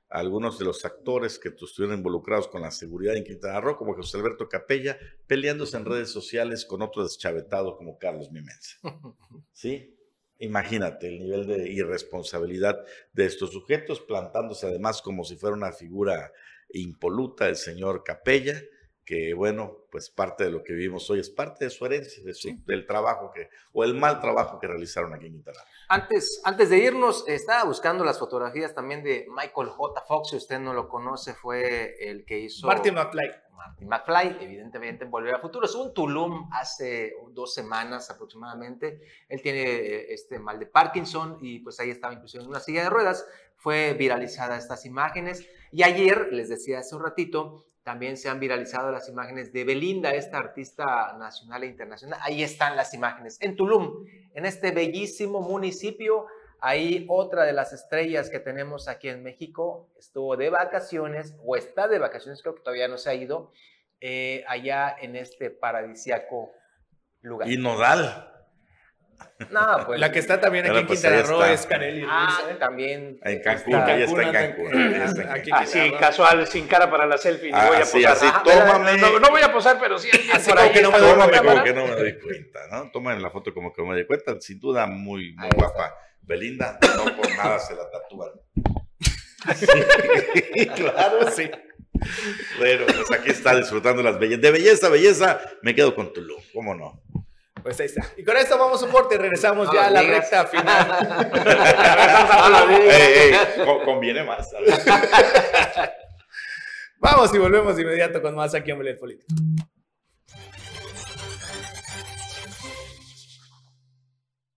algunos 0.09 0.59
de 0.59 0.65
los 0.65 0.85
actores 0.85 1.39
que 1.39 1.49
estuvieron 1.49 1.97
involucrados 1.97 2.47
con 2.47 2.61
la 2.61 2.71
seguridad 2.71 3.15
en 3.15 3.23
Quintana 3.23 3.59
Roo, 3.59 3.77
como 3.77 3.95
José 3.95 4.17
Alberto 4.17 4.47
Capella, 4.47 4.97
peleándose 5.27 5.77
en 5.77 5.85
redes 5.85 6.09
sociales 6.09 6.65
con 6.65 6.81
otro 6.81 7.03
deschavetado 7.03 7.75
como 7.75 7.97
Carlos 7.97 8.31
Mimense. 8.31 8.77
¿Sí? 9.51 9.97
Imagínate 10.39 11.07
el 11.07 11.19
nivel 11.19 11.47
de 11.47 11.71
irresponsabilidad 11.71 12.83
de 13.13 13.25
estos 13.25 13.51
sujetos, 13.51 14.01
plantándose 14.01 14.67
además 14.67 15.01
como 15.01 15.23
si 15.23 15.37
fuera 15.37 15.55
una 15.55 15.71
figura 15.71 16.31
impoluta 16.69 17.47
el 17.47 17.55
señor 17.55 18.03
Capella, 18.03 18.61
que 19.05 19.35
bueno, 19.35 19.85
pues 19.91 20.09
parte 20.09 20.45
de 20.45 20.51
lo 20.51 20.63
que 20.63 20.73
vivimos 20.73 21.09
hoy 21.09 21.19
es 21.19 21.29
parte 21.29 21.65
de 21.65 21.71
su 21.71 21.85
herencia, 21.85 22.23
del 22.65 22.87
trabajo 22.87 23.31
que, 23.31 23.49
o 23.71 23.83
el 23.83 23.93
mal 23.93 24.19
trabajo 24.19 24.59
que 24.59 24.67
realizaron 24.67 25.13
aquí 25.13 25.27
en 25.27 25.33
Quintana. 25.33 25.59
Antes, 25.87 26.41
antes 26.43 26.71
de 26.71 26.79
irnos, 26.79 27.23
estaba 27.27 27.63
buscando 27.65 28.03
las 28.03 28.17
fotografías 28.17 28.73
también 28.73 29.03
de 29.03 29.27
Michael 29.29 29.69
J. 29.69 30.01
Fox, 30.07 30.31
si 30.31 30.37
usted 30.37 30.59
no 30.59 30.73
lo 30.73 30.89
conoce, 30.89 31.35
fue 31.35 31.95
el 31.99 32.25
que 32.25 32.39
hizo... 32.39 32.65
Marty 32.65 32.91
McFly. 32.91 33.31
Marty 33.51 33.85
McFly, 33.85 34.37
evidentemente, 34.41 35.05
Volver 35.05 35.35
a 35.35 35.39
Futuro. 35.39 35.65
Estuvo 35.65 35.85
en 35.85 35.93
Tulum 35.93 36.49
hace 36.51 37.13
dos 37.31 37.53
semanas 37.53 38.09
aproximadamente. 38.09 39.01
Él 39.29 39.41
tiene 39.41 39.61
eh, 39.61 40.13
este 40.13 40.39
mal 40.39 40.59
de 40.59 40.65
Parkinson 40.65 41.37
y 41.41 41.59
pues 41.59 41.79
ahí 41.79 41.89
estaba 41.89 42.13
incluso 42.13 42.39
en 42.39 42.47
una 42.47 42.59
silla 42.59 42.83
de 42.83 42.89
ruedas. 42.89 43.25
Fue 43.55 43.93
viralizada 43.93 44.57
estas 44.57 44.85
imágenes. 44.85 45.47
Y 45.71 45.83
ayer, 45.83 46.29
les 46.31 46.49
decía 46.49 46.79
hace 46.79 46.95
un 46.95 47.03
ratito, 47.03 47.65
también 47.86 48.17
se 48.17 48.29
han 48.29 48.39
viralizado 48.39 48.91
las 48.91 49.07
imágenes 49.09 49.53
de 49.53 49.63
Belinda, 49.63 50.09
esta 50.09 50.39
artista 50.39 51.15
nacional 51.19 51.61
e 51.61 51.67
internacional. 51.67 52.19
Ahí 52.23 52.41
están 52.41 52.75
las 52.75 52.95
imágenes. 52.95 53.38
En 53.41 53.55
Tulum, 53.55 54.07
en 54.33 54.45
este 54.47 54.71
bellísimo 54.71 55.41
municipio, 55.41 56.25
ahí 56.59 57.05
otra 57.07 57.43
de 57.43 57.53
las 57.53 57.73
estrellas 57.73 58.31
que 58.31 58.39
tenemos 58.39 58.88
aquí 58.88 59.07
en 59.07 59.21
México 59.21 59.88
estuvo 59.99 60.36
de 60.36 60.49
vacaciones 60.49 61.36
o 61.45 61.55
está 61.57 61.88
de 61.88 61.99
vacaciones, 61.99 62.41
creo 62.41 62.55
que 62.55 62.63
todavía 62.63 62.88
no 62.88 62.97
se 62.97 63.11
ha 63.11 63.13
ido, 63.13 63.51
eh, 64.01 64.43
allá 64.47 64.95
en 64.99 65.15
este 65.15 65.51
paradisiaco 65.51 66.53
lugar. 67.21 67.47
Y 67.47 67.57
Nodal. 67.57 68.34
No, 69.51 69.86
pues. 69.86 69.99
La 69.99 70.11
que 70.11 70.20
está 70.20 70.39
también 70.39 70.66
aquí 70.66 70.78
en 70.78 70.88
pues, 70.88 71.01
Quintana 71.01 71.22
Roo 71.24 71.43
es 71.43 71.66
Canelli. 71.66 72.05
Ah, 72.07 72.39
¿eh? 72.49 72.55
también. 72.57 73.20
En 73.22 73.41
Cancún, 73.41 73.74
ya 73.74 73.97
está 73.97 74.24
en 74.24 74.32
Cancún. 74.32 75.53
Así, 75.53 75.91
casual, 75.99 76.47
sin 76.47 76.68
cara 76.68 76.89
para 76.89 77.05
la 77.05 77.18
selfie. 77.18 77.51
No 77.51 77.57
ah, 77.57 77.68
voy 77.68 77.76
a 77.76 77.80
así, 77.82 77.97
posar. 77.97 78.11
Así, 78.13 78.26
ah, 78.28 78.43
tómame. 78.43 78.97
No, 78.97 79.30
voy 79.30 79.41
a 79.41 79.51
posar, 79.51 79.78
pero 79.80 79.97
sí. 79.97 80.09
Así 80.34 80.51
como 80.51 80.72
que 80.72 80.82
no 80.82 80.91
me, 80.91 80.99
tómame 80.99 81.38
como 81.38 81.63
que 81.63 81.74
no 81.74 81.86
me 81.86 81.95
doy 81.95 82.20
cuenta, 82.20 82.59
¿no? 82.72 82.91
Tómame 82.91 83.22
la 83.22 83.30
foto 83.30 83.53
como 83.53 83.74
que 83.74 83.82
no 83.82 83.89
me 83.89 83.95
doy 83.95 84.07
cuenta. 84.07 84.39
Sin 84.39 84.59
duda, 84.59 84.88
muy, 84.88 85.34
muy 85.34 85.49
guapa. 85.53 85.95
Belinda, 86.22 86.80
no 86.95 87.16
por 87.16 87.30
nada 87.36 87.59
se 87.59 87.76
la 87.76 87.89
tatúan. 87.91 88.32
claro, 90.76 91.30
sí. 91.30 91.51
Bueno, 92.57 92.86
pues 92.88 93.11
aquí 93.11 93.32
está 93.32 93.55
disfrutando 93.55 94.01
las 94.01 94.18
bellezas. 94.18 94.41
De 94.41 94.51
belleza, 94.51 94.89
belleza, 94.89 95.41
me 95.61 95.76
quedo 95.76 95.93
con 95.93 96.13
tu 96.13 96.22
look, 96.22 96.41
¿cómo 96.53 96.74
no? 96.74 97.04
Pues 97.66 97.80
ahí 97.80 97.88
está. 97.88 98.03
Y 98.16 98.24
con 98.24 98.38
esto 98.38 98.59
vamos 98.59 98.80
a 98.84 98.86
un 98.86 98.91
corte 98.91 99.16
y 99.16 99.18
regresamos 99.18 99.68
ya 99.74 99.88
a 99.88 99.89
la 99.89 100.03
recta 100.03 100.45
final. 100.45 100.88
conviene 103.84 104.24
más. 104.24 104.51
vamos 106.99 107.34
y 107.34 107.39
volvemos 107.39 107.76
de 107.76 107.82
inmediato 107.82 108.22
con 108.22 108.36
más 108.36 108.53
aquí 108.53 108.70
en 108.70 108.76
Omelet 108.76 108.99
Político. 108.99 109.26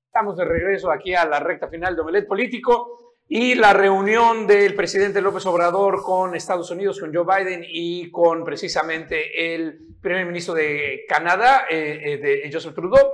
Estamos 0.08 0.36
de 0.36 0.44
regreso 0.44 0.90
aquí 0.90 1.14
a 1.14 1.24
la 1.24 1.40
recta 1.40 1.68
final 1.68 1.96
de 1.96 2.02
Omelet 2.02 2.26
Político 2.26 3.07
y 3.28 3.54
la 3.54 3.74
reunión 3.74 4.46
del 4.46 4.74
presidente 4.74 5.20
López 5.20 5.44
Obrador 5.44 6.02
con 6.02 6.34
Estados 6.34 6.70
Unidos, 6.70 6.98
con 6.98 7.14
Joe 7.14 7.24
Biden 7.24 7.62
y 7.68 8.10
con 8.10 8.42
precisamente 8.42 9.54
el 9.54 9.80
primer 10.00 10.24
ministro 10.24 10.54
de 10.54 11.04
Canadá, 11.06 11.66
eh, 11.68 12.00
eh, 12.04 12.16
de 12.16 12.50
Joseph 12.50 12.74
Trudeau, 12.74 13.06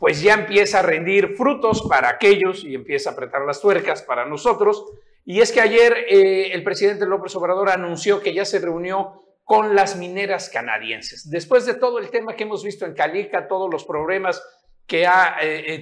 pues 0.00 0.20
ya 0.22 0.34
empieza 0.34 0.80
a 0.80 0.82
rendir 0.82 1.36
frutos 1.36 1.86
para 1.88 2.08
aquellos 2.08 2.64
y 2.64 2.74
empieza 2.74 3.10
a 3.10 3.12
apretar 3.12 3.42
las 3.42 3.60
tuercas 3.60 4.02
para 4.02 4.26
nosotros. 4.26 4.84
Y 5.24 5.40
es 5.40 5.52
que 5.52 5.60
ayer 5.60 5.96
eh, 6.08 6.50
el 6.52 6.64
presidente 6.64 7.06
López 7.06 7.36
Obrador 7.36 7.70
anunció 7.70 8.20
que 8.20 8.34
ya 8.34 8.44
se 8.44 8.58
reunió 8.58 9.22
con 9.44 9.76
las 9.76 9.94
mineras 9.96 10.50
canadienses. 10.50 11.30
Después 11.30 11.64
de 11.64 11.74
todo 11.74 12.00
el 12.00 12.10
tema 12.10 12.34
que 12.34 12.42
hemos 12.42 12.64
visto 12.64 12.86
en 12.86 12.94
Calica, 12.94 13.46
todos 13.46 13.70
los 13.70 13.84
problemas 13.84 14.42
que 14.86 15.06
ha 15.06 15.36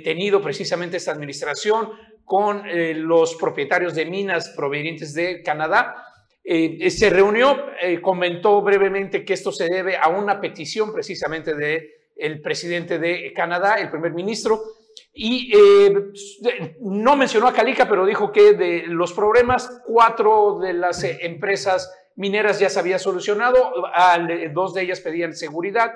tenido 0.05 0.43
precisamente 0.43 0.99
esta 0.99 1.13
administración, 1.13 1.93
con 2.29 2.69
eh, 2.69 2.93
los 2.95 3.37
propietarios 3.37 3.95
de 3.95 4.05
minas 4.05 4.51
provenientes 4.51 5.15
de 5.15 5.43
Canadá. 5.43 6.05
Eh, 6.45 6.91
se 6.91 7.11
reunió, 7.11 7.57
eh, 7.81 8.01
comentó 8.01 8.61
brevemente 8.61 9.25
que 9.25 9.33
esto 9.33 9.51
se 9.51 9.65
debe 9.65 9.97
a 9.97 10.09
una 10.09 10.41
petición 10.41 10.93
precisamente 10.93 11.55
del 11.55 11.89
el 12.17 12.43
presidente 12.43 12.99
de 12.99 13.33
Canadá, 13.33 13.77
el 13.77 13.91
primer 13.91 14.13
ministro, 14.13 14.61
y 15.13 15.53
no 16.81 17.17
mencionó 17.17 17.47
a 17.47 17.53
Calica, 17.53 17.89
pero 17.89 18.05
dijo 18.05 18.33
que 18.33 18.55
de 18.55 18.85
los 18.89 19.13
problemas, 19.13 19.83
cuatro 19.87 20.59
de 20.61 20.73
las 20.73 21.05
empresas 21.05 21.93
mineras 22.17 22.59
ya 22.59 22.69
se 22.69 22.81
había 22.81 22.99
solucionado, 22.99 23.73
dos 24.53 24.75
de 24.75 24.83
ellas 24.83 25.01
pedían 25.01 25.35
seguridad, 25.35 25.93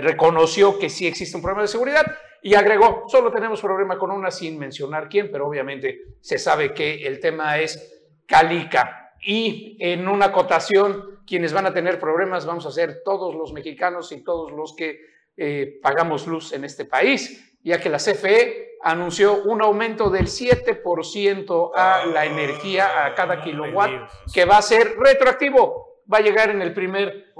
reconoció 0.00 0.78
que 0.78 0.88
sí 0.88 1.06
existe 1.06 1.36
un 1.36 1.42
problema 1.42 1.62
de 1.62 1.68
seguridad 1.68 2.06
y 2.42 2.54
agregó, 2.54 3.04
solo 3.06 3.30
tenemos 3.30 3.60
problema 3.60 3.96
con 3.96 4.10
una 4.10 4.30
sin 4.30 4.58
mencionar 4.58 5.08
quién, 5.08 5.30
pero 5.30 5.46
obviamente 5.46 6.16
se 6.20 6.38
sabe 6.38 6.74
que 6.74 7.06
el 7.06 7.20
tema 7.20 7.58
es 7.58 8.02
Calica. 8.26 9.14
Y 9.24 9.76
en 9.78 10.08
una 10.08 10.26
acotación, 10.26 11.20
quienes 11.24 11.52
van 11.52 11.66
a 11.66 11.72
tener 11.72 12.00
problemas 12.00 12.44
vamos 12.44 12.66
a 12.66 12.72
ser 12.72 13.02
todos 13.04 13.36
los 13.36 13.52
mexicanos 13.52 14.10
y 14.10 14.24
todos 14.24 14.50
los 14.50 14.74
que 14.74 15.00
eh, 15.36 15.78
pagamos 15.80 16.26
luz 16.26 16.52
en 16.52 16.64
este 16.64 16.84
país, 16.84 17.56
ya 17.62 17.80
que 17.80 17.88
la 17.88 17.98
CFE 17.98 18.78
anunció 18.82 19.44
un 19.44 19.62
aumento 19.62 20.10
del 20.10 20.26
7% 20.26 21.70
a 21.76 22.06
la 22.06 22.26
energía, 22.26 23.06
a 23.06 23.14
cada 23.14 23.40
kilowatt, 23.40 24.10
que 24.34 24.44
va 24.44 24.58
a 24.58 24.62
ser 24.62 24.96
retroactivo 24.98 25.91
va 26.12 26.18
a 26.18 26.22
llegar 26.22 26.50
en 26.50 26.62
el 26.62 26.72
primer 26.72 27.32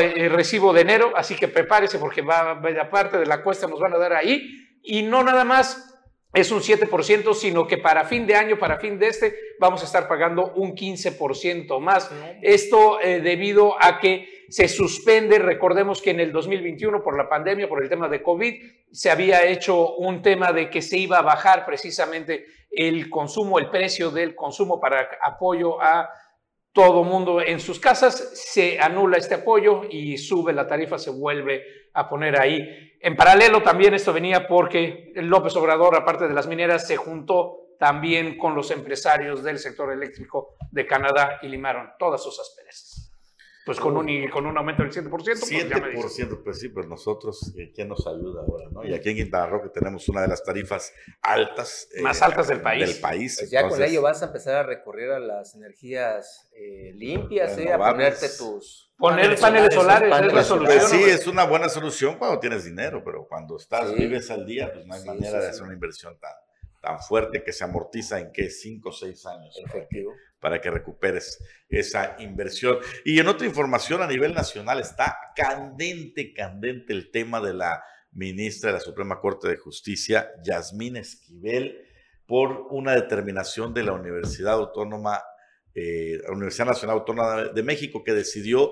eh, 0.00 0.28
recibo 0.28 0.72
de 0.72 0.82
enero, 0.82 1.12
así 1.16 1.36
que 1.36 1.48
prepárese 1.48 1.98
porque 1.98 2.22
va, 2.22 2.52
a 2.52 2.90
parte 2.90 3.18
de 3.18 3.26
la 3.26 3.42
cuesta 3.42 3.66
nos 3.66 3.80
van 3.80 3.94
a 3.94 3.98
dar 3.98 4.12
ahí. 4.12 4.64
Y 4.82 5.02
no 5.02 5.22
nada 5.22 5.44
más 5.44 5.94
es 6.32 6.50
un 6.50 6.60
7%, 6.60 7.34
sino 7.34 7.66
que 7.66 7.78
para 7.78 8.04
fin 8.04 8.26
de 8.26 8.34
año, 8.34 8.58
para 8.58 8.78
fin 8.78 8.98
de 8.98 9.08
este, 9.08 9.34
vamos 9.58 9.82
a 9.82 9.86
estar 9.86 10.08
pagando 10.08 10.52
un 10.54 10.74
15% 10.74 11.80
más. 11.80 12.10
Esto 12.42 13.00
eh, 13.00 13.20
debido 13.20 13.76
a 13.82 13.98
que 13.98 14.46
se 14.48 14.68
suspende, 14.68 15.38
recordemos 15.38 16.00
que 16.00 16.10
en 16.10 16.20
el 16.20 16.32
2021 16.32 17.02
por 17.02 17.16
la 17.16 17.28
pandemia, 17.28 17.68
por 17.68 17.82
el 17.82 17.88
tema 17.88 18.08
de 18.08 18.22
COVID, 18.22 18.54
se 18.90 19.10
había 19.10 19.46
hecho 19.46 19.96
un 19.96 20.22
tema 20.22 20.52
de 20.52 20.70
que 20.70 20.80
se 20.80 20.96
iba 20.96 21.18
a 21.18 21.22
bajar 21.22 21.66
precisamente 21.66 22.46
el 22.70 23.10
consumo, 23.10 23.58
el 23.58 23.70
precio 23.70 24.10
del 24.10 24.34
consumo 24.34 24.80
para 24.80 25.08
apoyo 25.22 25.80
a 25.80 26.08
todo 26.78 27.02
mundo 27.02 27.40
en 27.40 27.58
sus 27.58 27.80
casas, 27.80 28.30
se 28.34 28.78
anula 28.78 29.16
este 29.16 29.34
apoyo 29.34 29.82
y 29.90 30.16
sube 30.16 30.52
la 30.52 30.64
tarifa, 30.64 30.96
se 30.96 31.10
vuelve 31.10 31.64
a 31.92 32.08
poner 32.08 32.40
ahí. 32.40 32.60
En 33.00 33.16
paralelo 33.16 33.64
también 33.64 33.94
esto 33.94 34.12
venía 34.12 34.46
porque 34.46 35.10
López 35.16 35.56
Obrador, 35.56 35.96
aparte 35.96 36.28
de 36.28 36.34
las 36.34 36.46
mineras, 36.46 36.86
se 36.86 36.96
juntó 36.96 37.74
también 37.80 38.38
con 38.38 38.54
los 38.54 38.70
empresarios 38.70 39.42
del 39.42 39.58
sector 39.58 39.92
eléctrico 39.92 40.54
de 40.70 40.86
Canadá 40.86 41.40
y 41.42 41.48
limaron 41.48 41.90
todas 41.98 42.22
sus 42.22 42.38
asperezas. 42.38 43.07
Pues 43.68 43.80
con 43.80 43.98
un, 43.98 44.30
con 44.30 44.46
un 44.46 44.56
aumento 44.56 44.82
del 44.82 44.90
7%. 44.90 45.10
Pues 45.10 45.50
ya 45.50 45.78
me 45.78 45.90
dices. 45.90 46.26
7%, 46.26 46.42
pues 46.42 46.58
sí, 46.58 46.70
pues 46.70 46.88
nosotros, 46.88 47.52
eh, 47.54 47.70
¿quién 47.74 47.88
nos 47.88 48.06
ayuda 48.06 48.40
ahora? 48.40 48.64
¿no? 48.70 48.82
Y 48.82 48.94
aquí 48.94 49.10
en 49.10 49.16
Quintana 49.16 49.46
Roo 49.46 49.60
que 49.60 49.68
tenemos 49.68 50.08
una 50.08 50.22
de 50.22 50.28
las 50.28 50.42
tarifas 50.42 50.90
altas. 51.20 51.86
Más 52.00 52.22
altas 52.22 52.48
del 52.48 52.62
país. 52.62 52.88
Del 52.88 52.98
país. 52.98 53.36
Pues 53.38 53.50
ya 53.50 53.68
con 53.68 53.82
ello 53.82 54.00
vas 54.00 54.22
a 54.22 54.28
empezar 54.28 54.54
a 54.54 54.62
recurrir 54.62 55.10
a 55.10 55.18
las 55.18 55.54
energías 55.54 56.48
eh, 56.56 56.92
limpias, 56.94 57.58
¿eh? 57.58 57.70
a 57.70 57.76
ponerte 57.76 58.30
tus... 58.30 58.90
Poner 58.96 59.38
paneles 59.38 59.74
solares, 59.74 60.18
es 60.18 60.32
la 60.32 60.42
solución. 60.42 60.78
Pues 60.78 60.90
sí, 60.90 61.02
es 61.02 61.26
una 61.26 61.44
buena 61.44 61.68
solución 61.68 62.16
cuando 62.16 62.40
tienes 62.40 62.64
dinero, 62.64 63.02
pero 63.04 63.26
cuando 63.28 63.58
estás, 63.58 63.94
vives 63.94 64.30
al 64.30 64.46
día, 64.46 64.72
pues 64.72 64.86
no 64.86 64.94
hay 64.94 65.04
manera 65.04 65.40
de 65.40 65.48
hacer 65.48 65.64
una 65.64 65.74
inversión 65.74 66.18
tan, 66.18 66.32
tan 66.80 66.98
fuerte 67.00 67.44
que 67.44 67.52
se 67.52 67.64
amortiza 67.64 68.18
en 68.18 68.32
qué, 68.32 68.48
5 68.48 68.88
o 68.88 68.92
6 68.92 69.26
años. 69.26 69.60
Efectivo 69.62 70.14
para 70.40 70.60
que 70.60 70.70
recuperes 70.70 71.42
esa 71.68 72.16
inversión. 72.18 72.78
Y 73.04 73.18
en 73.18 73.28
otra 73.28 73.46
información 73.46 74.02
a 74.02 74.06
nivel 74.06 74.34
nacional 74.34 74.80
está 74.80 75.16
candente, 75.34 76.32
candente 76.32 76.92
el 76.92 77.10
tema 77.10 77.40
de 77.40 77.54
la 77.54 77.82
ministra 78.12 78.70
de 78.70 78.78
la 78.78 78.80
Suprema 78.80 79.20
Corte 79.20 79.48
de 79.48 79.56
Justicia, 79.56 80.30
Yasmín 80.42 80.96
Esquivel, 80.96 81.84
por 82.26 82.66
una 82.70 82.92
determinación 82.94 83.72
de 83.72 83.84
la 83.84 83.92
Universidad 83.92 84.54
Autónoma, 84.54 85.22
eh, 85.74 86.20
Universidad 86.28 86.66
Nacional 86.66 86.98
Autónoma 86.98 87.44
de 87.44 87.62
México, 87.62 88.04
que 88.04 88.12
decidió 88.12 88.70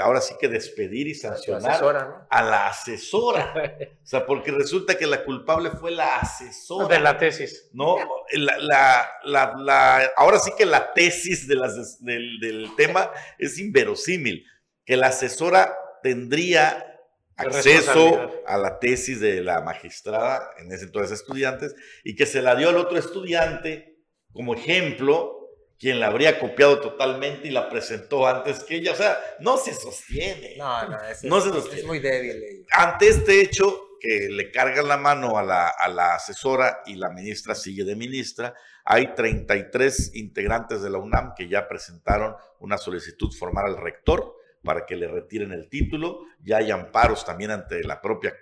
ahora 0.00 0.20
sí 0.20 0.34
que 0.40 0.48
despedir 0.48 1.08
y 1.08 1.14
sancionar 1.14 2.26
a 2.28 2.42
la 2.42 2.68
asesora. 2.68 3.52
o 4.02 4.06
sea, 4.06 4.24
porque 4.24 4.50
resulta 4.50 4.96
que 4.96 5.06
la 5.06 5.24
culpable 5.24 5.70
fue 5.70 5.90
la 5.90 6.18
asesora. 6.18 6.94
De 6.94 7.00
la 7.00 7.18
tesis. 7.18 7.68
No, 7.72 7.96
la, 8.32 9.10
la, 9.24 10.12
ahora 10.16 10.38
sí 10.38 10.52
que 10.56 10.66
la 10.66 10.92
tesis 10.92 11.48
de 11.48 11.56
las, 11.56 12.04
del, 12.04 12.38
del 12.40 12.74
tema 12.76 13.10
es 13.38 13.58
inverosímil. 13.58 14.46
Que 14.84 14.96
la 14.96 15.08
asesora 15.08 15.76
tendría 16.02 16.92
acceso 17.36 18.42
a 18.46 18.56
la 18.58 18.78
tesis 18.78 19.20
de 19.20 19.42
la 19.42 19.60
magistrada, 19.60 20.50
en 20.58 20.72
ese 20.72 20.84
entonces 20.84 21.20
estudiantes, 21.20 21.74
y 22.04 22.14
que 22.14 22.26
se 22.26 22.42
la 22.42 22.54
dio 22.54 22.68
al 22.68 22.76
otro 22.76 22.98
estudiante 22.98 23.98
como 24.32 24.54
ejemplo 24.54 25.41
quien 25.82 25.98
la 25.98 26.06
habría 26.06 26.38
copiado 26.38 26.80
totalmente 26.80 27.48
y 27.48 27.50
la 27.50 27.68
presentó 27.68 28.24
antes 28.28 28.62
que 28.62 28.76
ella. 28.76 28.92
O 28.92 28.94
sea, 28.94 29.18
no 29.40 29.56
se 29.56 29.74
sostiene. 29.74 30.54
No, 30.56 30.88
no, 30.88 31.02
es, 31.02 31.24
no 31.24 31.40
se 31.40 31.48
sostiene. 31.48 31.80
es 31.80 31.84
muy 31.84 31.98
débil. 31.98 32.64
Ante 32.70 33.08
este 33.08 33.40
hecho, 33.40 33.88
que 33.98 34.28
le 34.30 34.52
cargan 34.52 34.86
la 34.86 34.96
mano 34.96 35.36
a 35.36 35.42
la, 35.42 35.66
a 35.66 35.88
la 35.88 36.14
asesora 36.14 36.82
y 36.86 36.94
la 36.94 37.10
ministra 37.10 37.56
sigue 37.56 37.82
de 37.82 37.96
ministra, 37.96 38.54
hay 38.84 39.12
33 39.12 40.14
integrantes 40.14 40.82
de 40.82 40.90
la 40.90 40.98
UNAM 40.98 41.34
que 41.36 41.48
ya 41.48 41.66
presentaron 41.66 42.36
una 42.60 42.78
solicitud 42.78 43.32
formal 43.32 43.64
al 43.66 43.76
rector 43.76 44.36
para 44.62 44.86
que 44.86 44.94
le 44.94 45.08
retiren 45.08 45.50
el 45.50 45.68
título. 45.68 46.20
Ya 46.44 46.58
hay 46.58 46.70
amparos 46.70 47.24
también 47.24 47.50
ante 47.50 47.82
la 47.82 48.00
propia 48.00 48.32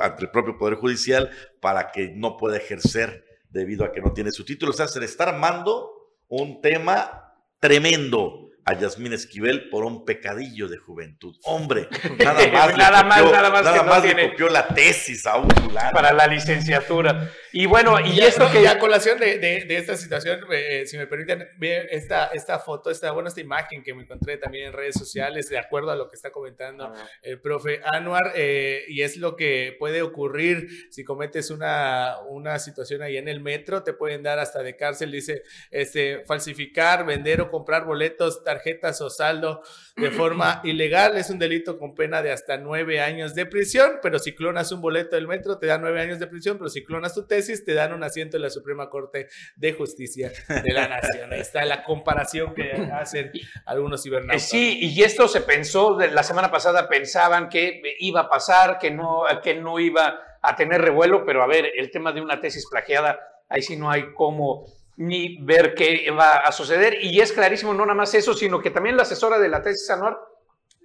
ante 0.00 0.22
el 0.22 0.30
propio 0.30 0.56
Poder 0.56 0.76
Judicial 0.76 1.30
para 1.60 1.92
que 1.92 2.08
no 2.16 2.38
pueda 2.38 2.56
ejercer 2.56 3.26
debido 3.50 3.84
a 3.84 3.92
que 3.92 4.00
no 4.00 4.14
tiene 4.14 4.30
su 4.32 4.46
título. 4.46 4.70
O 4.70 4.74
sea, 4.74 4.88
se 4.88 5.00
le 5.00 5.04
está 5.04 5.24
armando 5.24 5.95
un 6.28 6.60
tema 6.60 7.34
tremendo 7.60 8.50
a 8.68 8.74
Yasmín 8.74 9.12
Esquivel 9.12 9.70
por 9.70 9.84
un 9.84 10.04
pecadillo 10.04 10.66
de 10.68 10.76
juventud. 10.76 11.36
Hombre, 11.44 11.88
nada 12.18 12.48
más, 12.48 12.76
nada 12.76 13.04
más, 13.04 13.24
nada 13.30 13.50
más, 13.50 13.64
nada 13.64 13.82
más 13.84 14.04
le 14.04 14.30
copió 14.30 14.48
la 14.48 14.66
tesis 14.66 15.24
a 15.24 15.36
un. 15.36 15.46
Para 15.92 16.12
la 16.12 16.26
licenciatura. 16.26 17.30
Y 17.52 17.66
bueno, 17.66 18.00
y, 18.00 18.18
esto 18.18 18.50
que... 18.50 18.62
Ya 18.62 18.72
a 18.72 18.78
colación 18.78 19.20
de, 19.20 19.38
de, 19.38 19.76
esta 19.76 19.96
situación, 19.96 20.40
eh, 20.50 20.84
si 20.86 20.98
me 20.98 21.06
permiten 21.06 21.48
ver 21.58 21.86
esta, 21.92 22.26
esta 22.26 22.58
foto, 22.58 22.90
esta, 22.90 23.12
bueno, 23.12 23.28
esta 23.28 23.40
imagen 23.40 23.84
que 23.84 23.94
me 23.94 24.02
encontré 24.02 24.36
también 24.36 24.66
en 24.66 24.72
redes 24.72 24.96
sociales, 24.96 25.48
de 25.48 25.58
acuerdo 25.58 25.92
a 25.92 25.96
lo 25.96 26.08
que 26.08 26.16
está 26.16 26.32
comentando 26.32 26.86
ah. 26.86 27.08
el 27.22 27.40
profe 27.40 27.80
Anuar, 27.84 28.32
eh, 28.34 28.84
y 28.88 29.02
es 29.02 29.16
lo 29.16 29.36
que 29.36 29.76
puede 29.78 30.02
ocurrir 30.02 30.88
si 30.90 31.04
cometes 31.04 31.50
una, 31.50 32.16
una 32.28 32.58
situación 32.58 33.02
ahí 33.02 33.16
en 33.16 33.28
el 33.28 33.40
metro, 33.40 33.84
te 33.84 33.92
pueden 33.92 34.24
dar 34.24 34.40
hasta 34.40 34.62
de 34.64 34.76
cárcel, 34.76 35.12
dice, 35.12 35.42
este, 35.70 36.24
falsificar, 36.26 37.06
vender 37.06 37.40
o 37.40 37.50
comprar 37.50 37.84
boletos, 37.84 38.42
tarjetas 38.42 38.55
o 39.00 39.10
saldo 39.10 39.62
de 39.96 40.10
forma 40.12 40.60
ilegal 40.64 41.16
es 41.16 41.30
un 41.30 41.38
delito 41.38 41.78
con 41.78 41.94
pena 41.94 42.22
de 42.22 42.32
hasta 42.32 42.56
nueve 42.56 43.00
años 43.00 43.34
de 43.34 43.46
prisión, 43.46 43.98
pero 44.02 44.18
si 44.18 44.34
clonas 44.34 44.72
un 44.72 44.80
boleto 44.80 45.16
del 45.16 45.26
metro 45.26 45.58
te 45.58 45.66
da 45.66 45.78
nueve 45.78 46.00
años 46.00 46.18
de 46.18 46.26
prisión, 46.26 46.58
pero 46.58 46.68
si 46.68 46.84
clonas 46.84 47.14
tu 47.14 47.26
tesis 47.26 47.64
te 47.64 47.74
dan 47.74 47.92
un 47.92 48.02
asiento 48.04 48.36
en 48.36 48.42
la 48.42 48.50
Suprema 48.50 48.88
Corte 48.88 49.28
de 49.56 49.72
Justicia 49.72 50.32
de 50.48 50.72
la 50.72 50.88
Nación. 50.88 51.32
Ahí 51.32 51.40
está 51.40 51.64
la 51.64 51.84
comparación 51.84 52.54
que 52.54 52.72
hacen 52.92 53.32
algunos 53.64 54.02
cibernautas. 54.02 54.48
Sí, 54.48 54.78
y 54.80 55.02
esto 55.02 55.28
se 55.28 55.40
pensó, 55.40 55.98
la 55.98 56.22
semana 56.22 56.50
pasada 56.50 56.88
pensaban 56.88 57.48
que 57.48 57.82
iba 58.00 58.22
a 58.22 58.28
pasar, 58.28 58.78
que 58.78 58.90
no, 58.90 59.24
que 59.42 59.54
no 59.54 59.78
iba 59.78 60.20
a 60.42 60.54
tener 60.56 60.80
revuelo, 60.80 61.24
pero 61.24 61.42
a 61.42 61.46
ver, 61.46 61.72
el 61.76 61.90
tema 61.90 62.12
de 62.12 62.20
una 62.20 62.40
tesis 62.40 62.66
plagiada, 62.70 63.18
ahí 63.48 63.62
sí 63.62 63.76
no 63.76 63.90
hay 63.90 64.12
cómo 64.14 64.66
ni 64.96 65.38
ver 65.42 65.74
qué 65.74 66.10
va 66.10 66.36
a 66.38 66.52
suceder. 66.52 66.98
Y 67.02 67.20
es 67.20 67.32
clarísimo, 67.32 67.74
no 67.74 67.84
nada 67.84 67.94
más 67.94 68.14
eso, 68.14 68.34
sino 68.34 68.60
que 68.60 68.70
también 68.70 68.96
la 68.96 69.02
asesora 69.02 69.38
de 69.38 69.48
la 69.48 69.62
tesis 69.62 69.90
anual 69.90 70.16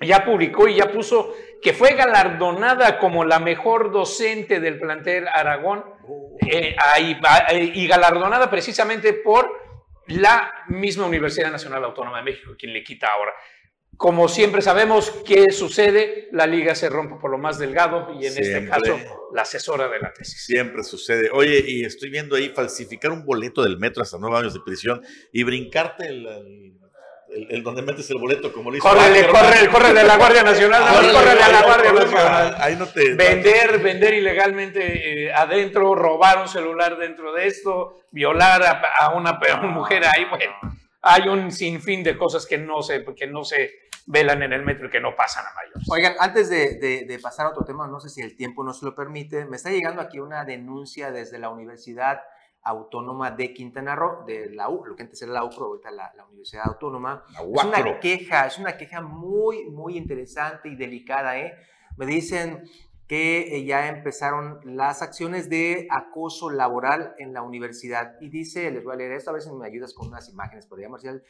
ya 0.02 0.26
publicó 0.26 0.68
y 0.68 0.76
ya 0.76 0.92
puso 0.92 1.34
que 1.62 1.74
fue 1.74 1.94
galardonada 1.94 2.98
como 2.98 3.24
la 3.24 3.40
mejor 3.40 3.92
docente 3.92 4.60
del 4.60 4.80
plantel 4.80 5.28
Aragón 5.28 5.84
eh, 6.48 6.76
y 7.74 7.88
galardonada 7.88 8.50
precisamente 8.50 9.14
por 9.14 9.62
la 10.08 10.66
misma 10.68 11.06
Universidad 11.06 11.52
Nacional 11.52 11.84
Autónoma 11.84 12.18
de 12.18 12.24
México, 12.24 12.54
quien 12.58 12.74
le 12.74 12.84
quita 12.84 13.08
ahora. 13.08 13.34
Como 14.02 14.28
siempre 14.28 14.64
sabemos 14.64 15.12
qué 15.28 15.52
sucede, 15.52 16.28
la 16.32 16.48
liga 16.48 16.74
se 16.74 16.90
rompe 16.90 17.18
por 17.22 17.30
lo 17.30 17.38
más 17.38 17.60
delgado 17.60 18.12
y 18.20 18.26
en 18.26 18.36
este 18.36 18.68
caso 18.68 18.98
la 19.32 19.44
asesora 19.44 19.88
de 19.90 20.00
la 20.00 20.12
tesis. 20.12 20.44
Siempre 20.44 20.84
sucede. 20.84 21.30
Oye, 21.32 21.64
y 21.68 21.86
estoy 21.86 22.10
viendo 22.10 22.36
ahí 22.36 22.50
falsificar 22.50 23.12
un 23.12 23.24
boleto 23.24 23.62
del 23.62 23.78
metro 23.78 24.02
hasta 24.02 24.18
nueve 24.20 24.40
años 24.40 24.56
de 24.56 24.62
prisión 24.66 25.04
y 25.32 25.44
brincarte 25.44 26.08
el, 26.08 26.74
el, 27.48 27.62
donde 27.62 27.84
metes 27.84 28.10
el 28.10 28.18
boleto, 28.18 28.52
como 28.52 28.72
le 28.72 28.78
dice. 28.78 28.90
Córrele, 28.90 29.28
corre, 29.28 29.70
corre 29.70 29.94
de 29.94 30.04
la 30.04 30.18
Guardia 30.18 30.42
Nacional, 30.42 30.82
córrele 31.14 31.44
a 31.44 31.50
la 31.50 31.62
Guardia 31.62 31.94
Nacional. 31.94 32.56
Ahí 32.58 32.76
no 32.78 32.88
te. 32.88 33.14
Vender, 33.14 33.78
vender 33.84 34.16
ilegalmente 34.16 35.26
eh, 35.28 35.32
adentro, 35.32 35.94
robar 35.94 36.40
un 36.40 36.48
celular 36.48 36.98
dentro 36.98 37.34
de 37.34 37.46
esto, 37.46 38.00
violar 38.10 38.64
a, 38.64 39.10
una, 39.14 39.40
mujer 39.62 40.02
ahí, 40.08 40.26
bueno. 40.26 40.54
Hay 41.04 41.28
un 41.28 41.52
sinfín 41.52 42.02
de 42.02 42.18
cosas 42.18 42.48
que 42.48 42.58
no 42.58 42.82
se, 42.82 43.06
que 43.16 43.28
no 43.28 43.44
se 43.44 43.91
velan 44.08 44.44
en 44.44 44.54
el 44.54 44.64
metro 44.64 44.88
y 44.88 44.90
que 44.90 45.00
no 45.00 45.16
pasan 45.16 45.46
a 45.46 45.54
mayores. 45.54 45.88
Oigan, 45.90 46.14
antes 46.20 46.50
de, 46.50 47.06
de, 47.06 47.20
pasar 47.20 47.46
a 47.46 47.50
otro 47.50 47.64
tema, 47.64 47.88
no 47.88 48.00
sé 48.00 48.10
si 48.10 48.22
el 48.22 48.36
tiempo 48.36 48.64
nos 48.64 48.82
lo 48.82 48.96
permite, 48.96 49.46
me 49.46 49.58
está 49.58 49.70
llegando 49.70 50.02
aquí 50.02 50.20
una 50.20 50.46
denuncia 50.46 51.12
desde 51.12 51.40
la 51.40 51.50
Universidad 51.50 52.22
Autónoma 52.64 53.32
de 53.32 53.54
Quintana 53.54 53.96
Roo, 53.96 54.24
de 54.26 54.52
la 54.52 54.70
U, 54.70 54.86
lo 54.86 54.96
que 54.96 55.04
antes 55.04 55.22
era 55.22 55.32
la 55.32 55.44
U, 55.44 55.50
pero 55.50 55.66
ahorita 55.66 55.92
la, 55.92 56.14
la 56.16 56.26
Universidad 56.26 56.68
Autónoma. 56.68 57.24
es 57.30 57.64
una 57.64 58.00
queja, 58.00 58.48
es 58.48 58.58
una 58.60 58.78
queja 58.78 59.02
muy, 59.02 59.66
muy 59.70 59.98
interesante 59.98 60.70
y 60.70 60.76
delicada, 60.76 61.40
¿eh? 61.40 61.56
Me 61.98 62.06
dicen 62.06 62.64
que 63.12 63.58
eh, 63.58 63.66
ya 63.66 63.90
empezaron 63.90 64.62
las 64.64 65.02
acciones 65.02 65.50
de 65.50 65.86
acoso 65.90 66.50
laboral 66.50 67.14
en 67.18 67.34
la 67.34 67.42
universidad. 67.42 68.16
Y 68.22 68.30
dice, 68.30 68.72
les 68.72 68.86
voy 68.86 68.94
a 68.94 68.96
leer 68.96 69.12
esto, 69.12 69.32
a 69.32 69.34
ver 69.34 69.42
si 69.42 69.52
me 69.52 69.68
ayudas 69.68 69.94
con 69.94 70.08
unas 70.08 70.30
imágenes, 70.30 70.66
podría 70.66 70.88
Marcial. 70.88 71.22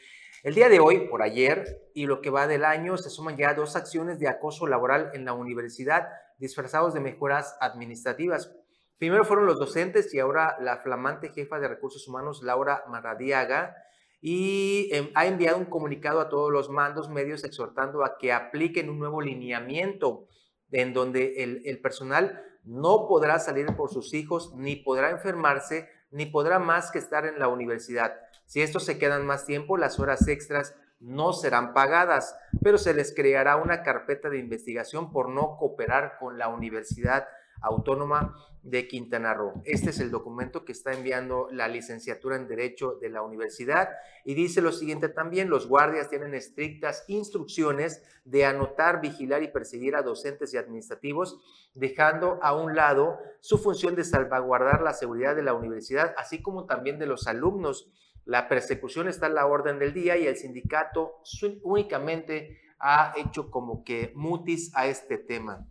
El 0.43 0.55
día 0.55 0.69
de 0.69 0.79
hoy, 0.79 1.07
por 1.07 1.21
ayer 1.21 1.91
y 1.93 2.07
lo 2.07 2.19
que 2.19 2.31
va 2.31 2.47
del 2.47 2.65
año, 2.65 2.97
se 2.97 3.11
suman 3.11 3.37
ya 3.37 3.53
dos 3.53 3.75
acciones 3.75 4.17
de 4.17 4.27
acoso 4.27 4.65
laboral 4.65 5.11
en 5.13 5.23
la 5.23 5.33
universidad 5.33 6.07
disfrazados 6.39 6.95
de 6.95 6.99
mejoras 6.99 7.55
administrativas. 7.61 8.51
Primero 8.97 9.23
fueron 9.23 9.45
los 9.45 9.59
docentes 9.59 10.11
y 10.15 10.19
ahora 10.19 10.57
la 10.59 10.77
flamante 10.77 11.29
jefa 11.29 11.59
de 11.59 11.67
recursos 11.67 12.07
humanos, 12.07 12.41
Laura 12.41 12.83
Maradiaga, 12.87 13.75
y 14.19 14.89
em, 14.91 15.11
ha 15.13 15.27
enviado 15.27 15.59
un 15.59 15.65
comunicado 15.65 16.19
a 16.19 16.29
todos 16.29 16.51
los 16.51 16.71
mandos 16.71 17.07
medios 17.07 17.43
exhortando 17.43 18.03
a 18.03 18.17
que 18.17 18.33
apliquen 18.33 18.89
un 18.89 18.97
nuevo 18.97 19.21
lineamiento 19.21 20.27
en 20.71 20.91
donde 20.91 21.43
el, 21.43 21.61
el 21.65 21.79
personal 21.81 22.43
no 22.63 23.07
podrá 23.07 23.37
salir 23.37 23.67
por 23.75 23.91
sus 23.91 24.11
hijos, 24.15 24.55
ni 24.55 24.75
podrá 24.75 25.11
enfermarse, 25.11 25.87
ni 26.09 26.25
podrá 26.25 26.57
más 26.57 26.89
que 26.89 26.97
estar 26.97 27.27
en 27.27 27.37
la 27.37 27.47
universidad. 27.47 28.13
Si 28.51 28.61
estos 28.61 28.83
se 28.83 28.97
quedan 28.97 29.25
más 29.25 29.45
tiempo, 29.45 29.77
las 29.77 29.97
horas 29.97 30.27
extras 30.27 30.75
no 30.99 31.31
serán 31.31 31.73
pagadas, 31.73 32.35
pero 32.61 32.77
se 32.77 32.93
les 32.93 33.15
creará 33.15 33.55
una 33.55 33.81
carpeta 33.81 34.29
de 34.29 34.39
investigación 34.39 35.09
por 35.09 35.29
no 35.29 35.55
cooperar 35.55 36.17
con 36.19 36.37
la 36.37 36.49
Universidad 36.49 37.29
Autónoma 37.61 38.35
de 38.61 38.89
Quintana 38.89 39.33
Roo. 39.33 39.61
Este 39.63 39.91
es 39.91 40.01
el 40.01 40.11
documento 40.11 40.65
que 40.65 40.73
está 40.73 40.91
enviando 40.91 41.47
la 41.49 41.69
licenciatura 41.69 42.35
en 42.35 42.49
Derecho 42.49 42.97
de 42.99 43.07
la 43.07 43.21
universidad 43.21 43.87
y 44.25 44.33
dice 44.33 44.61
lo 44.61 44.73
siguiente 44.73 45.07
también, 45.07 45.49
los 45.49 45.67
guardias 45.67 46.09
tienen 46.09 46.33
estrictas 46.33 47.05
instrucciones 47.07 48.03
de 48.25 48.43
anotar, 48.43 48.99
vigilar 48.99 49.43
y 49.43 49.47
perseguir 49.47 49.95
a 49.95 50.01
docentes 50.01 50.53
y 50.53 50.57
administrativos, 50.57 51.39
dejando 51.73 52.37
a 52.43 52.53
un 52.53 52.75
lado 52.75 53.17
su 53.39 53.57
función 53.57 53.95
de 53.95 54.03
salvaguardar 54.03 54.81
la 54.81 54.93
seguridad 54.93 55.37
de 55.37 55.43
la 55.43 55.53
universidad, 55.53 56.13
así 56.17 56.41
como 56.41 56.65
también 56.65 56.99
de 56.99 57.05
los 57.05 57.27
alumnos 57.27 57.89
La 58.25 58.47
persecución 58.47 59.07
está 59.07 59.25
a 59.25 59.29
la 59.29 59.45
orden 59.45 59.79
del 59.79 59.93
día 59.93 60.17
y 60.17 60.27
el 60.27 60.37
sindicato 60.37 61.21
únicamente 61.63 62.59
ha 62.79 63.13
hecho 63.17 63.49
como 63.51 63.83
que 63.83 64.11
mutis 64.15 64.71
a 64.75 64.87
este 64.87 65.17
tema. 65.17 65.67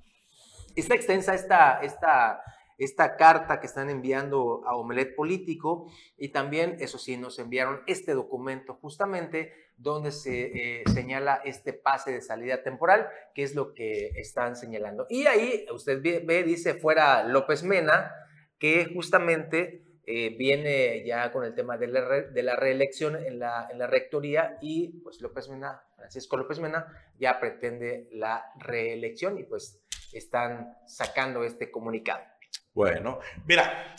Está 0.76 0.94
extensa 0.94 1.34
esta, 1.34 1.80
esta, 1.82 2.42
esta 2.78 3.16
carta 3.16 3.61
que 3.61 3.66
están 3.66 3.90
enviando 3.90 4.62
a 4.66 4.76
Omelet 4.76 5.14
Político 5.14 5.90
y 6.16 6.28
también, 6.28 6.76
eso 6.80 6.98
sí, 6.98 7.16
nos 7.16 7.38
enviaron 7.38 7.82
este 7.86 8.14
documento 8.14 8.74
justamente 8.74 9.53
donde 9.76 10.12
se 10.12 10.80
eh, 10.80 10.84
señala 10.92 11.40
este 11.44 11.72
pase 11.72 12.12
de 12.12 12.20
salida 12.20 12.62
temporal, 12.62 13.09
que 13.34 13.42
es 13.42 13.55
lo 13.55 13.74
que 13.74 14.11
están 14.16 14.55
señalando. 14.55 15.07
Y 15.09 15.26
ahí 15.26 15.66
usted 15.72 16.01
ve, 16.03 16.42
dice 16.44 16.74
fuera 16.74 17.24
López 17.24 17.64
Mena, 17.64 18.12
que 18.59 18.90
justamente 18.94 19.89
eh, 20.07 20.34
viene 20.36 21.05
ya 21.05 21.30
con 21.30 21.44
el 21.44 21.55
tema 21.55 21.76
de 21.76 21.86
la, 21.88 22.01
de 22.22 22.42
la 22.42 22.57
reelección 22.57 23.16
en 23.16 23.38
la, 23.38 23.68
en 23.70 23.78
la, 23.78 23.86
rectoría 23.86 24.59
y 24.61 25.01
pues 25.03 25.20
López 25.20 25.48
Mena, 25.48 25.82
Francisco 25.96 26.36
López 26.36 26.59
Mena, 26.59 26.86
ya 27.18 27.38
pretende 27.38 28.09
la 28.12 28.44
reelección 28.59 29.38
y 29.38 29.44
pues 29.44 29.80
están 30.12 30.74
sacando 30.86 31.44
este 31.44 31.70
comunicado. 31.70 32.24
Bueno, 32.72 33.20
mira, 33.46 33.94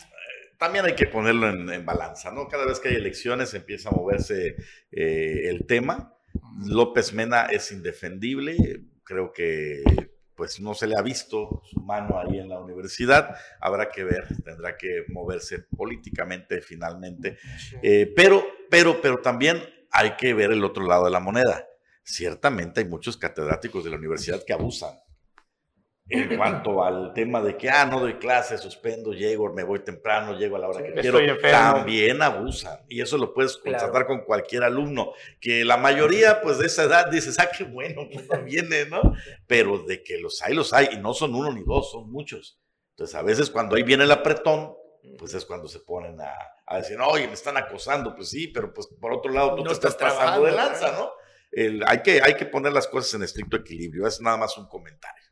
también 0.58 0.84
hay 0.84 0.94
que 0.94 1.06
ponerlo 1.06 1.48
en, 1.48 1.86
balanza, 1.86 2.30
¿no? 2.30 2.48
Cada 2.48 2.66
vez 2.66 2.80
que 2.80 2.90
hay 2.90 2.96
elecciones 2.96 3.54
empieza 3.54 3.88
a 3.88 3.92
moverse 3.92 4.56
eh, 4.90 5.48
el 5.48 5.66
tema. 5.66 6.14
López 6.66 7.12
Mena 7.12 7.46
es 7.46 7.72
indefendible, 7.72 8.56
creo 9.04 9.32
que 9.32 9.82
pues 10.34 10.60
no 10.60 10.74
se 10.74 10.86
le 10.86 10.96
ha 10.96 11.02
visto 11.02 11.62
su 11.64 11.80
mano 11.80 12.18
ahí 12.18 12.38
en 12.38 12.48
la 12.48 12.58
universidad, 12.58 13.36
habrá 13.60 13.90
que 13.90 14.04
ver, 14.04 14.26
tendrá 14.44 14.76
que 14.76 15.04
moverse 15.08 15.60
políticamente 15.60 16.60
finalmente, 16.60 17.38
eh, 17.82 18.12
pero, 18.14 18.44
pero, 18.70 19.00
pero 19.00 19.18
también 19.20 19.62
hay 19.90 20.16
que 20.16 20.34
ver 20.34 20.52
el 20.52 20.64
otro 20.64 20.86
lado 20.86 21.04
de 21.04 21.10
la 21.10 21.20
moneda. 21.20 21.66
Ciertamente 22.02 22.80
hay 22.80 22.88
muchos 22.88 23.16
catedráticos 23.16 23.84
de 23.84 23.90
la 23.90 23.96
universidad 23.96 24.42
que 24.44 24.52
abusan 24.52 25.01
en 26.08 26.36
cuanto 26.36 26.82
al 26.84 27.12
tema 27.14 27.40
de 27.40 27.56
que, 27.56 27.70
ah, 27.70 27.86
no 27.86 28.00
doy 28.00 28.14
clase, 28.14 28.58
suspendo, 28.58 29.12
llego, 29.12 29.52
me 29.52 29.62
voy 29.62 29.80
temprano, 29.80 30.38
llego 30.38 30.56
a 30.56 30.58
la 30.58 30.68
hora 30.68 30.82
que 30.82 30.92
quiero, 30.94 31.18
también 31.40 32.22
abusan. 32.22 32.78
Y 32.88 33.00
eso 33.00 33.18
lo 33.18 33.32
puedes 33.32 33.56
constatar 33.56 34.06
con 34.06 34.24
cualquier 34.24 34.64
alumno, 34.64 35.12
que 35.40 35.64
la 35.64 35.76
mayoría, 35.76 36.40
pues 36.42 36.58
de 36.58 36.66
esa 36.66 36.84
edad, 36.84 37.10
dices, 37.10 37.38
ah, 37.38 37.48
qué 37.56 37.64
bueno, 37.64 38.08
que 38.10 38.18
no 38.30 38.42
viene, 38.42 38.86
¿no? 38.86 39.14
Pero 39.46 39.78
de 39.78 40.02
que 40.02 40.18
los 40.18 40.42
hay, 40.42 40.54
los 40.54 40.72
hay, 40.72 40.88
y 40.92 40.98
no 40.98 41.14
son 41.14 41.34
uno 41.34 41.52
ni 41.52 41.62
dos, 41.62 41.90
son 41.90 42.10
muchos. 42.10 42.60
Entonces, 42.90 43.14
a 43.16 43.22
veces 43.22 43.50
cuando 43.50 43.76
ahí 43.76 43.82
viene 43.82 44.04
el 44.04 44.12
apretón, 44.12 44.74
pues 45.18 45.34
es 45.34 45.44
cuando 45.44 45.66
se 45.66 45.80
ponen 45.80 46.20
a, 46.20 46.32
a 46.66 46.76
decir, 46.78 46.98
oye, 47.00 47.26
me 47.26 47.34
están 47.34 47.56
acosando, 47.56 48.14
pues 48.14 48.30
sí, 48.30 48.48
pero 48.48 48.72
pues 48.72 48.86
por 49.00 49.12
otro 49.12 49.32
lado 49.32 49.56
tú 49.56 49.64
te 49.64 49.72
estás, 49.72 49.96
pasando 49.96 50.44
de 50.44 50.52
lanza, 50.52 50.92
¿no? 50.92 51.10
hay, 51.86 52.02
que, 52.02 52.22
hay 52.22 52.34
que 52.34 52.46
poner 52.46 52.72
las 52.72 52.86
cosas 52.86 53.14
en 53.14 53.22
estricto 53.22 53.56
equilibrio, 53.56 54.06
es 54.06 54.20
nada 54.20 54.36
más 54.36 54.56
un 54.56 54.66
comentario. 54.68 55.31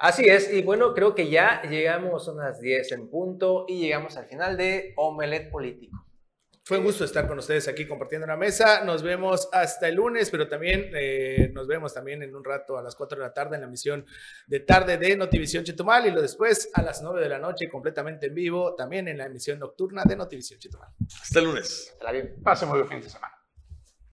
Así 0.00 0.24
es, 0.24 0.50
y 0.50 0.62
bueno, 0.62 0.94
creo 0.94 1.14
que 1.14 1.28
ya 1.28 1.60
llegamos 1.60 2.26
a 2.26 2.32
unas 2.32 2.58
10 2.58 2.92
en 2.92 3.10
punto 3.10 3.66
y 3.68 3.80
llegamos 3.80 4.16
al 4.16 4.24
final 4.24 4.56
de 4.56 4.94
Omelet 4.96 5.50
Político. 5.50 6.06
Fue 6.64 6.78
un 6.78 6.84
gusto 6.84 7.04
estar 7.04 7.28
con 7.28 7.38
ustedes 7.38 7.68
aquí 7.68 7.86
compartiendo 7.86 8.24
una 8.24 8.38
mesa. 8.38 8.82
Nos 8.82 9.02
vemos 9.02 9.50
hasta 9.52 9.88
el 9.88 9.96
lunes, 9.96 10.30
pero 10.30 10.48
también 10.48 10.90
eh, 10.94 11.50
nos 11.52 11.66
vemos 11.66 11.92
también 11.92 12.22
en 12.22 12.34
un 12.34 12.42
rato 12.42 12.78
a 12.78 12.82
las 12.82 12.96
4 12.96 13.18
de 13.18 13.24
la 13.24 13.34
tarde 13.34 13.56
en 13.56 13.60
la 13.60 13.66
emisión 13.66 14.06
de 14.46 14.60
tarde 14.60 14.96
de 14.96 15.16
Notivisión 15.18 15.64
Chetumal 15.64 16.06
y 16.06 16.12
lo 16.12 16.22
después 16.22 16.70
a 16.72 16.80
las 16.80 17.02
9 17.02 17.20
de 17.20 17.28
la 17.28 17.38
noche 17.38 17.68
completamente 17.68 18.28
en 18.28 18.34
vivo 18.34 18.74
también 18.74 19.06
en 19.06 19.18
la 19.18 19.26
emisión 19.26 19.58
nocturna 19.58 20.04
de 20.04 20.16
Notivisión 20.16 20.58
Chetumal. 20.58 20.88
Hasta 21.20 21.40
el 21.40 21.44
lunes. 21.44 21.90
Hasta 21.92 22.04
la 22.04 22.12
bien. 22.12 22.36
Pase 22.42 22.64
muy 22.64 22.78
buen 22.78 22.88
fin 22.88 23.02
de 23.02 23.10
semana. 23.10 23.39